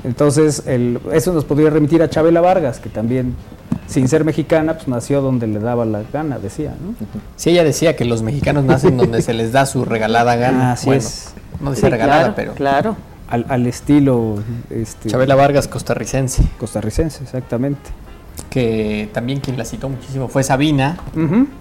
[0.09, 3.35] Entonces, el- eso nos podría remitir a Chabela Vargas, que también,
[3.87, 6.95] sin ser mexicana, pues nació donde le daba la gana, decía, ¿no?
[7.37, 10.73] Sí, ella decía que los mexicanos nacen donde se les da su regalada gana.
[10.73, 11.35] Así Bueno, es.
[11.61, 12.55] No dice regalada, pero.
[12.55, 12.97] Claro.
[13.29, 14.37] Al, al estilo
[14.71, 16.43] este, Chabela Vargas, costarricense.
[16.59, 17.91] costarricense, exactamente.
[18.49, 20.97] Que también quien la citó muchísimo fue Sabina,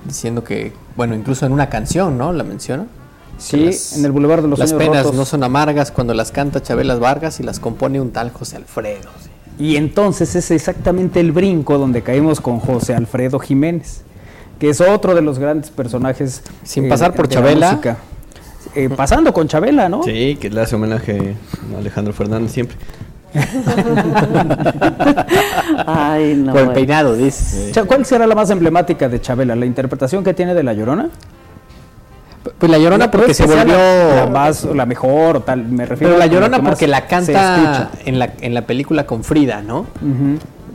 [0.06, 2.32] diciendo que, bueno, incluso en una canción, ¿no?
[2.32, 2.86] La menciona.
[3.38, 5.15] Sí, las- en el Boulevard de los Las penas Rotos.
[5.15, 9.09] no son amargas cuando las canta Chabela Vargas y las compone un tal José Alfredo.
[9.59, 14.01] Y entonces es exactamente el brinco donde caímos con José Alfredo Jiménez,
[14.59, 16.43] que es otro de los grandes personajes.
[16.64, 17.80] Sin pasar por Chabela.
[18.76, 20.03] Eh, pasando con Chabela, ¿no?
[20.03, 21.35] Sí, que le hace homenaje
[21.73, 22.76] a Alejandro Fernández siempre.
[25.85, 26.51] Ay, no.
[26.51, 26.73] Por el bueno.
[26.73, 27.72] peinado, dice.
[27.72, 29.55] Cha- ¿Cuál será la más emblemática de Chabela?
[29.55, 31.09] ¿La interpretación que tiene de La Llorona?
[32.57, 33.65] Pues La Llorona porque no es se volvió...
[33.78, 37.07] La, la más, o la mejor, o tal, me refiero Pero La Llorona porque la
[37.07, 37.90] canta escucha.
[38.06, 39.86] en la, en la película con Frida, ¿no?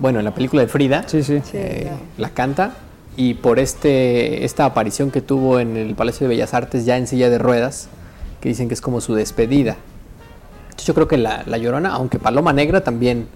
[0.01, 1.05] Bueno, en la película de Frida.
[1.07, 1.40] Sí, sí.
[1.53, 2.73] eh, la canta
[3.16, 7.07] y por este esta aparición que tuvo en el Palacio de Bellas Artes ya en
[7.07, 7.89] silla de ruedas,
[8.40, 9.77] que dicen que es como su despedida.
[10.65, 13.27] Entonces, Yo creo que la, la Llorona, aunque Paloma Negra también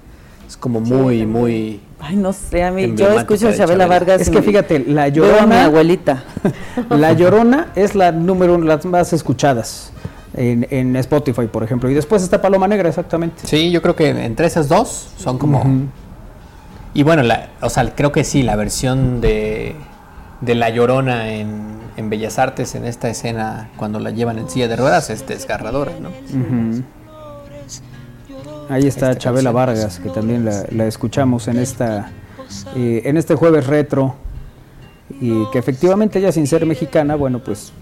[0.46, 1.80] es como muy, muy...
[1.98, 3.86] Ay, no sé, a mí yo escucho a Chabela Chabela.
[3.86, 4.20] Vargas.
[4.20, 6.24] Es que fíjate, La veo a mi Llorona, abuelita.
[6.90, 9.92] La Llorona es la número uno, las más escuchadas
[10.34, 11.90] en, en Spotify, por ejemplo.
[11.90, 13.46] Y después está Paloma Negra, exactamente.
[13.46, 15.64] Sí, yo creo que entre esas dos son como...
[16.94, 19.74] Y bueno, la, o sea, creo que sí, la versión de,
[20.40, 24.68] de La Llorona en, en Bellas Artes, en esta escena, cuando la llevan en silla
[24.68, 26.10] de ruedas, es desgarradora, ¿no?
[28.68, 29.54] Ahí está Esta Chabela canción.
[29.54, 32.10] Vargas, que también la, la escuchamos en esta
[32.74, 34.14] eh, en este jueves retro.
[35.20, 37.72] Y que efectivamente ella sin ser mexicana, bueno, pues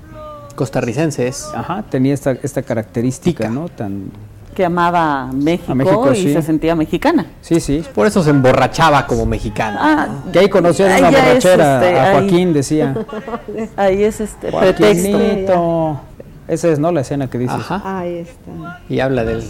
[0.54, 1.48] Costarricense es.
[1.54, 3.68] ajá, tenía esta, esta característica, ¿no?
[3.68, 4.10] Tan
[4.54, 6.32] que amaba México, A México, y sí.
[6.32, 7.26] se sentía mexicana.
[7.40, 7.82] sí, sí.
[7.92, 9.78] Por eso se emborrachaba como mexicana.
[9.80, 12.94] Ah, Que ahí conocieron Ahí una ya es, borrachera este, a ahí- Joaquín, decía.
[13.76, 14.84] ahí es este pretexto.
[15.10, 16.00] Joaquinito.
[16.46, 16.92] Esa es, ¿no?
[16.92, 17.56] La escena que dices.
[17.56, 17.82] Ajá.
[17.98, 18.80] Ahí está.
[18.88, 19.42] Y habla del...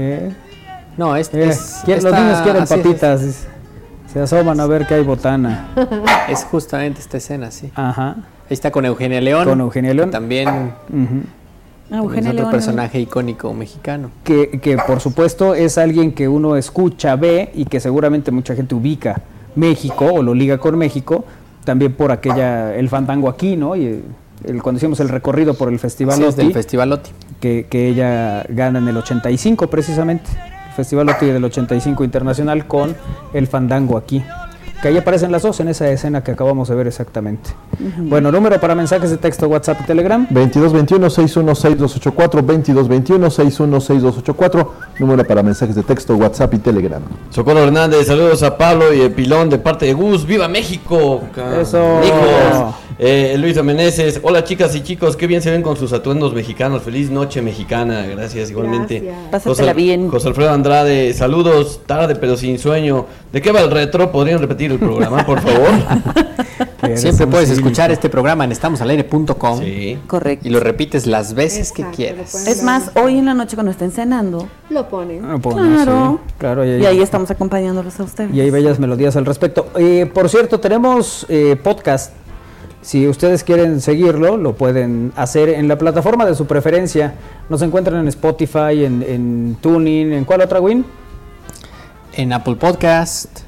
[0.00, 0.30] Eh,
[0.96, 3.46] No, es, eh, es- ¿quién- los esta- niños quieren así es.
[4.12, 5.68] Se asoman a ver que hay botana.
[6.28, 7.70] Es, justamente esta escena, sí.
[7.74, 8.10] Ajá.
[8.48, 9.44] Ahí está con Eugenia León.
[9.44, 10.10] Con Eugenia León.
[10.10, 11.22] También Ujú.
[11.90, 12.50] Ah, es otro León.
[12.50, 14.10] personaje icónico mexicano.
[14.24, 18.74] que, que por supuesto es alguien que uno escucha, ve y que seguramente mucha gente
[18.74, 19.20] ubica
[19.56, 21.24] México o lo liga con México,
[21.64, 23.74] también por aquella, el fandango aquí, ¿no?
[23.76, 24.04] Y el,
[24.44, 27.10] el- cuando hicimos el recorrido por el Festival Sí, es OTI, del Festival OTI.
[27.40, 30.30] Que, que ella gana en el 85 precisamente,
[30.68, 32.96] el Festival OTI del 85 internacional con
[33.32, 34.22] el fandango aquí.
[34.82, 37.50] Que ahí aparecen las dos en esa escena que acabamos de ver exactamente.
[37.98, 40.28] Bueno, número para mensajes de texto, WhatsApp y Telegram.
[40.28, 44.68] 2221-616284, 2221-616284,
[45.00, 47.02] número para mensajes de texto, WhatsApp y Telegram.
[47.30, 50.24] Socorro Hernández, saludos a Pablo y el Pilón de parte de Gus.
[50.24, 51.22] ¡Viva México!
[51.60, 52.00] Eso.
[52.04, 52.76] Hijos.
[53.00, 56.82] Eh, Luis Ameneces, hola chicas y chicos, qué bien se ven con sus atuendos mexicanos.
[56.82, 58.98] Feliz noche mexicana, gracias igualmente.
[58.98, 59.30] Gracias.
[59.30, 60.08] Pásatela bien.
[60.08, 63.06] José Alfredo Andrade, saludos, tarde pero sin sueño.
[63.32, 64.10] ¿De qué va el retro?
[64.10, 65.68] ¿Podrían repetir el programa, por favor?
[66.96, 67.66] Siempre puedes cínico.
[67.68, 69.98] escuchar este programa en estamosalaire.com Sí.
[70.06, 70.46] Correcto.
[70.46, 72.32] y lo repites las veces que quieras.
[72.34, 75.24] lo Es más, hoy en la noche cuando estén cenando, Lo ponen.
[75.24, 76.20] Ah, pues, Claro.
[76.26, 78.32] sí, claro, y ahí- y ahí estamos acompañándolos a ustedes.
[78.34, 79.68] Y hay bellas melodías al respecto.
[79.76, 82.12] Eh, por cierto, tenemos eh, podcast.
[82.80, 87.14] Si ustedes quieren seguirlo, lo pueden hacer en la plataforma de su preferencia.
[87.48, 90.84] Nos encuentran en Spotify, en, en Tuning, ¿en cuál otra, Win?
[92.14, 93.40] En Apple Podcast,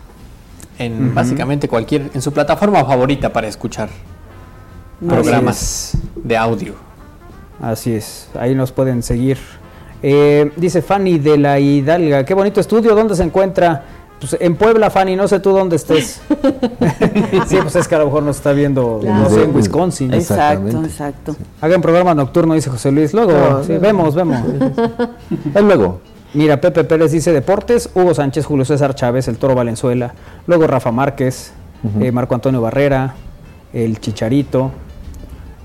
[0.80, 3.90] en básicamente cualquier, en su plataforma favorita para escuchar
[5.06, 6.74] programas de audio.
[7.62, 9.38] Así es, ahí nos pueden seguir.
[10.02, 13.84] Eh, dice Fanny de la Hidalga, qué bonito estudio, ¿dónde se encuentra?
[14.18, 16.22] Pues en Puebla, Fanny, no sé tú dónde estés.
[17.46, 20.14] sí, pues es que a lo mejor nos está viendo, no sé, en Wisconsin.
[20.14, 21.36] Exacto, exacto.
[21.60, 23.12] Hagan programa nocturno, dice José Luis.
[23.12, 23.80] Luego, No, sí, no.
[23.80, 24.38] vemos, vemos.
[25.54, 26.00] Ahí luego.
[26.34, 30.14] Mira, Pepe Pérez dice Deportes, Hugo Sánchez, Julio César Chávez, el Toro Valenzuela,
[30.46, 31.52] luego Rafa Márquez,
[32.00, 33.14] eh, Marco Antonio Barrera,
[33.72, 34.70] el Chicharito,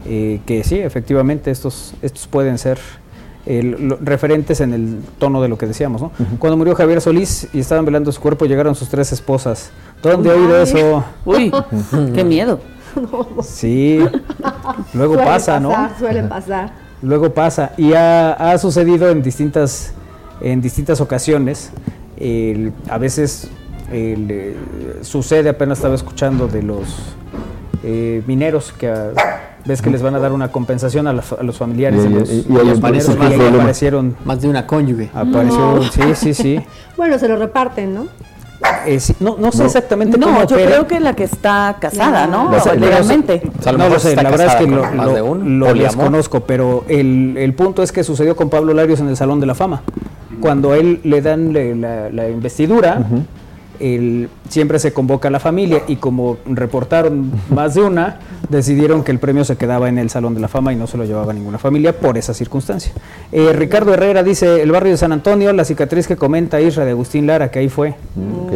[0.07, 2.79] eh, que sí, efectivamente estos, estos pueden ser
[3.45, 6.11] eh, lo- referentes en el tono de lo que decíamos, ¿no?
[6.39, 9.69] Cuando murió Javier Solís y estaban velando su cuerpo, llegaron sus tres esposas.
[10.01, 11.03] ¿Dónde he oído eso?
[11.25, 11.51] Uy,
[12.15, 12.59] qué miedo.
[13.43, 13.99] Sí,
[14.93, 15.69] luego Suele pasa, ¿no?
[15.69, 16.71] pasar, Suele pasar.
[17.03, 19.93] Luego pasa y ha, ha sucedido en distintas,
[20.41, 21.71] en distintas ocasiones.
[22.17, 23.49] El- a veces
[23.91, 24.55] el, eh,
[25.01, 26.85] sucede, apenas estaba escuchando de los
[27.83, 29.13] eh, mineros que ah,
[29.65, 32.19] ves que les van a dar una compensación a, las- a los familiares Y- de
[32.19, 33.57] los, y- y los mineros problema.
[33.59, 35.11] aparecieron Más de una cónyuge.
[35.13, 35.83] apareció No.
[35.83, 36.59] sí sí sí
[36.97, 38.07] Bueno, se lo reparten, ¿no?
[38.87, 39.65] Eh, sí, no, no sé No.
[39.65, 40.65] exactamente No, cómo yo opera.
[40.71, 42.49] creo que la que está casada, ¿no?
[42.49, 43.41] La- O sea, la- legalmente.
[43.65, 46.85] No lo sé, la verdad es que lo, más lo- de un lo desconozco, pero
[46.87, 49.81] el, el punto es que sucedió con Pablo Larios en el Salón de la Fama.
[50.39, 53.05] Cuando a él le dan le- la, la investidura,
[53.79, 59.11] él- siempre se convoca a la familia y como reportaron más de una, decidieron que
[59.11, 61.33] el premio se quedaba en el Salón de la Fama y no se lo llevaba
[61.33, 62.91] ninguna familia por esa circunstancia.
[63.31, 66.91] Eh, Ricardo Herrera dice, el barrio de San Antonio, la cicatriz que comenta Isra de
[66.91, 67.95] Agustín Lara, que ahí fue.
[68.15, 68.53] Mm, ok.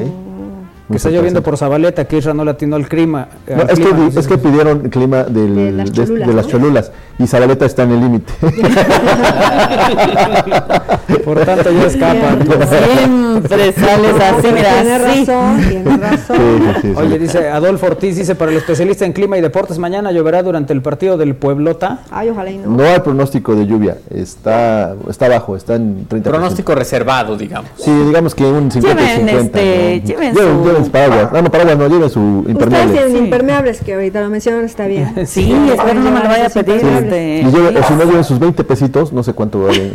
[0.90, 3.28] Que está lloviendo por Zabaleta, que Isra no le atinó al clima.
[3.48, 4.20] No, es, que, clima, di- dice.
[4.22, 6.52] es que pidieron clima del- De las de, Cholulas, de las ¿no?
[6.52, 8.34] cholulas y Zabaleta está en el límite.
[11.24, 12.40] Por tanto, ya escapan.
[12.46, 15.26] Siempre sales así, mira, Tiene así.
[15.26, 16.38] razón, tiene razón.
[16.38, 16.94] Sí, sí, sí, sí.
[16.98, 20.74] Oye, dice Adolfo Ortiz, dice, para el especialista en clima y deportes, mañana lloverá durante
[20.74, 22.00] el partido del Pueblota.
[22.12, 22.70] Ay, ojalá y no.
[22.72, 26.22] No hay pronóstico de lluvia, está, está bajo, está en 30%.
[26.24, 27.70] Pronóstico reservado, digamos.
[27.78, 29.60] Sí, digamos que un 50 Lleven, 50.
[29.60, 30.08] este, ¿no?
[30.08, 31.32] lleven lleven, su- lleven su paraguas.
[31.34, 32.94] No, no, paraguas, no, lleven su Ustedes impermeable.
[32.94, 33.18] tienen Sí.
[33.18, 35.14] impermeables que ahorita lo mencionan, está bien.
[35.28, 36.76] Sí, espero no me lo vaya a pedir.
[36.86, 39.92] Este, Y lleven, o si no lleven sus 20 pesitos, no sé cuánto vayan,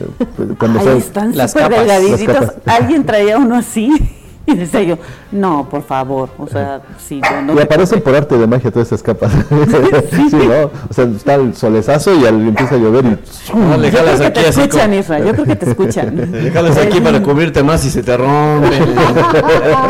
[0.58, 2.54] cuando Ahí están Las capas, las capas.
[2.66, 3.90] Alguien traía uno así.
[4.46, 4.98] Y decía yo,
[5.32, 6.28] no, por favor.
[6.38, 7.54] O sea, sí, yo no.
[7.54, 9.32] Y aparecen por arte de magia todas estas capas.
[10.10, 10.70] sí, ¿no?
[10.90, 13.08] O sea, está el solezazo y al, empieza a llover y...
[13.56, 15.18] No le Yo creo jalas que aquí te así escuchan, como- Isra.
[15.20, 16.30] Yo creo que te escuchan.
[16.32, 18.78] Le jalas aquí para cubrirte más y se te rompe.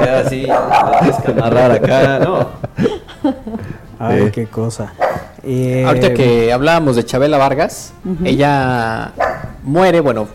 [0.05, 2.47] Ya así, la tienes que amarrar acá, ¿no?
[3.99, 4.31] Ay, Sí.
[4.33, 4.93] qué cosa.
[5.43, 7.93] Eh, Ahorita que hablábamos de Chabela Vargas,
[8.25, 9.13] ella
[9.63, 10.29] muere, bueno,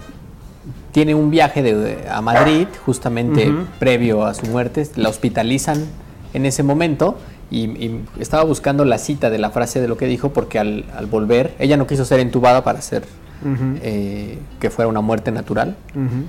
[0.91, 5.85] tiene un viaje de- a Madrid justamente previo a su muerte, la hospitalizan
[6.33, 7.17] en ese momento
[7.51, 10.85] y, y estaba buscando la cita de la frase de lo que dijo porque al,
[10.95, 13.03] al volver, ella no quiso ser entubada para hacer
[13.81, 15.75] eh, que fuera una muerte natural.
[15.95, 16.25] ujú.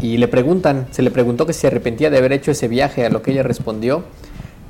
[0.00, 3.04] Y le preguntan, se le preguntó que si se arrepentía de haber hecho ese viaje,
[3.04, 4.04] a lo que ella respondió,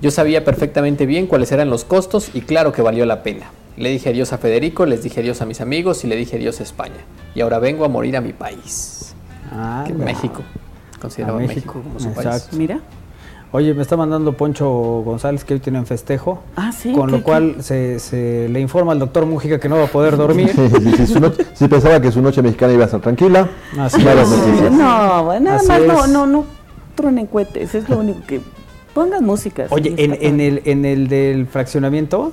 [0.01, 3.51] yo sabía perfectamente bien cuáles eran los costos y claro que valió la pena.
[3.77, 6.60] Le dije adiós a Federico, les dije adiós a mis amigos y le dije adiós
[6.60, 6.94] a España.
[7.35, 9.15] Y ahora vengo a morir a mi país.
[9.53, 10.05] Ah, Que no.
[10.05, 10.43] México.
[11.01, 12.49] Consideraba A México, México, como su país.
[12.53, 12.81] Mira.
[13.51, 14.69] Oye, me está mandando Poncho
[15.05, 16.43] González que hoy tienen festejo.
[16.55, 16.93] Ah, sí.
[16.93, 19.87] Con ¿qué- lo cual se, se le informa al doctor Mújica que no va a
[19.87, 20.51] poder dormir.
[20.55, 23.49] Sí, sí, sí, su noche- sí pensaba que su noche mexicana iba a ser tranquila.
[23.79, 24.37] Así Malas es.
[24.39, 24.73] noticias.
[24.73, 26.11] No, nada Así más no, es.
[26.11, 26.45] no, no
[26.95, 27.75] truenen cohetes.
[27.75, 28.41] Es lo único que.
[28.93, 29.66] Pongan música.
[29.70, 32.33] Oye, en, en el, en el del fraccionamiento,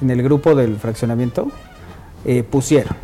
[0.00, 1.48] en el grupo del fraccionamiento,
[2.24, 2.96] eh, pusieron.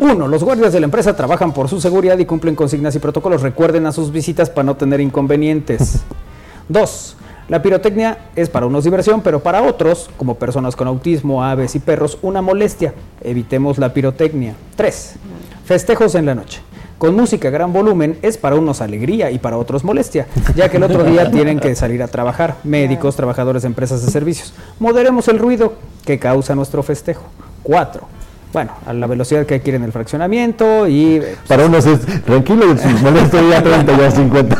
[0.00, 3.42] Uno, los guardias de la empresa trabajan por su seguridad y cumplen consignas y protocolos.
[3.42, 6.02] Recuerden a sus visitas para no tener inconvenientes.
[6.68, 7.16] Dos,
[7.48, 11.78] la pirotecnia es para unos diversión, pero para otros, como personas con autismo, aves y
[11.78, 12.94] perros, una molestia.
[13.20, 14.54] Evitemos la pirotecnia.
[14.76, 15.16] Tres,
[15.64, 16.60] festejos en la noche.
[16.96, 20.78] Con música a gran volumen es para unos alegría y para otros molestia, ya que
[20.78, 24.54] el otro día tienen que salir a trabajar, médicos, trabajadores de empresas de servicios.
[24.78, 25.74] Moderemos el ruido
[26.06, 27.24] que causa nuestro festejo.
[27.62, 28.06] Cuatro,
[28.54, 31.16] bueno, a la velocidad que hay que ir en el fraccionamiento y...
[31.16, 34.56] eh, Para unos es tranquilo y sus molestos ya 30, ya 50.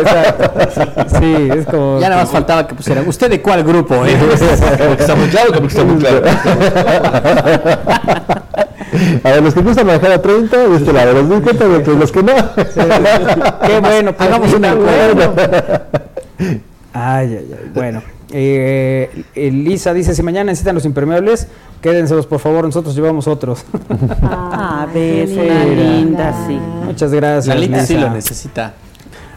[0.00, 0.50] Exacto.
[1.18, 1.98] Sí, es como...
[1.98, 3.08] Ya nada más faltaba que pusieran.
[3.08, 3.94] ¿Usted de cuál grupo?
[4.06, 4.16] eh?
[4.98, 6.22] Está muy claro, que está muy claro.
[9.24, 11.94] A ver, los que gustan manejar a 30, de este lado, los 50, de entre
[11.94, 12.32] los que no.
[13.66, 15.82] Qué bueno, pues, Hagamos una encuesta.
[16.92, 17.70] Ay, ay, ay.
[17.74, 18.02] Bueno,
[18.32, 21.48] eh, Elisa dice, si mañana necesitan los impermeables,
[21.80, 23.64] quédenselos por favor, nosotros llevamos otros.
[24.22, 26.46] Ah, ves, qué una linda.
[26.46, 26.58] sí.
[26.84, 27.54] Muchas gracias.
[27.54, 28.74] Lalita sí lo necesita.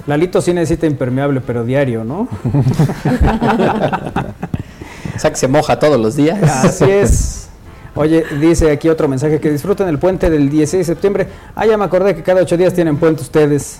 [0.08, 2.28] Lalito sí necesita impermeable, pero diario, ¿no?
[5.16, 6.42] O sea que se moja todos los días.
[6.44, 7.48] Así es.
[7.96, 11.28] Oye, dice aquí otro mensaje, que disfruten el puente del 16 de septiembre.
[11.56, 13.80] Ah, ya me acordé que cada ocho días tienen puente ustedes.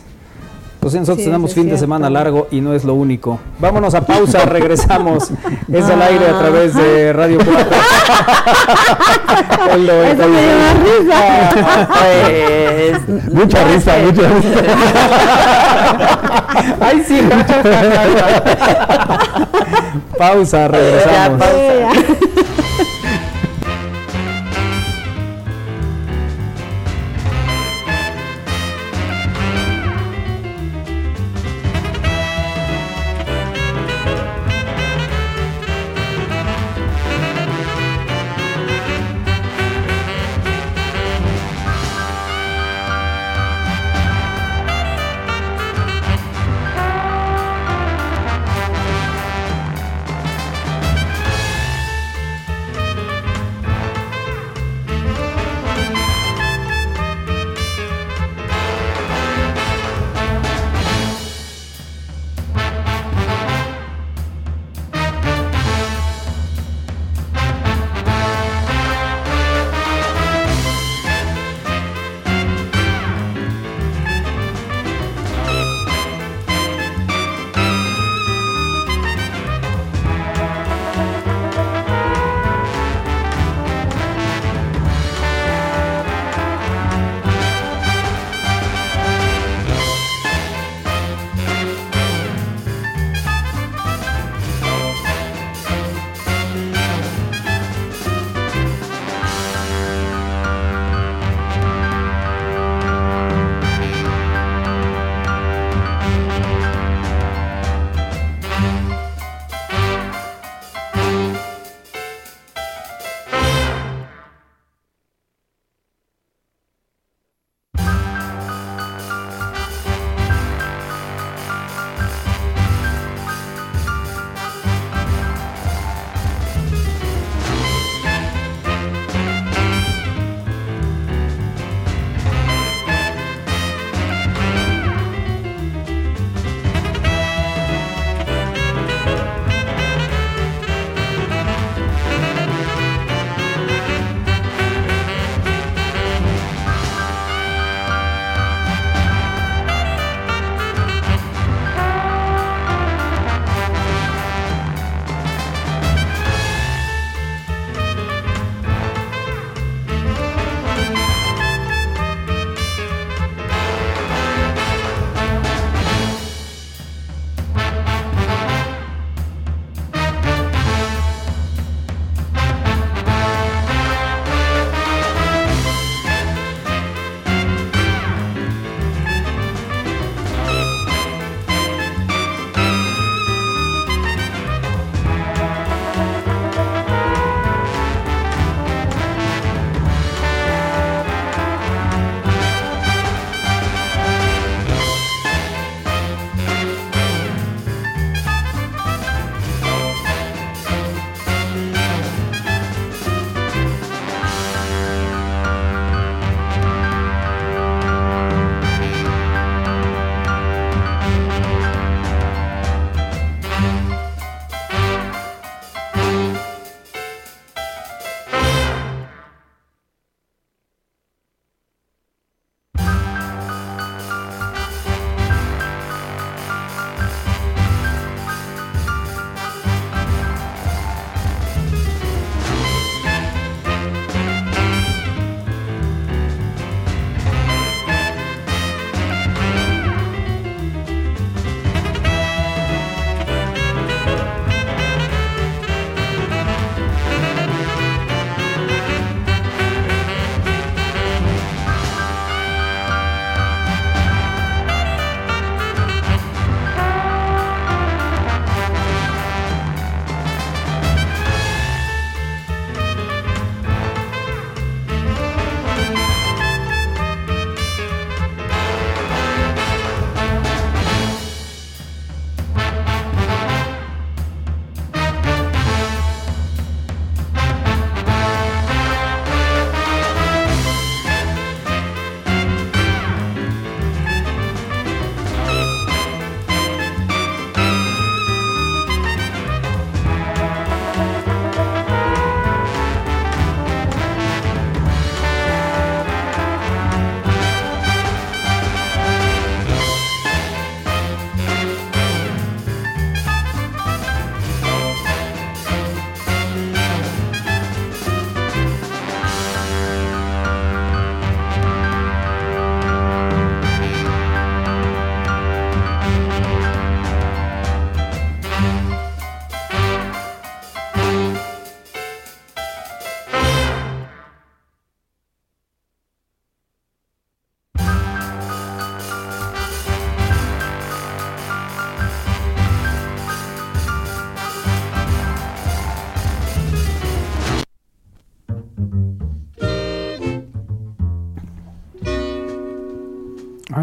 [0.86, 1.82] Pues nosotros Sí, tenemos fin de cierto.
[1.82, 3.40] semana largo y no es lo único.
[3.58, 5.32] Vámonos a pausa, regresamos.
[5.74, 7.56] Es al aire a través de Radio 4.
[9.74, 10.54] El Eso me dio
[10.86, 11.50] risa.
[11.90, 14.62] Pues, mucha no, risa, mucha risa.
[16.82, 17.20] Ay, sí.
[20.20, 21.40] pausa, Ya, regresamos.
[21.40, 22.35] pausa.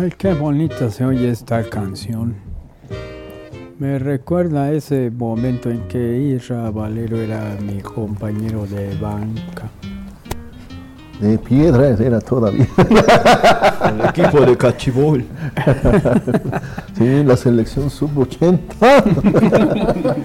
[0.02, 2.34] Ay, qué bonita se oye esta canción.
[3.78, 9.70] Me recuerda a ese momento en que Isra Valero era mi compañero de banca.
[11.20, 12.66] De piedra era todavía.
[13.88, 15.24] El equipo de cachibol.
[16.98, 18.58] sí, la selección sub-80.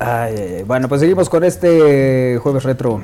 [0.00, 0.62] Ay, ay, ay.
[0.64, 3.02] Bueno, pues seguimos con este jueves retro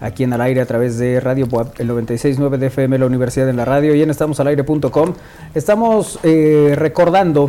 [0.00, 3.48] aquí en al aire a través de Radio Boab, el 96.9 de FM, la Universidad
[3.48, 5.14] en la Radio y en estamosalaire.com.
[5.54, 7.48] Estamos eh, recordando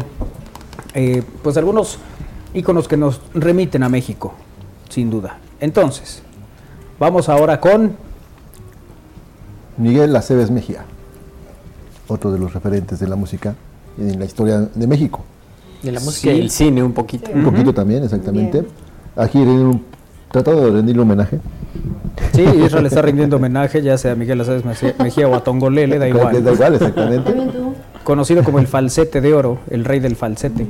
[0.93, 1.99] eh, pues algunos
[2.53, 4.33] íconos que nos remiten a México,
[4.89, 5.37] sin duda.
[5.59, 6.23] Entonces,
[6.99, 7.95] vamos ahora con
[9.77, 10.83] Miguel Aceves Mejía,
[12.07, 13.55] otro de los referentes de la música
[13.97, 15.23] en la historia de México.
[15.83, 17.31] De la música y el cine un poquito.
[17.33, 18.65] Un poquito también, exactamente.
[19.15, 19.83] Aquí un-
[20.31, 21.39] tratando de rendirle homenaje.
[22.33, 24.63] Sí, Israel está rindiendo homenaje, ya sea a Miguel Aceves
[24.99, 26.43] Mejía- o a Tongolele, da igual.
[26.43, 27.33] Da igual, exactamente.
[28.03, 30.65] Conocido como el falsete de oro, el rey del falsete.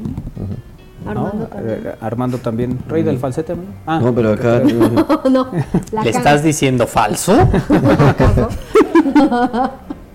[1.06, 1.10] ¿no?
[1.10, 1.80] Armando también.
[1.88, 3.56] Eh, Armando también, rey del falsete.
[3.56, 3.61] ¿no?
[3.88, 4.61] Ah, No, pero acá-
[5.23, 5.48] No, no.
[6.03, 7.36] ¿Le estás diciendo falso?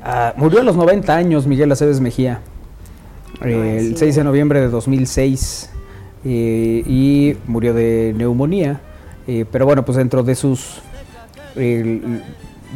[0.03, 2.41] Ah, murió a los 90 años Miguel Aceves Mejía,
[3.43, 5.71] eh, el 6 de noviembre de 2006,
[6.27, 8.81] eh, y murió de neumonía.
[9.27, 10.81] Eh, pero bueno, pues dentro de sus
[11.57, 12.01] eh,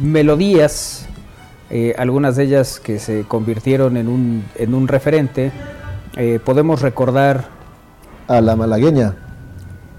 [0.01, 1.07] melodías,
[1.69, 5.51] eh, algunas de ellas que se convirtieron en un, en un referente,
[6.15, 7.45] eh, podemos recordar
[8.27, 9.15] A la malagueña.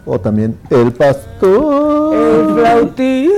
[0.06, 2.14] O también El Pastor.
[2.14, 3.30] El flautín.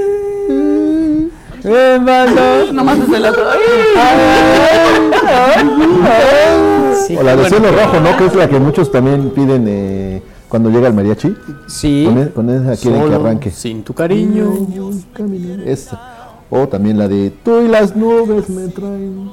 [1.65, 2.75] El.
[2.75, 3.45] Nomás es el otro.
[7.07, 8.17] Sí, o la de bueno, Cielo Rojo, ¿no?
[8.17, 10.23] Que es la que muchos también piden eh,
[10.53, 11.35] cuando llega el mariachi.
[11.67, 12.05] Sí.
[12.07, 13.51] Con, e- con esa quieren que arranque.
[13.51, 14.53] Sin tu cariño.
[15.65, 15.99] Esa.
[16.51, 19.31] O también la de Tú y las nubes me traen.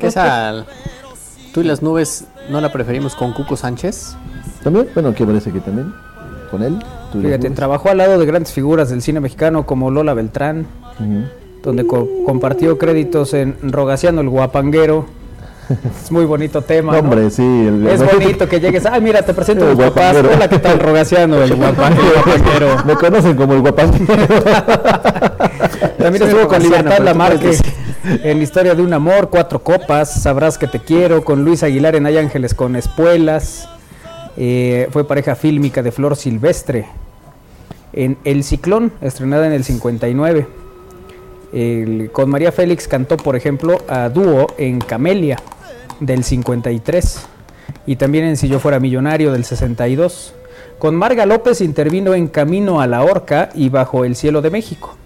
[0.00, 0.64] Que esa.
[1.54, 4.16] Tú y las nubes no la preferimos con Cuco Sánchez.
[4.64, 5.92] También, bueno, que parece que también.
[6.50, 6.76] Con él.
[7.12, 7.56] Tú y las Fíjate, nubes.
[7.56, 10.66] trabajó al lado de grandes figuras del cine mexicano como Lola Beltrán,
[11.62, 15.06] donde co- compartió créditos en Rogaciano el Guapanguero.
[16.02, 16.92] Es muy bonito tema.
[16.92, 16.98] ¿no?
[16.98, 17.42] Hombre, sí.
[17.42, 18.84] el- Es bonito que llegues.
[18.86, 20.16] Ay, mira, te presento a El mis papás.
[20.16, 20.78] Hola, ¿qué tal?
[20.80, 22.84] Rogaciano el guapa- el Guapanguero.
[22.86, 24.04] Me conocen como el guapanguero.
[25.98, 27.56] También estuvo con Libertad Lamarque
[28.24, 31.94] en la historia de un amor, Cuatro Copas, Sabrás que te quiero, con Luis Aguilar
[31.96, 33.68] en Hay Ángeles con Espuelas.
[34.36, 36.86] Eh, fue pareja fílmica de Flor Silvestre.
[37.92, 40.46] En El Ciclón, estrenada en el 59.
[41.52, 45.36] El- con María Félix cantó, por ejemplo, a dúo en Camelia
[46.00, 47.26] del 53
[47.86, 50.34] y también en Si yo fuera millonario del 62.
[50.78, 54.96] Con Marga López intervino en Camino a la Horca y Bajo el cielo de México.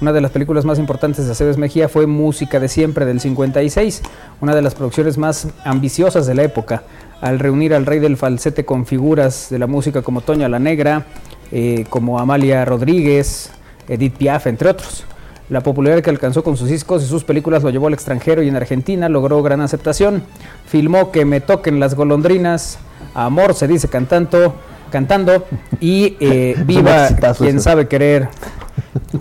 [0.00, 4.02] Una de las películas más importantes de Aceves Mejía fue Música de Siempre del 56,
[4.40, 6.84] una de las producciones más ambiciosas de la época,
[7.20, 11.06] al reunir al rey del falsete con figuras de la música como Toña la Negra,
[11.50, 13.50] eh, como Amalia Rodríguez,
[13.88, 15.04] Edith Piaf, entre otros.
[15.50, 18.48] La popularidad que alcanzó con sus discos y sus películas lo llevó al extranjero y
[18.48, 20.22] en Argentina logró gran aceptación.
[20.66, 22.78] Filmó Que me toquen las golondrinas,
[23.14, 24.54] Amor se dice cantando,
[24.90, 25.46] cantando
[25.80, 28.28] y eh, Viva quien sabe querer.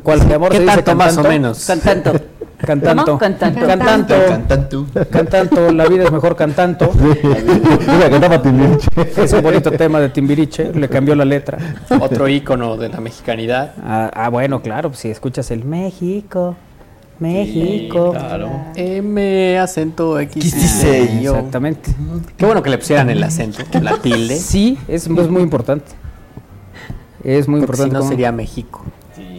[0.04, 1.66] ¿Cuál de amor ¿Qué se dice tanto más o menos?
[1.66, 2.20] Cantando.
[2.58, 3.18] Cantando.
[3.18, 3.68] Cantando.
[3.68, 4.16] Cantando.
[4.28, 4.88] Cantando.
[5.12, 5.72] Cantando.
[5.72, 6.92] La vida es mejor cantando.
[6.94, 8.88] Mira, cantaba Timbiriche.
[9.16, 10.74] Es un bonito tema de Timbiriche.
[10.74, 11.58] Le cambió la letra.
[12.00, 13.74] Otro ícono de la mexicanidad.
[13.84, 14.92] Ah, ah, bueno, claro.
[14.94, 16.56] Si escuchas el México.
[17.20, 18.12] México.
[18.12, 18.50] Claro.
[18.76, 21.22] M acento X.
[21.22, 21.36] Yo.
[21.36, 21.92] Exactamente.
[22.38, 24.36] Qué bueno que le pusieran el acento, la tilde.
[24.36, 25.92] Sí, es, es muy importante.
[27.24, 27.94] Es muy porque si importante.
[27.94, 28.84] no cómo- sería México.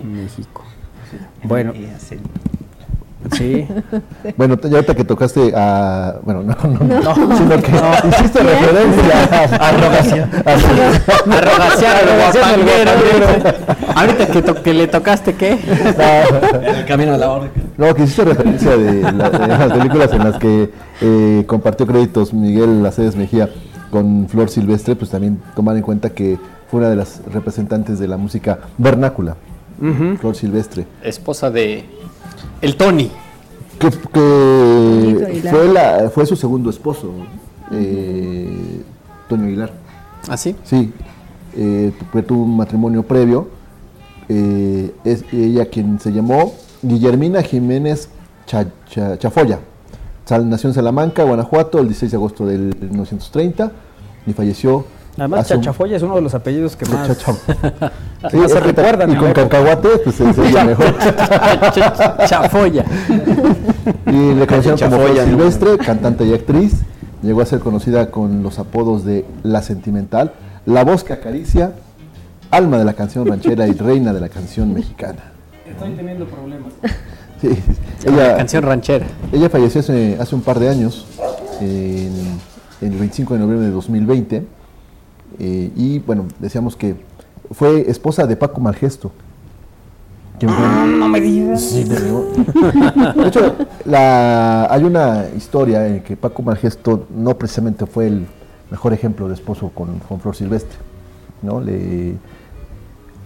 [0.05, 0.65] México.
[1.43, 1.73] Bueno,
[3.37, 3.67] sí.
[4.37, 6.17] Bueno, ya ahorita que tocaste a.
[6.23, 7.37] Bueno, no, no, no.
[7.37, 7.73] Sino que
[8.09, 10.27] hiciste referencia a Rogaciano.
[10.45, 13.71] Arrogaciano el Arrogaciano el guapanguero.
[13.95, 15.53] Ahorita que, to- que le tocaste, ¿qué?
[16.79, 17.51] El camino a la horca.
[17.77, 20.71] No, que hiciste referencia de, la- de las películas en las que
[21.01, 23.49] eh, compartió créditos Miguel Aceves Mejía
[23.91, 26.39] con Flor Silvestre, pues también tomar en cuenta que
[26.71, 29.37] fue una de las representantes de la música vernácula.
[30.21, 30.87] Flor Silvestre.
[31.03, 31.85] Esposa de.
[32.61, 33.11] El Tony.
[33.79, 33.91] Que,
[35.51, 37.13] fue, la, fue su segundo esposo,
[37.71, 38.83] eh,
[39.29, 39.73] Toño Aguilar.
[40.29, 40.57] ¿Ah, sí?
[40.65, 40.93] Sí,
[41.57, 43.49] eh, tu- tuvo un matrimonio previo.
[44.31, 46.53] eh, es ella quien se llamó
[46.83, 48.11] Guillermina Jiménez
[48.47, 49.61] Cha- Cha- Chafoya.
[50.27, 53.73] Sal- nació en Salamanca, Guanajuato, el 16 de agosto del 1930
[54.27, 54.85] y falleció
[55.19, 57.09] Además, a su- Chachafoya es uno de los apellidos que más,
[58.31, 59.13] Sí, más se recuerdan.
[59.13, 60.95] Y con cacahuate, pues se se oye mejor.
[62.27, 62.85] Chafoya.
[64.07, 65.37] Y le conocieron como Chafoya, Flor ¿no?
[65.51, 66.75] Silvestre, cantante y actriz.
[67.23, 70.33] Llegó a ser conocida con los apodos de La Sentimental,
[70.67, 71.73] La Voz que Acaricia,
[72.51, 75.19] Alma de la canción ranchera y Reina de la canción mexicana.
[75.69, 76.73] Estoy teniendo problemas.
[77.41, 77.51] Sí,
[78.07, 79.07] La ella, canción ranchera.
[79.33, 81.07] ella falleció hace, hace un par de años,
[81.61, 82.13] en,
[82.81, 84.47] en el 25 de noviembre de 2020.
[85.39, 86.97] Eh, y bueno, decíamos que
[87.53, 89.11] fue esposa de Paco Malgesto.
[90.41, 90.49] fue-
[90.99, 91.61] No me digas.
[91.63, 91.85] Sí.
[91.85, 93.55] De hecho,
[93.85, 98.27] la, hay una historia en que Paco Malgesto no precisamente fue el
[98.71, 100.77] mejor ejemplo de esposo con, con Flor Silvestre.
[101.43, 101.61] ¿no?
[101.61, 102.15] Le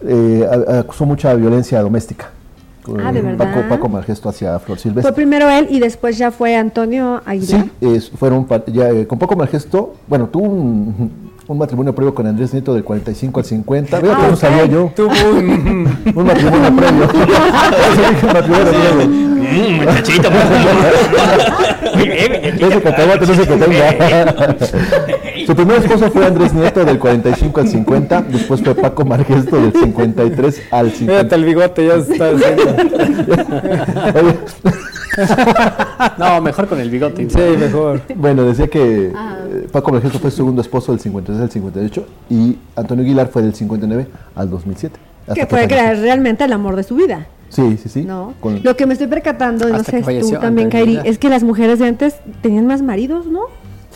[0.06, 0.48] eh,
[0.80, 2.30] acusó mucha violencia doméstica.
[2.98, 3.12] Ah.
[3.38, 5.12] Paco, Paco Malgesto hacia Flor Fue Silvestre.
[5.12, 7.66] primero él y después ya fue Antonio Aguilar.
[7.80, 12.26] Sí, es- fueron ya, eh, con Paco Malgesto, bueno, tuvo un, un matrimonio previo con
[12.26, 14.00] Andrés Nieto del 45 al 50.
[14.00, 14.90] Veo que Ah, no sabía yo.
[14.94, 15.88] Tuvo un...
[16.14, 17.08] Un matrimonio previo.
[18.12, 19.32] Dije, matrimonio previo.
[19.86, 20.28] Muchachito.
[22.66, 24.56] Ese cacahuate no se que tenga.
[25.46, 29.72] Su primer esposo fue Andrés Nieto del 45 al 50, después fue Paco Margesto del
[29.72, 31.34] 53 al Mírate 50.
[31.36, 32.76] el bigote, ya está haciendo.
[36.18, 37.28] No, mejor con el bigote.
[37.28, 38.02] Sí, mejor.
[38.16, 39.36] bueno, decía que Ah.
[39.48, 43.42] eh, Paco Margesto fue su segundo esposo del 53 al 58 y Antonio Aguilar fue
[43.42, 44.98] del 59 al 2007.
[45.22, 47.26] hasta Que fue crear realmente el amor de su vida.
[47.48, 48.02] Sí, sí, sí.
[48.02, 48.34] ¿no?
[48.40, 51.78] Con- Lo que me estoy percatando, no sé tú también, Kairi, es que las mujeres
[51.78, 53.42] de antes tenían más maridos, ¿no?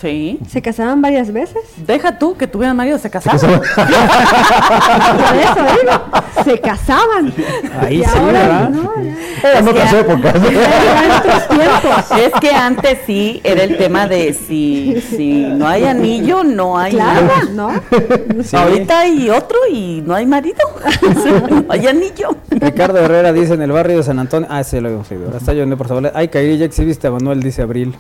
[0.00, 0.38] Sí.
[0.48, 1.62] Se casaban varias veces.
[1.86, 3.40] Deja tú que tuvieran marido, se casaron.
[3.50, 7.32] Por eso digo, se casaban.
[7.80, 8.70] Ahí Y sí, ahora, ¿verdad?
[8.70, 9.16] no, ya.
[9.52, 10.34] Es que otras a- épocas.
[10.36, 12.18] Eran otros tiempos.
[12.20, 16.92] Es que antes sí era el tema de si, si no hay anillo, no hay
[16.92, 17.42] Claro, nada.
[17.52, 18.42] ¿no?
[18.42, 18.56] Sí.
[18.56, 20.58] Ahorita hay otro y no hay marido.
[21.50, 22.36] no hay anillo.
[22.50, 24.48] Ricardo Herrera dice en el barrio de San Antonio.
[24.50, 25.26] Ah, sí, lo habíamos leído.
[25.26, 26.10] Ahora está lloviendo por favor.
[26.14, 27.94] Ay, Kairi, ya exhibiste a Manuel, dice Abril.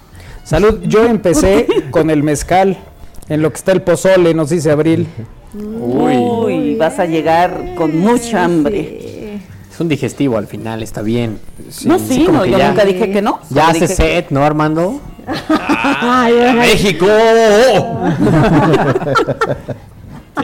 [0.46, 2.78] Salud, yo empecé con el mezcal.
[3.28, 5.08] En lo que está el pozole, nos dice Abril.
[5.80, 9.40] Uy, vas a llegar con mucha hambre.
[9.72, 11.40] Es un digestivo al final, está bien.
[11.84, 13.40] no, sí, no, yo ya- nunca dije que no.
[13.50, 15.00] Ya hace set, ¿no, Armando?
[16.54, 17.06] ¡México!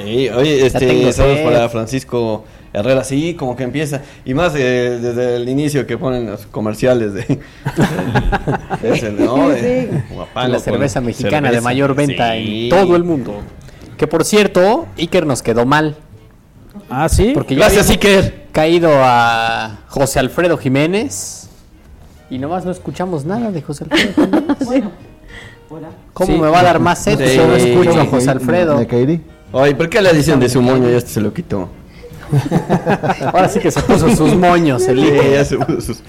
[0.02, 4.00] Sí, oye, este, saludos para Francisco Herrera, sí, como que empieza.
[4.24, 7.40] Y más eh, desde el inicio que ponen los comerciales de.
[8.82, 9.48] ese, ¿no?
[9.50, 12.64] De Guapango la con cerveza mexicana de mayor venta Sí.
[12.64, 13.34] en todo el mundo.
[13.96, 15.96] Que por cierto, Iker nos quedó mal.
[16.88, 17.32] Ah, sí.
[17.34, 18.46] Porque ya Gracias, habíamos Iker.
[18.52, 21.48] caído a José Alfredo Jiménez.
[22.30, 24.88] Y nomás no escuchamos nada de José Alfredo Jiménez.
[26.12, 26.38] ¿Cómo Sí.
[26.40, 27.32] me va a dar más sed Sí.
[27.32, 28.06] si no escucho a.
[28.06, 28.78] José Alfredo?
[28.78, 29.20] ¿De?
[29.52, 31.68] Ay, ¿por qué le dicen de su moño y este se lo quitó?
[33.32, 35.30] Ahora sí que se puso sus moños el Iker.
[35.32, 36.02] ya se puso sus-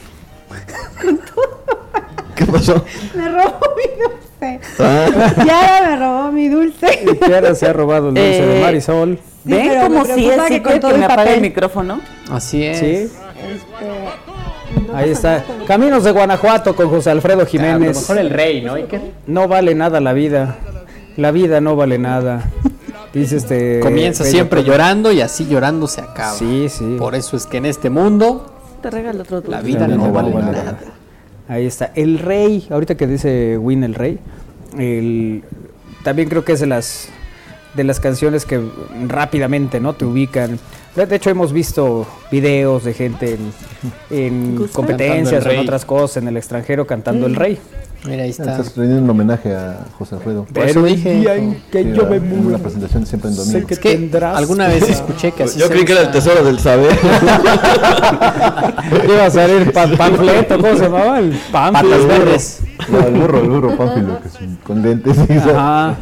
[2.36, 2.84] ¿Qué pasó?
[3.16, 4.60] Me robó mi dulce.
[4.80, 5.34] Ah.
[5.46, 7.00] Ya me robó mi dulce.
[7.12, 9.20] Y Kiara se ha robado el dulce de Eh, Marisol.
[9.46, 11.42] Sí, ¿Ven como si es que con todo que el me apague el papel.
[11.42, 12.02] micrófono?
[12.32, 12.80] Así es.
[12.80, 13.12] Sí.
[14.96, 15.44] Ahí está.
[15.68, 17.98] Caminos de Guanajuato con José Alfredo A lo Jiménez.
[18.00, 19.02] mejor el rey, ¿no, Iker?
[19.28, 20.58] No vale nada la vida.
[21.18, 22.44] La vida no vale nada.
[23.14, 23.80] Dice este.
[23.80, 26.34] Comienza siempre llorando y así llorando se acaba.
[26.34, 26.96] Sí, sí.
[26.98, 29.52] Por eso es que en este mundo Te regalo otro dulce.
[29.52, 30.80] la vida no, vale nada.
[31.48, 31.92] Ahí está.
[31.94, 34.18] El rey, ahorita que dice Win el rey,
[34.78, 35.44] el,
[36.04, 37.10] también creo que es de las
[37.76, 38.62] de las canciones que
[39.08, 40.60] rápidamente no te ubican.
[40.96, 43.54] De hecho hemos visto videos de gente en,
[44.10, 47.60] en competencias en otras cosas en el extranjero cantando el rey.
[48.06, 48.52] Mira, ahí está.
[48.52, 50.44] Estás rendiendo un homenaje a José Alfredo.
[50.46, 51.14] Por eso dije.
[51.22, 53.60] día en que Sí, yo me muero, una presentación siempre en domingo.
[53.60, 56.12] sé que Es que tendrás alguna vez escuché que así Yo creí que era el
[56.12, 56.92] tesoro del saber.
[59.08, 61.20] Iba a salir pan- panfleto, ¿cómo se llamaba?
[61.20, 62.08] El Patas panfleto.
[62.08, 62.60] verdes.
[62.90, 65.18] No, el burro, el burro Pánfilo, que es un- con lentes.
[65.48, 65.96] Ajá.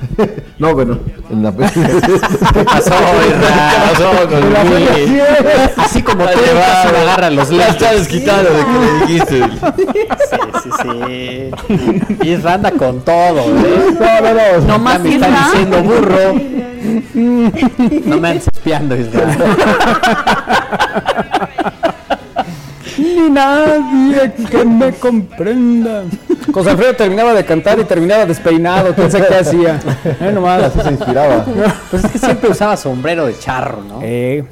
[0.61, 0.99] No, bueno,
[1.31, 1.63] en la ¿Qué
[2.63, 3.71] pasó, Isra?
[3.71, 4.43] ¿Qué pasó con?
[5.83, 7.75] Así como tú Vale, va, se agarra los Ya lentes.
[7.77, 9.38] está desquitado de que le dijiste.
[10.29, 10.69] Sí, sí,
[12.21, 12.29] sí.
[12.29, 13.95] Isra anda con todo, ¿eh?
[13.99, 14.43] No, no, no.
[14.67, 15.45] No Ya más me está Isra.
[15.45, 16.35] diciendo burro.
[18.05, 19.21] No me andes espiando, Isra.
[23.02, 26.03] Ni nadie que me comprenda.
[26.53, 29.80] José Alfredo terminaba de cantar y terminaba despeinado, sabe qué hacía.
[30.22, 30.64] Eh, nomás.
[30.64, 31.45] Así se inspiraba.
[31.90, 33.99] Pues es que siempre usaba sombrero de charro, ¿no?
[34.03, 34.44] Eh,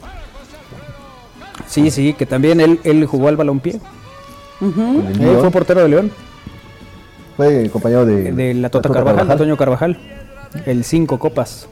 [1.67, 3.73] sí, sí, que también él, él jugó al balompié.
[4.61, 5.39] Eh, León.
[5.39, 6.11] fue portero de León,
[7.37, 9.97] Fue compañero de, de la Tota Carvajal, Antonio Carvajal.
[10.65, 11.67] El cinco copas.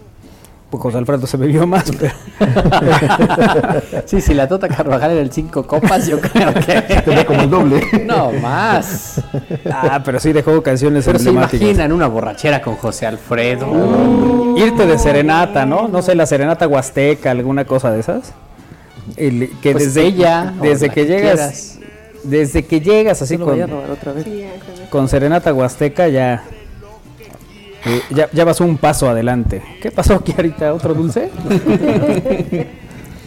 [0.70, 2.14] Pues José Alfredo se bebió más, pero...
[4.06, 7.02] sí, si la Tota Carvajal era el cinco copas, yo creo que...
[7.06, 7.82] Tenía como el doble.
[8.06, 9.22] No, más.
[9.72, 11.62] Ah, pero sí dejó canciones Pero se emblemáticas.
[11.62, 14.56] imaginan una borrachera con José Alfredo.
[14.58, 15.88] Irte de serenata, ¿no?
[15.88, 18.34] No sé, la serenata huasteca, alguna cosa de esas.
[19.16, 21.80] El- que Pues desde ella, desde que que llegas, quieras.
[22.26, 24.26] desde que llegas así con, voy a robar otra vez.
[24.90, 26.44] con serenata huasteca ya,
[27.88, 29.62] eh, ya ya vas un paso adelante.
[29.82, 30.74] ¿Qué pasó aquí ahorita?
[30.74, 31.30] ¿Otro dulce?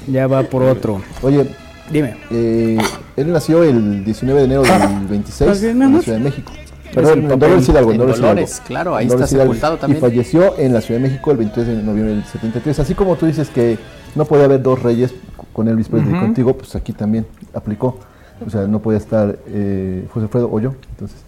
[0.06, 1.00] ya va por otro.
[1.22, 1.46] Oye,
[1.90, 2.16] Dime.
[2.30, 2.78] eh,
[3.16, 6.52] él nació el 19 de enero del 26 en la Ciudad de México.
[6.94, 7.92] Perdón, en en Dolores Hidalgo.
[7.92, 9.42] en Dolores claro, ahí está Hidalgo.
[9.54, 9.98] sepultado también.
[9.98, 12.80] Y falleció en la Ciudad de México el 23 de noviembre del 73.
[12.80, 13.78] Así como tú dices que
[14.16, 15.14] no podía haber dos reyes
[15.52, 16.20] con Elvis Presley Ujú.
[16.22, 17.98] contigo, pues aquí también aplicó.
[18.44, 20.74] O sea, no podía estar eh, José Alfredo o yo.
[20.90, 21.18] Entonces,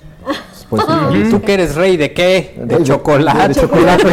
[0.76, 1.38] pues, por eso falleció.
[1.38, 2.54] ¿Tú que eres rey de qué?
[2.58, 3.48] De de- chocolate.
[3.48, 4.04] de chocolate.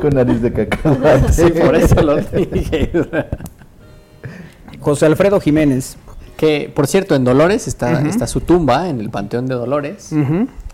[0.00, 1.32] Con nariz de cacahuate.
[1.32, 2.16] Sí, por eso lo
[2.52, 2.90] dije.
[4.80, 5.96] José Alfredo Jiménez.
[6.36, 10.10] Que, por cierto, en Dolores está, está su tumba, en el Panteón de Dolores.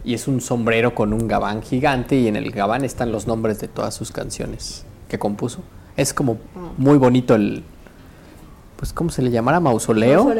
[0.04, 3.58] Y es un sombrero con un gabán gigante y en el gabán están los nombres
[3.58, 5.62] de todas sus canciones que compuso.
[5.96, 6.38] Es como
[6.78, 7.64] muy bonito el,
[8.76, 9.60] pues ¿cómo se le llamará?
[9.60, 10.32] Mausoleo.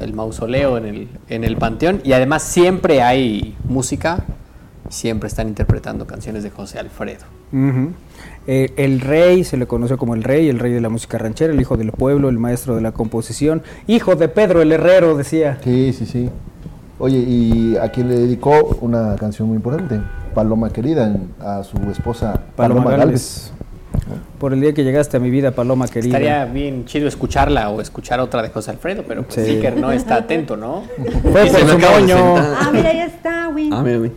[0.00, 2.00] El mausoleo en el, en el panteón.
[2.04, 4.24] Y además siempre hay música,
[4.88, 7.24] siempre están interpretando canciones de José Alfredo.
[8.48, 11.52] Eh, el rey, se le conoció como el rey, el rey de la música ranchera,
[11.52, 15.58] el hijo del pueblo, el maestro de la composición, hijo de Pedro el Herrero, decía.
[15.62, 16.30] Sí, sí, sí.
[16.98, 20.00] Oye, y a quien le dedicó una canción muy importante,
[20.34, 23.52] Paloma Querida, a su esposa Paloma, Paloma, Gálvez.
[24.38, 26.16] Por el día que llegaste a mi vida, Paloma querida.
[26.18, 29.52] Estaría bien chido escucharla o escuchar otra de José Alfredo, pero pues Sí.
[29.56, 30.82] Iker no está atento, ¿no?
[31.22, 32.02] Fue por su sentar.
[32.10, 33.72] Ah, mira, ya está, Win.
[33.72, 34.14] Ah, mira, mira.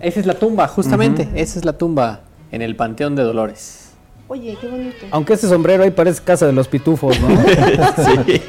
[0.00, 1.28] Esa es la tumba, justamente.
[1.34, 2.20] Esa es la tumba
[2.52, 3.90] en el Panteón de Dolores.
[4.28, 5.06] Oye, qué bonito.
[5.10, 7.28] Aunque ese sombrero ahí parece casa de los pitufos, ¿no?
[7.36, 8.42] Sí.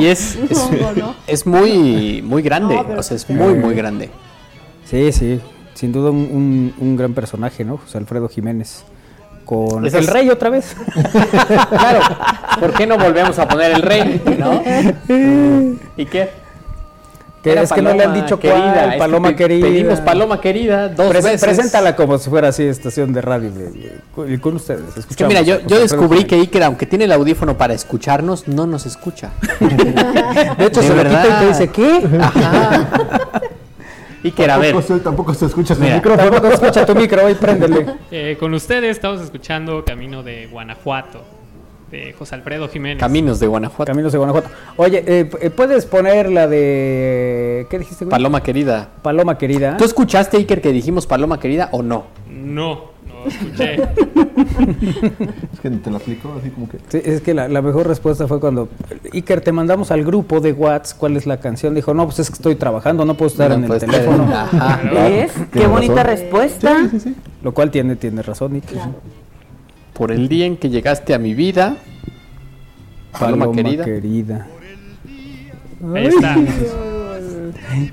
[0.00, 1.14] Y es, es, hongo, ¿no?
[1.26, 2.74] es muy, muy grande.
[2.76, 4.08] No, pero o sea, es muy, muy grande.
[4.86, 5.38] Sí, sí.
[5.74, 7.76] Sin duda un, un- un gran personaje, ¿no?
[7.76, 8.84] José Alfredo Jiménez.
[9.48, 10.76] Con Esas- el rey otra vez.
[11.70, 12.00] claro.
[12.60, 14.22] ¿Por qué no volvemos a poner el rey?
[14.38, 14.62] ¿No?
[15.96, 16.28] ¿Y qué?
[17.42, 19.66] Que es que no le han dicho querida, cuál, es que Paloma querida.
[19.66, 21.40] Pedimos Paloma querida dos Prese- veces.
[21.40, 23.50] Preséntala como si fuera así estación de radio.
[23.50, 24.96] de- de- con, con ustedes.
[24.98, 28.66] Es que mira, yo, yo descubrí que Iker, aunque tiene el audífono para escucharnos, no
[28.66, 29.30] nos escucha.
[29.60, 31.40] De hecho, De se lo quita y verdad.
[31.40, 32.02] te dice, ¿qué?
[32.20, 32.88] Ajá.
[34.28, 34.72] Iker, a ver.
[34.72, 35.96] Tampoco, se, tampoco se escucha su Mira.
[35.96, 36.30] micrófono.
[36.30, 37.86] Tampoco escucha tu micro, hoy préndele.
[38.10, 41.22] Eh, con ustedes estamos escuchando Camino de Guanajuato,
[41.90, 42.98] de José Alfredo Jiménez.
[43.00, 43.84] Caminos de Guanajuato.
[43.90, 44.48] Caminos de Guanajuato.
[44.76, 47.66] Oye, eh, eh, ¿puedes poner la de...
[47.70, 48.04] ¿Qué dijiste?
[48.04, 48.10] güey?
[48.10, 48.88] Paloma querida.
[49.02, 49.76] Paloma querida.
[49.76, 52.06] ¿Tú escuchaste, Iker, que dijimos Paloma querida o no?
[52.30, 52.92] No,
[53.24, 53.76] no escuché.
[55.52, 56.78] Es que te la aplico así como que.
[56.88, 58.68] Sí, es que la, la mejor respuesta fue cuando
[59.12, 61.74] Iker, te mandamos al grupo de WhatsApp cuál es la canción.
[61.74, 64.24] Dijo, no, pues es que estoy trabajando, no puedo estar No en el estar teléfono.
[64.24, 64.80] en- Ajá.
[64.92, 65.32] ¿Ves?
[65.52, 66.06] Qué bonita razón.
[66.18, 66.76] respuesta.
[66.82, 67.14] Sí, sí, sí.
[67.42, 68.78] Lo cual tiene, tiene razón, Iker.
[69.94, 71.76] Por el día en que llegaste a mi vida.
[73.18, 73.84] Paloma, querida.
[73.84, 74.46] querida.
[75.94, 76.36] Ahí está.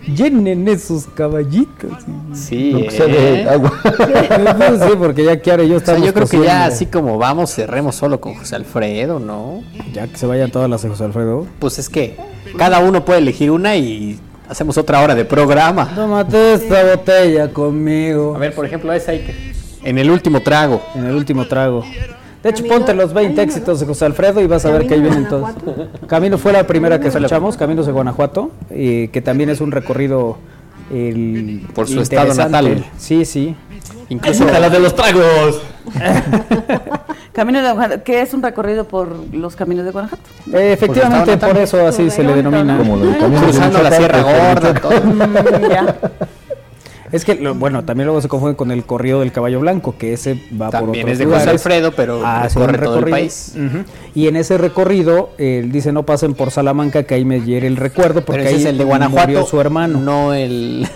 [0.08, 1.92] Llenen esos caballitos.
[2.34, 3.50] Sí, que sea de ¿eh?
[3.50, 3.74] agua.
[4.88, 7.18] sí, porque ya Kiara y yo O sea, estamos yo creo que ya así como
[7.18, 9.64] vamos, cerremos solo con José Alfredo, ¿no?
[9.94, 11.48] Ya que se vayan todas las de José Alfredo.
[11.60, 12.18] Pues es que
[12.58, 14.20] cada uno puede elegir una y
[14.50, 15.92] hacemos otra hora de programa.
[15.96, 18.36] Tómate esta botella conmigo.
[18.36, 19.36] A ver, por ejemplo, esa Iker.
[19.84, 20.82] En el último trago.
[20.96, 21.84] En el último trago.
[22.46, 24.86] De hecho, Camino- ponte los 20 Camino- éxitos de José Alfredo y vas a ver
[24.86, 25.50] que ahí vienen todos.
[26.08, 30.38] Camino fue la primera que escuchamos, Caminos de Guanajuato, eh, que también es un recorrido
[30.94, 32.86] el, Por su estado natal.
[32.98, 33.56] Sí, sí.
[34.10, 35.60] Incluso la de los tragos!
[37.34, 40.24] Camino de Guanajuato, que es un recorrido por los caminos de Guanajuato.
[40.54, 42.78] Eh, efectivamente, por eso así se le denomina.
[42.78, 44.92] Como lo de Caminos de cruzando la Sierra Gorda, todo.
[45.02, 45.96] Mm, ya.
[47.12, 50.14] Es que, lo- bueno, también luego se confunde con el corrido del caballo blanco, que
[50.14, 51.50] ese va por También otros es de José.
[51.52, 52.24] Alfredo, pero un
[52.74, 53.54] recorre todo el país.
[54.16, 57.78] Y en ese recorrido, él dice, no pasen por Salamanca, que ahí me hiere el
[57.78, 58.86] recuerdo, porque ese ahí es el de
[59.28, 60.00] murió su hermano.
[60.00, 60.88] no el...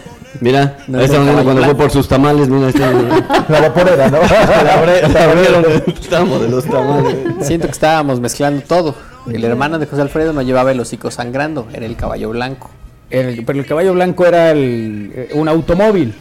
[0.41, 1.07] Mira, No ahí
[1.43, 1.77] cuando caballo fue blanco.
[1.77, 2.79] por sus tamales, mira, este,
[3.49, 4.17] La vaporera, ¿no?
[4.63, 5.65] la abre- la abrieron.
[5.87, 7.15] Estamos de los tamales.
[7.41, 8.95] Siento que estábamos mezclando todo.
[9.31, 12.69] El hermano de José Alfredo no llevaba el hocico sangrando, era el caballo blanco.
[13.09, 16.13] El- pero el caballo blanco era el- eh, un automóvil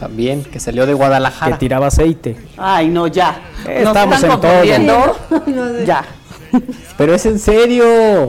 [0.00, 1.58] También, que salió de que Guadalajara.
[1.58, 2.36] tiraba aceite.
[2.56, 3.36] Ay, no, ya.
[3.66, 4.40] Eh, Nos estamos en todo.
[4.40, 5.16] confundiendo.
[5.84, 6.04] Ya.
[6.96, 8.28] Pero es en serio.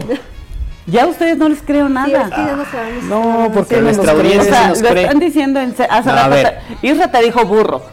[0.88, 2.08] Ya a ustedes no les creo Sí, nada.
[2.24, 3.04] es que ya no sabemos.
[3.04, 5.04] No, porque Que nuestra O audiencia sea, nos lo cree.
[5.04, 6.58] están diciendo en hace No, a ver.
[6.82, 7.84] te- Isra te dijo burro.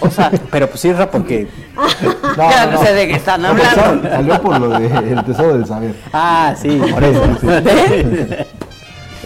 [0.00, 1.48] O sea, Pero pues Irra, porque.
[2.36, 3.74] ya no, sé de qué están hablando.
[3.74, 5.94] Sal- Salió por lo del tesoro del saber.
[6.12, 6.80] Ah, sí.
[6.92, 7.46] Por eso, sí.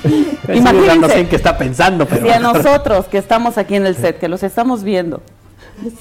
[0.05, 2.27] Irra, no sé en qué está pensando, pero.
[2.27, 5.23] Si a nosotros que estamos aquí en el set, que los estamos viendo,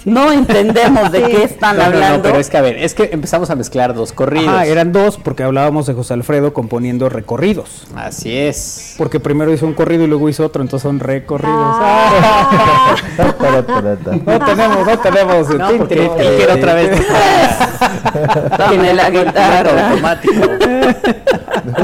[0.06, 2.24] no entendemos de qué están No, no, no, hablando.
[2.24, 4.48] pero es que a ver, es que empezamos a mezclar dos corridos.
[4.48, 7.86] Ajá, eran dos porque hablábamos de José Alfredo componiendo recorridos.
[7.96, 8.96] Así es.
[8.98, 11.54] Porque primero hizo un corrido y luego hizo otro, entonces son recorridos.
[11.56, 12.96] Ah.
[13.18, 15.50] No tenemos, no tenemos.
[15.50, 16.02] No, porque.
[16.20, 17.02] Iker otra vez
[18.70, 19.90] Tiene la guitarra.
[19.90, 20.34] automático.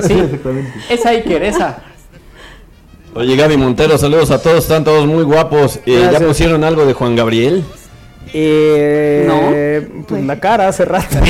[0.04, 0.24] Sí,
[0.90, 1.78] esa Iker, esa.
[3.16, 5.80] Oye, Gaby Montero, saludos a todos, están todos muy guapos.
[5.86, 7.64] Eh, ¿Ya pusieron algo de Juan Gabriel?
[8.34, 11.18] Eh, Pues la cara hace rato.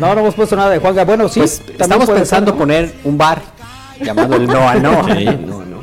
[0.00, 1.04] no, no hemos puesto nada de Juanga.
[1.04, 2.58] Bueno, sí, Pues estamos pensando ser, ¿no?
[2.58, 3.42] poner un bar
[4.00, 5.04] llamado el No a No.
[5.14, 5.76] Sí, no, no.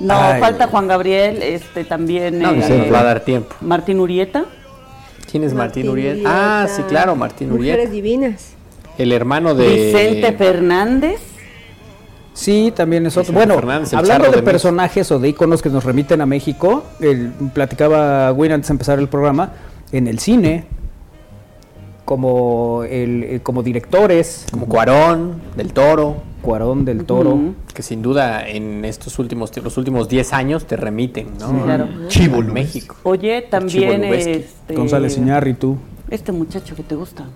[0.00, 3.54] No, Ay, falta Juan Gabriel, este también No, eh, ya nos va a dar tiempo.
[3.60, 4.44] Martín Urieta.
[5.30, 6.24] ¿Quién es Martín, Martín Uriel?
[6.26, 6.76] Ah, Urieta.
[6.76, 7.92] sí, claro, Martín Mujeres Uriel.
[7.92, 8.54] divinas.
[8.98, 9.68] El hermano de.
[9.68, 11.20] Vicente Fernández.
[12.34, 13.32] Sí, también es otro.
[13.32, 18.32] Bueno, Fernández, hablando de, personajes o de iconos que nos remiten a México, el, platicaba
[18.32, 19.52] Win antes de empezar el programa,
[19.92, 20.66] en el cine,
[22.04, 26.16] como, el, eh, como directores, Como Cuarón, del Toro.
[26.42, 27.38] Cuarón del Toro.
[27.72, 31.64] Que sin duda en estos últimos los últimos 10 años te remiten, ¿no?
[31.64, 31.88] claro.
[32.08, 32.96] Chivo México.
[33.04, 35.78] Oye, también este, González Iñárritu,
[36.10, 37.26] este muchacho que te gusta.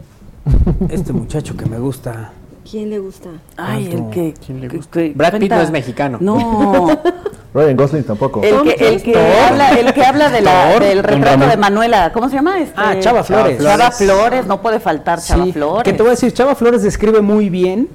[0.90, 2.32] este muchacho que me gusta.
[2.70, 3.30] ¿Quién le gusta?
[3.56, 5.00] Ay, el que, ¿Quién le que- gusta?
[5.00, 6.18] que Brad Pitt cuenta- no es mexicano.
[6.20, 6.88] No,
[7.54, 8.42] Ryan Gosling tampoco.
[8.42, 12.28] el que, el que habla, el que habla de la, del retrato de Manuela, ¿cómo
[12.28, 12.60] se llama?
[12.60, 13.62] Este, Ah, Chava Flores.
[13.62, 15.82] Chava Flores, no puede faltar Chava Sí, Flores.
[15.84, 17.88] Que te voy a decir, Chava Flores describe muy bien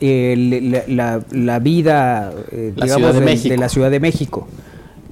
[0.00, 3.52] eh, la, la- la vida, eh, La digamos, de de, México.
[3.54, 4.48] de la Ciudad de México.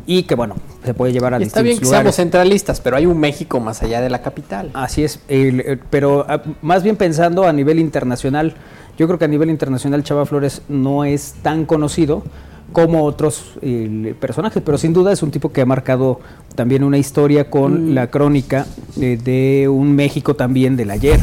[0.06, 2.16] Y que, bueno, se puede llevar a Y está bien distintos que seamos lugares.
[2.16, 4.70] centralistas, pero hay un México más allá de la capital.
[4.74, 8.54] Así es, el- el- pero ah, más bien pensando a nivel internacional,
[8.98, 12.24] yo creo que a nivel internacional Chava Flores no es tan conocido
[12.72, 16.20] como otros eh, personajes, pero sin duda es un tipo que ha marcado
[16.54, 18.66] también una historia con la crónica
[19.00, 21.18] eh, de un México también del ayer,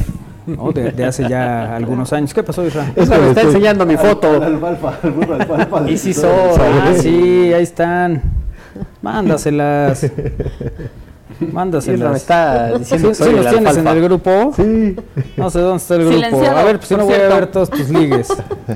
[0.48, 0.72] ¿no?
[0.72, 2.34] de, de hace ya algunos años.
[2.34, 2.92] ¿Qué pasó, Isra?
[2.96, 4.42] Es que me está enseñando mi foto.
[4.42, 6.32] Alfalfa, alfalfa Y del son.
[6.60, 8.24] Ah, sí, ahí están.
[9.02, 10.10] Mándaselas.
[11.40, 12.16] Isra me Mándaselas.
[12.18, 14.54] está diciendo ¿Sí, que soy sí los tienes en el grupo?
[14.56, 14.96] Sí.
[15.38, 16.16] No sé dónde está el grupo.
[16.16, 18.28] Silenciado, a ver, pues si no voy a ver todos tus ligues.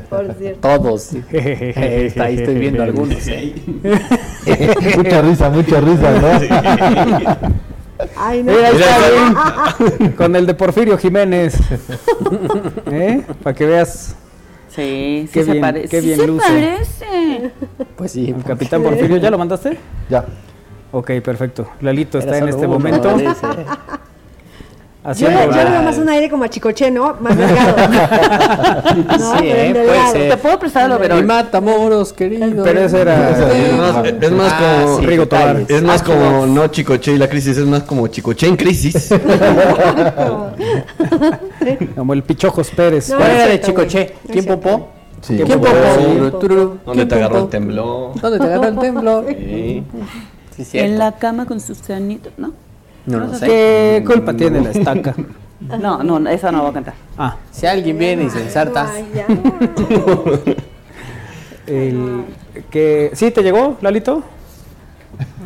[0.10, 0.60] Por cierto.
[0.77, 1.10] Todos.
[1.31, 3.27] Está ahí estoy viendo algunos.
[3.27, 3.53] ¿eh?
[4.98, 7.48] mucha risa, mucha risa, ¿no?
[8.18, 8.52] Ay, no.
[8.53, 10.11] Mira, ahí está bien.
[10.14, 11.56] Con el de Porfirio Jiménez.
[12.91, 13.22] ¿Eh?
[13.44, 14.15] Para que veas.
[14.69, 15.88] Sí, sí Qué se bien, parece.
[15.90, 16.45] qué Sí bien se luce.
[16.48, 17.52] parece.
[17.98, 18.34] Pues sí.
[18.38, 19.77] El capitán Porfirio, ¿ya lo mandaste?
[20.10, 20.23] Ya.
[20.91, 21.68] Ok, perfecto.
[21.82, 23.16] Lalito Era está en este uno, momento.
[25.16, 27.16] Yo, le doy más un aire como a Chicoche, ¿no?
[27.22, 27.76] Más delgado.
[29.18, 30.28] No, Sí, ¿eh?
[30.30, 31.26] ¿Te puedo prestar el Mi overol?
[31.26, 32.64] Matamoros, querido.
[32.64, 33.30] Pero ese era.
[33.30, 34.99] Es más, es más Ah, como.
[34.99, 35.26] sí, Rigo.
[35.28, 35.64] Tobar.
[35.68, 39.10] Es más como no Chicoche y la crisis, es más como Chicoche en crisis.
[41.95, 43.10] Como el Pichojos Pérez.
[43.10, 44.14] No, ¿Cuál era de Chicoche?
[44.32, 44.90] ¿Quién popó?
[45.22, 45.36] Sí.
[45.36, 45.76] ¿Quién ¿Quién popó?
[45.78, 48.22] ¿Dónde ¿Quién te agarró el temblor?
[48.22, 49.26] ¿Dónde te agarró el temblor?
[50.60, 50.65] Sí.
[50.65, 50.91] Sí, cierto.
[50.91, 52.53] En la cama con sus canitos, ¿no?
[53.06, 53.45] No lo sé.
[53.45, 55.15] ¿Qué culpa tiene la estaca?
[55.60, 56.94] No, no, esa no va a cantar.
[57.18, 58.90] Ah, Si alguien viene y se ensarta.
[58.94, 59.26] Ay, ya.
[61.68, 62.23] el
[62.72, 64.23] que ¿Sí te llegó, Lalito?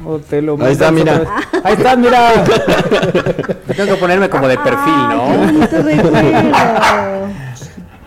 [0.05, 1.23] ¿O te lo Ahí está, mira.
[1.63, 2.43] Ahí está, mira.
[3.75, 5.51] Tengo que ponerme como de perfil, ¿no?
[5.51, 7.27] No recuerdo.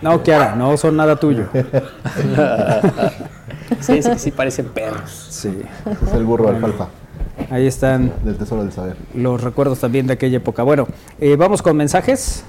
[0.01, 1.49] No, Kiara, no son nada tuyo.
[3.81, 5.27] Sí, sí parecen perros.
[5.29, 5.49] Sí.
[6.07, 6.87] Es el burro alfalfa
[7.51, 8.95] Ahí están del tesoro del saber.
[9.13, 10.63] los recuerdos también de aquella época.
[10.63, 10.87] Bueno,
[11.19, 12.43] eh, vamos con mensajes.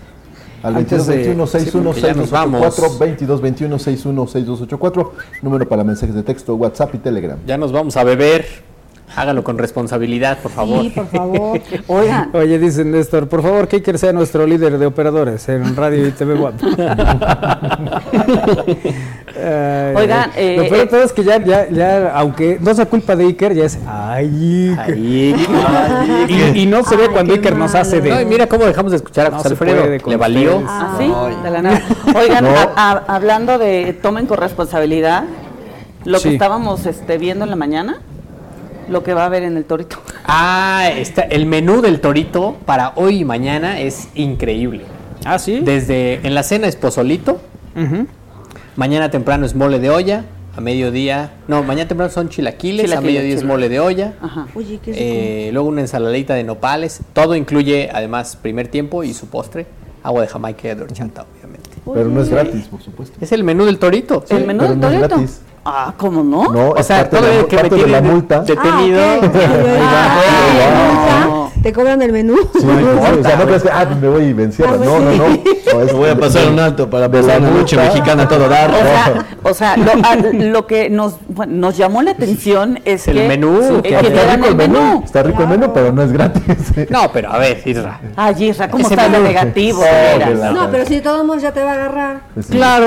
[0.63, 2.99] Al Antes 22 de- 21 sí, 61 porque ya nos 6284 vamos.
[2.99, 5.13] 22 21 61 6284
[5.43, 7.39] número para mensajes de texto, WhatsApp y Telegram.
[7.47, 8.47] Ya nos vamos a beber.
[9.17, 10.83] Hágalo con responsabilidad, por favor.
[10.83, 11.61] Sí, por favor.
[11.87, 16.11] Oigan, Oye, dice Néstor, por favor, Iker sea nuestro líder de operadores en radio y
[16.11, 16.55] TV Guap.
[19.41, 20.45] Ay, Oigan, ay.
[20.45, 23.15] eh, lo peor de eh, todo es que ya, ya, ya, aunque no sea culpa
[23.17, 24.95] de Iker, ya es, ay, Iker.
[24.95, 25.47] Ahí.
[26.55, 28.11] Y, y no se ve Ay, cuando Iker nos hace de...
[28.11, 29.85] No, y mira cómo dejamos de escuchar a No José Alfredo.
[30.07, 30.63] Le valió.
[30.67, 31.11] ¿Ah, sí?
[31.43, 31.83] De la nada.
[32.17, 32.51] Oigan, No.
[32.51, 35.25] a- a- hablando de tomen con responsabilidad,
[36.05, 36.29] lo Sí.
[36.29, 37.99] que estábamos este, viendo en la mañana,
[38.89, 39.99] lo que va a haber en el torito.
[40.27, 44.85] Ah, está, el menú del torito para hoy y mañana es increíble.
[45.25, 45.61] Ah, ¿sí?
[45.63, 47.41] Desde en la cena es pozolito,
[47.77, 48.07] Ujú.
[48.79, 50.25] Mañana temprano es mole de olla,
[50.57, 53.45] a mediodía, no, mañana temprano son chilaquiles, a Chilaquiles, mediodía es chilaquiles.
[53.49, 54.15] mole de olla.
[54.23, 54.47] Ajá.
[54.55, 55.05] Oye, qué rico.
[55.05, 57.01] Eh, luego una ensaladita de nopales.
[57.13, 59.67] Todo incluye, además, primer tiempo y su postre.
[60.03, 61.69] Agua de Jamaica y de horchata, obviamente.
[61.85, 63.19] Pero no es gratis, por supuesto.
[63.21, 64.25] Es el menú del torito.
[64.31, 65.09] ¿El menú pero del no es torito?
[65.17, 65.41] gratis.
[65.65, 66.51] Ah, ¿cómo no?
[66.53, 68.41] No, O es sea, todavía la, que me parte de la multa.
[68.41, 69.01] detenido.
[69.03, 69.35] Ah, ok.
[69.81, 72.37] Ah, Te cobran el menú.
[72.55, 72.67] Sí, sí,
[73.21, 74.81] o sea, no crees que, ah, me voy y me encierran.
[74.85, 75.25] No, no, no.
[75.75, 78.71] no es- Voy a pasar un alto para pasar una noche mexicana a todo dar.
[78.71, 83.07] O sea, o sea lo, a- lo que nos, bueno, nos llamó la atención es
[83.09, 84.79] El que, menú, que que Está rico el el menú.
[84.81, 85.03] menú.
[85.05, 86.43] Está rico el menú, pero no es gratis.
[86.91, 88.01] No, pero a ver, Isra.
[88.17, 89.25] Ay, Isra, ¿cómo Ese está de menú.
[89.25, 89.83] negativo?
[90.39, 92.21] La- No, pero si de todos modos ya te va a agarrar.
[92.41, 92.53] Sí.
[92.53, 92.87] Claro,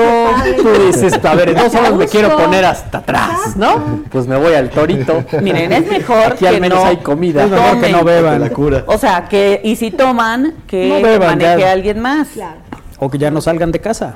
[0.56, 4.02] tú dices, a ver, en dos horas me quiero poner hasta atrás, ¿no?
[4.10, 5.22] Pues me voy al torito.
[5.42, 7.44] Miren, es mejor Aquí que al menos no hay comida.
[7.44, 8.42] Es mejor que no beban.
[8.86, 11.68] O sea, que y si toman, que No beban, maneje ya.
[11.68, 12.28] a alguien más.
[12.28, 12.60] Claro.
[13.04, 14.14] O que ya no salgan de casa.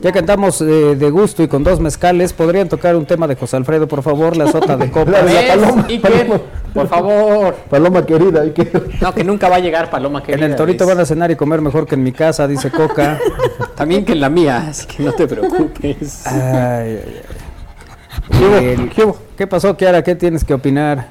[0.00, 0.64] Ya que andamos eh,
[0.94, 4.36] de gusto y con dos mezcales, ¿podrían tocar un tema de José Alfredo, por favor?
[4.36, 5.24] La sota de copas.
[5.24, 6.40] La la paloma, paloma.
[6.72, 7.54] por favor.
[7.68, 8.70] Paloma querida, hay que...
[9.00, 10.46] No, que nunca va a llegar Paloma En querida.
[10.46, 10.94] el torito ¿ves?
[10.94, 13.18] van a cenar y comer mejor que en mi casa, dice Coca.
[13.74, 16.24] También que en la mía, así que no te preocupes.
[16.28, 17.00] Ay, ay,
[18.30, 18.64] ay.
[18.64, 18.90] El-
[19.36, 20.02] ¿Qué pasó, Kiara?
[20.04, 21.08] ¿Qué tienes que opinar?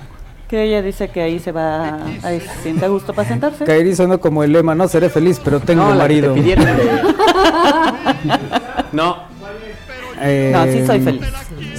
[0.49, 3.65] Que ella dice que ahí se va, ahí se siente a gusto para sentarse.
[3.65, 6.33] Kairi sonó como el lema, no seré feliz, pero tengo no, la te marido.
[6.35, 6.73] pidieron de-
[8.91, 9.17] No,
[10.21, 11.23] Eh, No, sí soy feliz.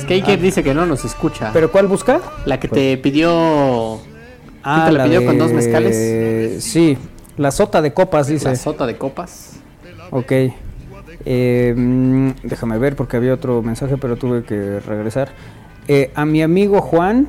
[0.08, 1.50] que Iker dice que no nos escucha.
[1.52, 2.20] ¿Pero cuál busca?
[2.44, 4.00] la que te pidió...
[4.64, 6.62] Ah, te la pidió con dos mezcales?
[6.64, 6.98] Sí,
[7.36, 8.48] la sota de copas, dice.
[8.48, 9.60] La sota de copas.
[10.10, 10.32] Ok.
[11.24, 15.28] Eh, déjame ver porque había otro mensaje, pero tuve que regresar.
[15.88, 17.28] Eh, a mi amigo Juan,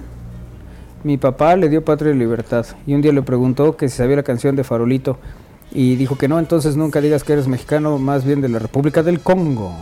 [1.03, 2.65] mi papá le dio Patria y Libertad.
[2.85, 5.17] Y un día le preguntó que si sabía la canción de Farolito.
[5.71, 9.03] Y dijo que no, entonces nunca digas que eres mexicano, más bien de la República
[9.03, 9.73] del Congo.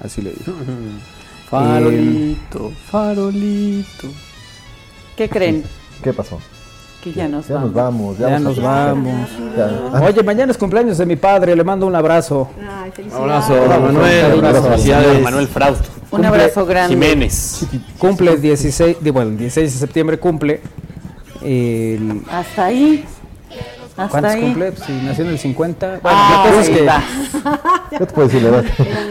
[0.00, 0.52] Así le dijo.
[1.50, 4.08] Farolito, farolito.
[5.14, 5.64] ¿Qué creen?
[6.02, 6.38] ¿Qué pasó?
[7.02, 8.16] Que ya nos Ya nos vamos.
[8.18, 9.28] Ya, Ya nos vamos.
[9.56, 10.00] Ya.
[10.00, 12.48] Oye, mañana es cumpleaños de mi padre, le mando un abrazo.
[12.60, 13.22] Ay, Un felicidades.
[13.24, 14.32] abrazo, Abrazo, Manuel.
[14.32, 15.22] Abrazo, felicidades.
[15.22, 15.88] Manuel Frausto.
[16.12, 16.94] Un abrazo grande.
[16.94, 17.66] Jiménez.
[17.98, 20.60] Cumple 16, de- bueno, el 16 de septiembre cumple.
[21.42, 23.04] El, Hasta ahí.
[23.96, 24.40] Hasta ¿Cuántos ahí.
[24.42, 24.72] cumple?
[24.72, 25.86] Pues, Si nació en el 50.
[26.02, 27.02] Bueno, Ah, la cosa es ahí que- va.
[27.90, 28.64] ¿Qué te puedo decir la edad?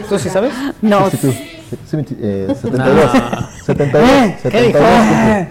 [0.08, 0.52] ¿Tú sí sabes?
[0.80, 1.30] No, Sí, tú.
[1.32, 3.10] Sí, veinti- eh, 72.
[3.66, 4.08] 72.
[4.08, 4.36] ¿Eh?
[4.42, 5.46] ¿Qué 72 dijo?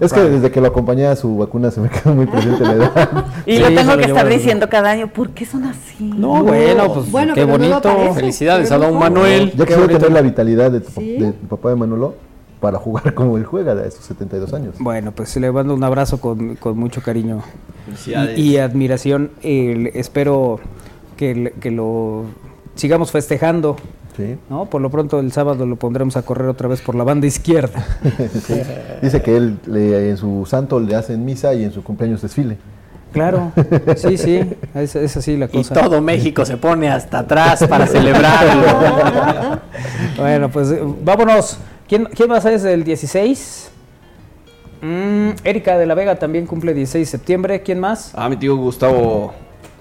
[0.00, 2.72] Es que desde que lo acompañé a su vacuna se me quedó muy presente la
[2.72, 3.26] edad.
[3.46, 5.08] y Sí, lo tengo lo que estar diciendo cada año.
[5.08, 6.04] ¿Por qué son así?
[6.04, 8.14] No, bueno, pues Bueno, qué no bonito.
[8.14, 9.00] Felicidades a don no.
[9.00, 9.50] Manuel.
[9.50, 9.98] Quisiera bonito.
[9.98, 11.16] tener la vitalidad de tu, Sí.
[11.18, 12.14] de tu papá de Manolo
[12.60, 14.74] para jugar como él juega de esos 72 años.
[14.78, 17.42] Bueno, pues le mando un abrazo con, con mucho cariño
[18.36, 19.30] y, y admiración.
[19.42, 20.60] El- espero
[21.16, 22.24] que, el- que lo
[22.76, 23.76] sigamos festejando.
[24.18, 24.36] Sí.
[24.50, 24.66] ¿no?
[24.66, 27.86] Por lo pronto el sábado lo pondremos a correr otra vez por la banda izquierda.
[28.46, 28.60] Sí.
[29.00, 32.58] Dice que él le- en su santo le hacen misa y en su cumpleaños desfile.
[33.12, 33.52] Claro,
[33.96, 34.42] sí, sí,
[34.74, 35.72] es, es así la Y cosa.
[35.74, 39.60] todo México se pone hasta atrás para celebrarlo.
[40.18, 41.58] Bueno, pues eh, vámonos.
[41.88, 43.70] ¿Quién, quién más es el 16?
[44.82, 47.62] Mm, Erika de la Vega también cumple 16 de septiembre.
[47.62, 48.12] ¿Quién más?
[48.14, 49.32] Ah, mi tío Gustavo,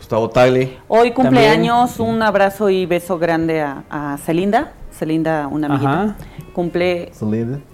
[0.07, 0.77] Gustavo Tagle.
[0.87, 4.71] Hoy cumpleaños, un abrazo y beso grande a, a Celinda.
[4.97, 6.01] Celinda, una amiguita.
[6.01, 6.15] Ajá.
[6.53, 7.11] Cumple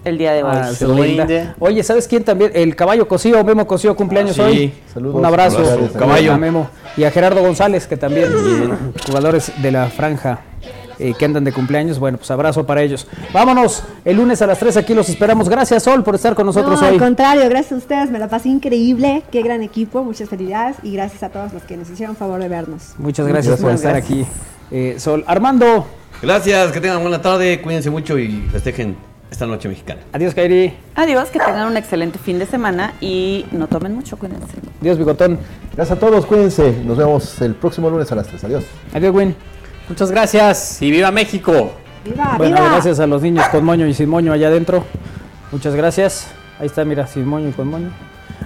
[0.04, 0.50] el día de hoy.
[0.52, 1.26] Ah, Celinda.
[1.28, 1.54] Celinda.
[1.60, 2.50] Oye, ¿sabes quién también?
[2.52, 4.58] El caballo Cosío, Memo Cosío, cumpleaños Ah, sí.
[4.58, 4.74] hoy.
[4.92, 5.14] Saludos.
[5.14, 6.32] Un abrazo, Un abrazo, caballo.
[6.32, 6.68] a Memo.
[6.96, 8.26] Y a Gerardo González, que también,
[9.06, 10.40] jugadores de la franja
[10.98, 11.98] eh, que andan de cumpleaños.
[11.98, 13.06] Bueno, pues abrazo para ellos.
[13.32, 15.48] Vámonos, el lunes a las 3 aquí los esperamos.
[15.48, 16.94] Gracias, Sol, por estar con nosotros no, hoy.
[16.94, 20.92] al contrario, gracias a ustedes, me la pasé increíble, qué gran equipo, muchas felicidades y
[20.92, 22.94] gracias a todos los que nos hicieron favor de vernos.
[22.98, 24.10] Muchas gracias por estar gracias.
[24.20, 24.26] aquí.
[24.70, 25.86] Eh, Sol, Armando,
[26.22, 28.96] Gracias, que tengan buena tarde, cuídense mucho y festejen
[29.30, 30.00] esta noche mexicana.
[30.12, 30.72] adiós, Kairi.
[30.94, 34.46] Adiós, que tengan un excelente fin de semana y no tomen mucho, cuídense.
[34.80, 35.38] Adiós, Bigotón.
[35.74, 36.72] Gracias a todos, cuídense.
[36.84, 38.44] Nos vemos el próximo lunes a las 3.
[38.44, 38.64] Adiós.
[38.94, 39.34] Adiós, Win.
[39.88, 41.72] Muchas gracias y viva México.
[42.04, 42.68] ¡Viva, Bueno, viva!
[42.70, 44.84] gracias a los niños con moño y sin moño allá adentro.
[45.52, 46.28] Muchas gracias.
[46.58, 47.90] Ahí está, mira, sin moño y con moño.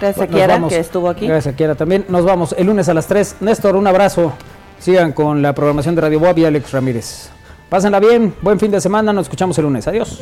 [0.01, 0.73] Gracias a Kiara, vamos.
[0.73, 1.27] que estuvo aquí.
[1.27, 2.05] Gracias a Kiara también.
[2.09, 3.37] Nos vamos el lunes a las 3.
[3.41, 4.33] Néstor, un abrazo.
[4.79, 7.31] Sigan con la programación de Radio Boab y Alex Ramírez.
[7.69, 9.87] Pásenla bien, buen fin de semana, nos escuchamos el lunes.
[9.89, 10.21] Adiós.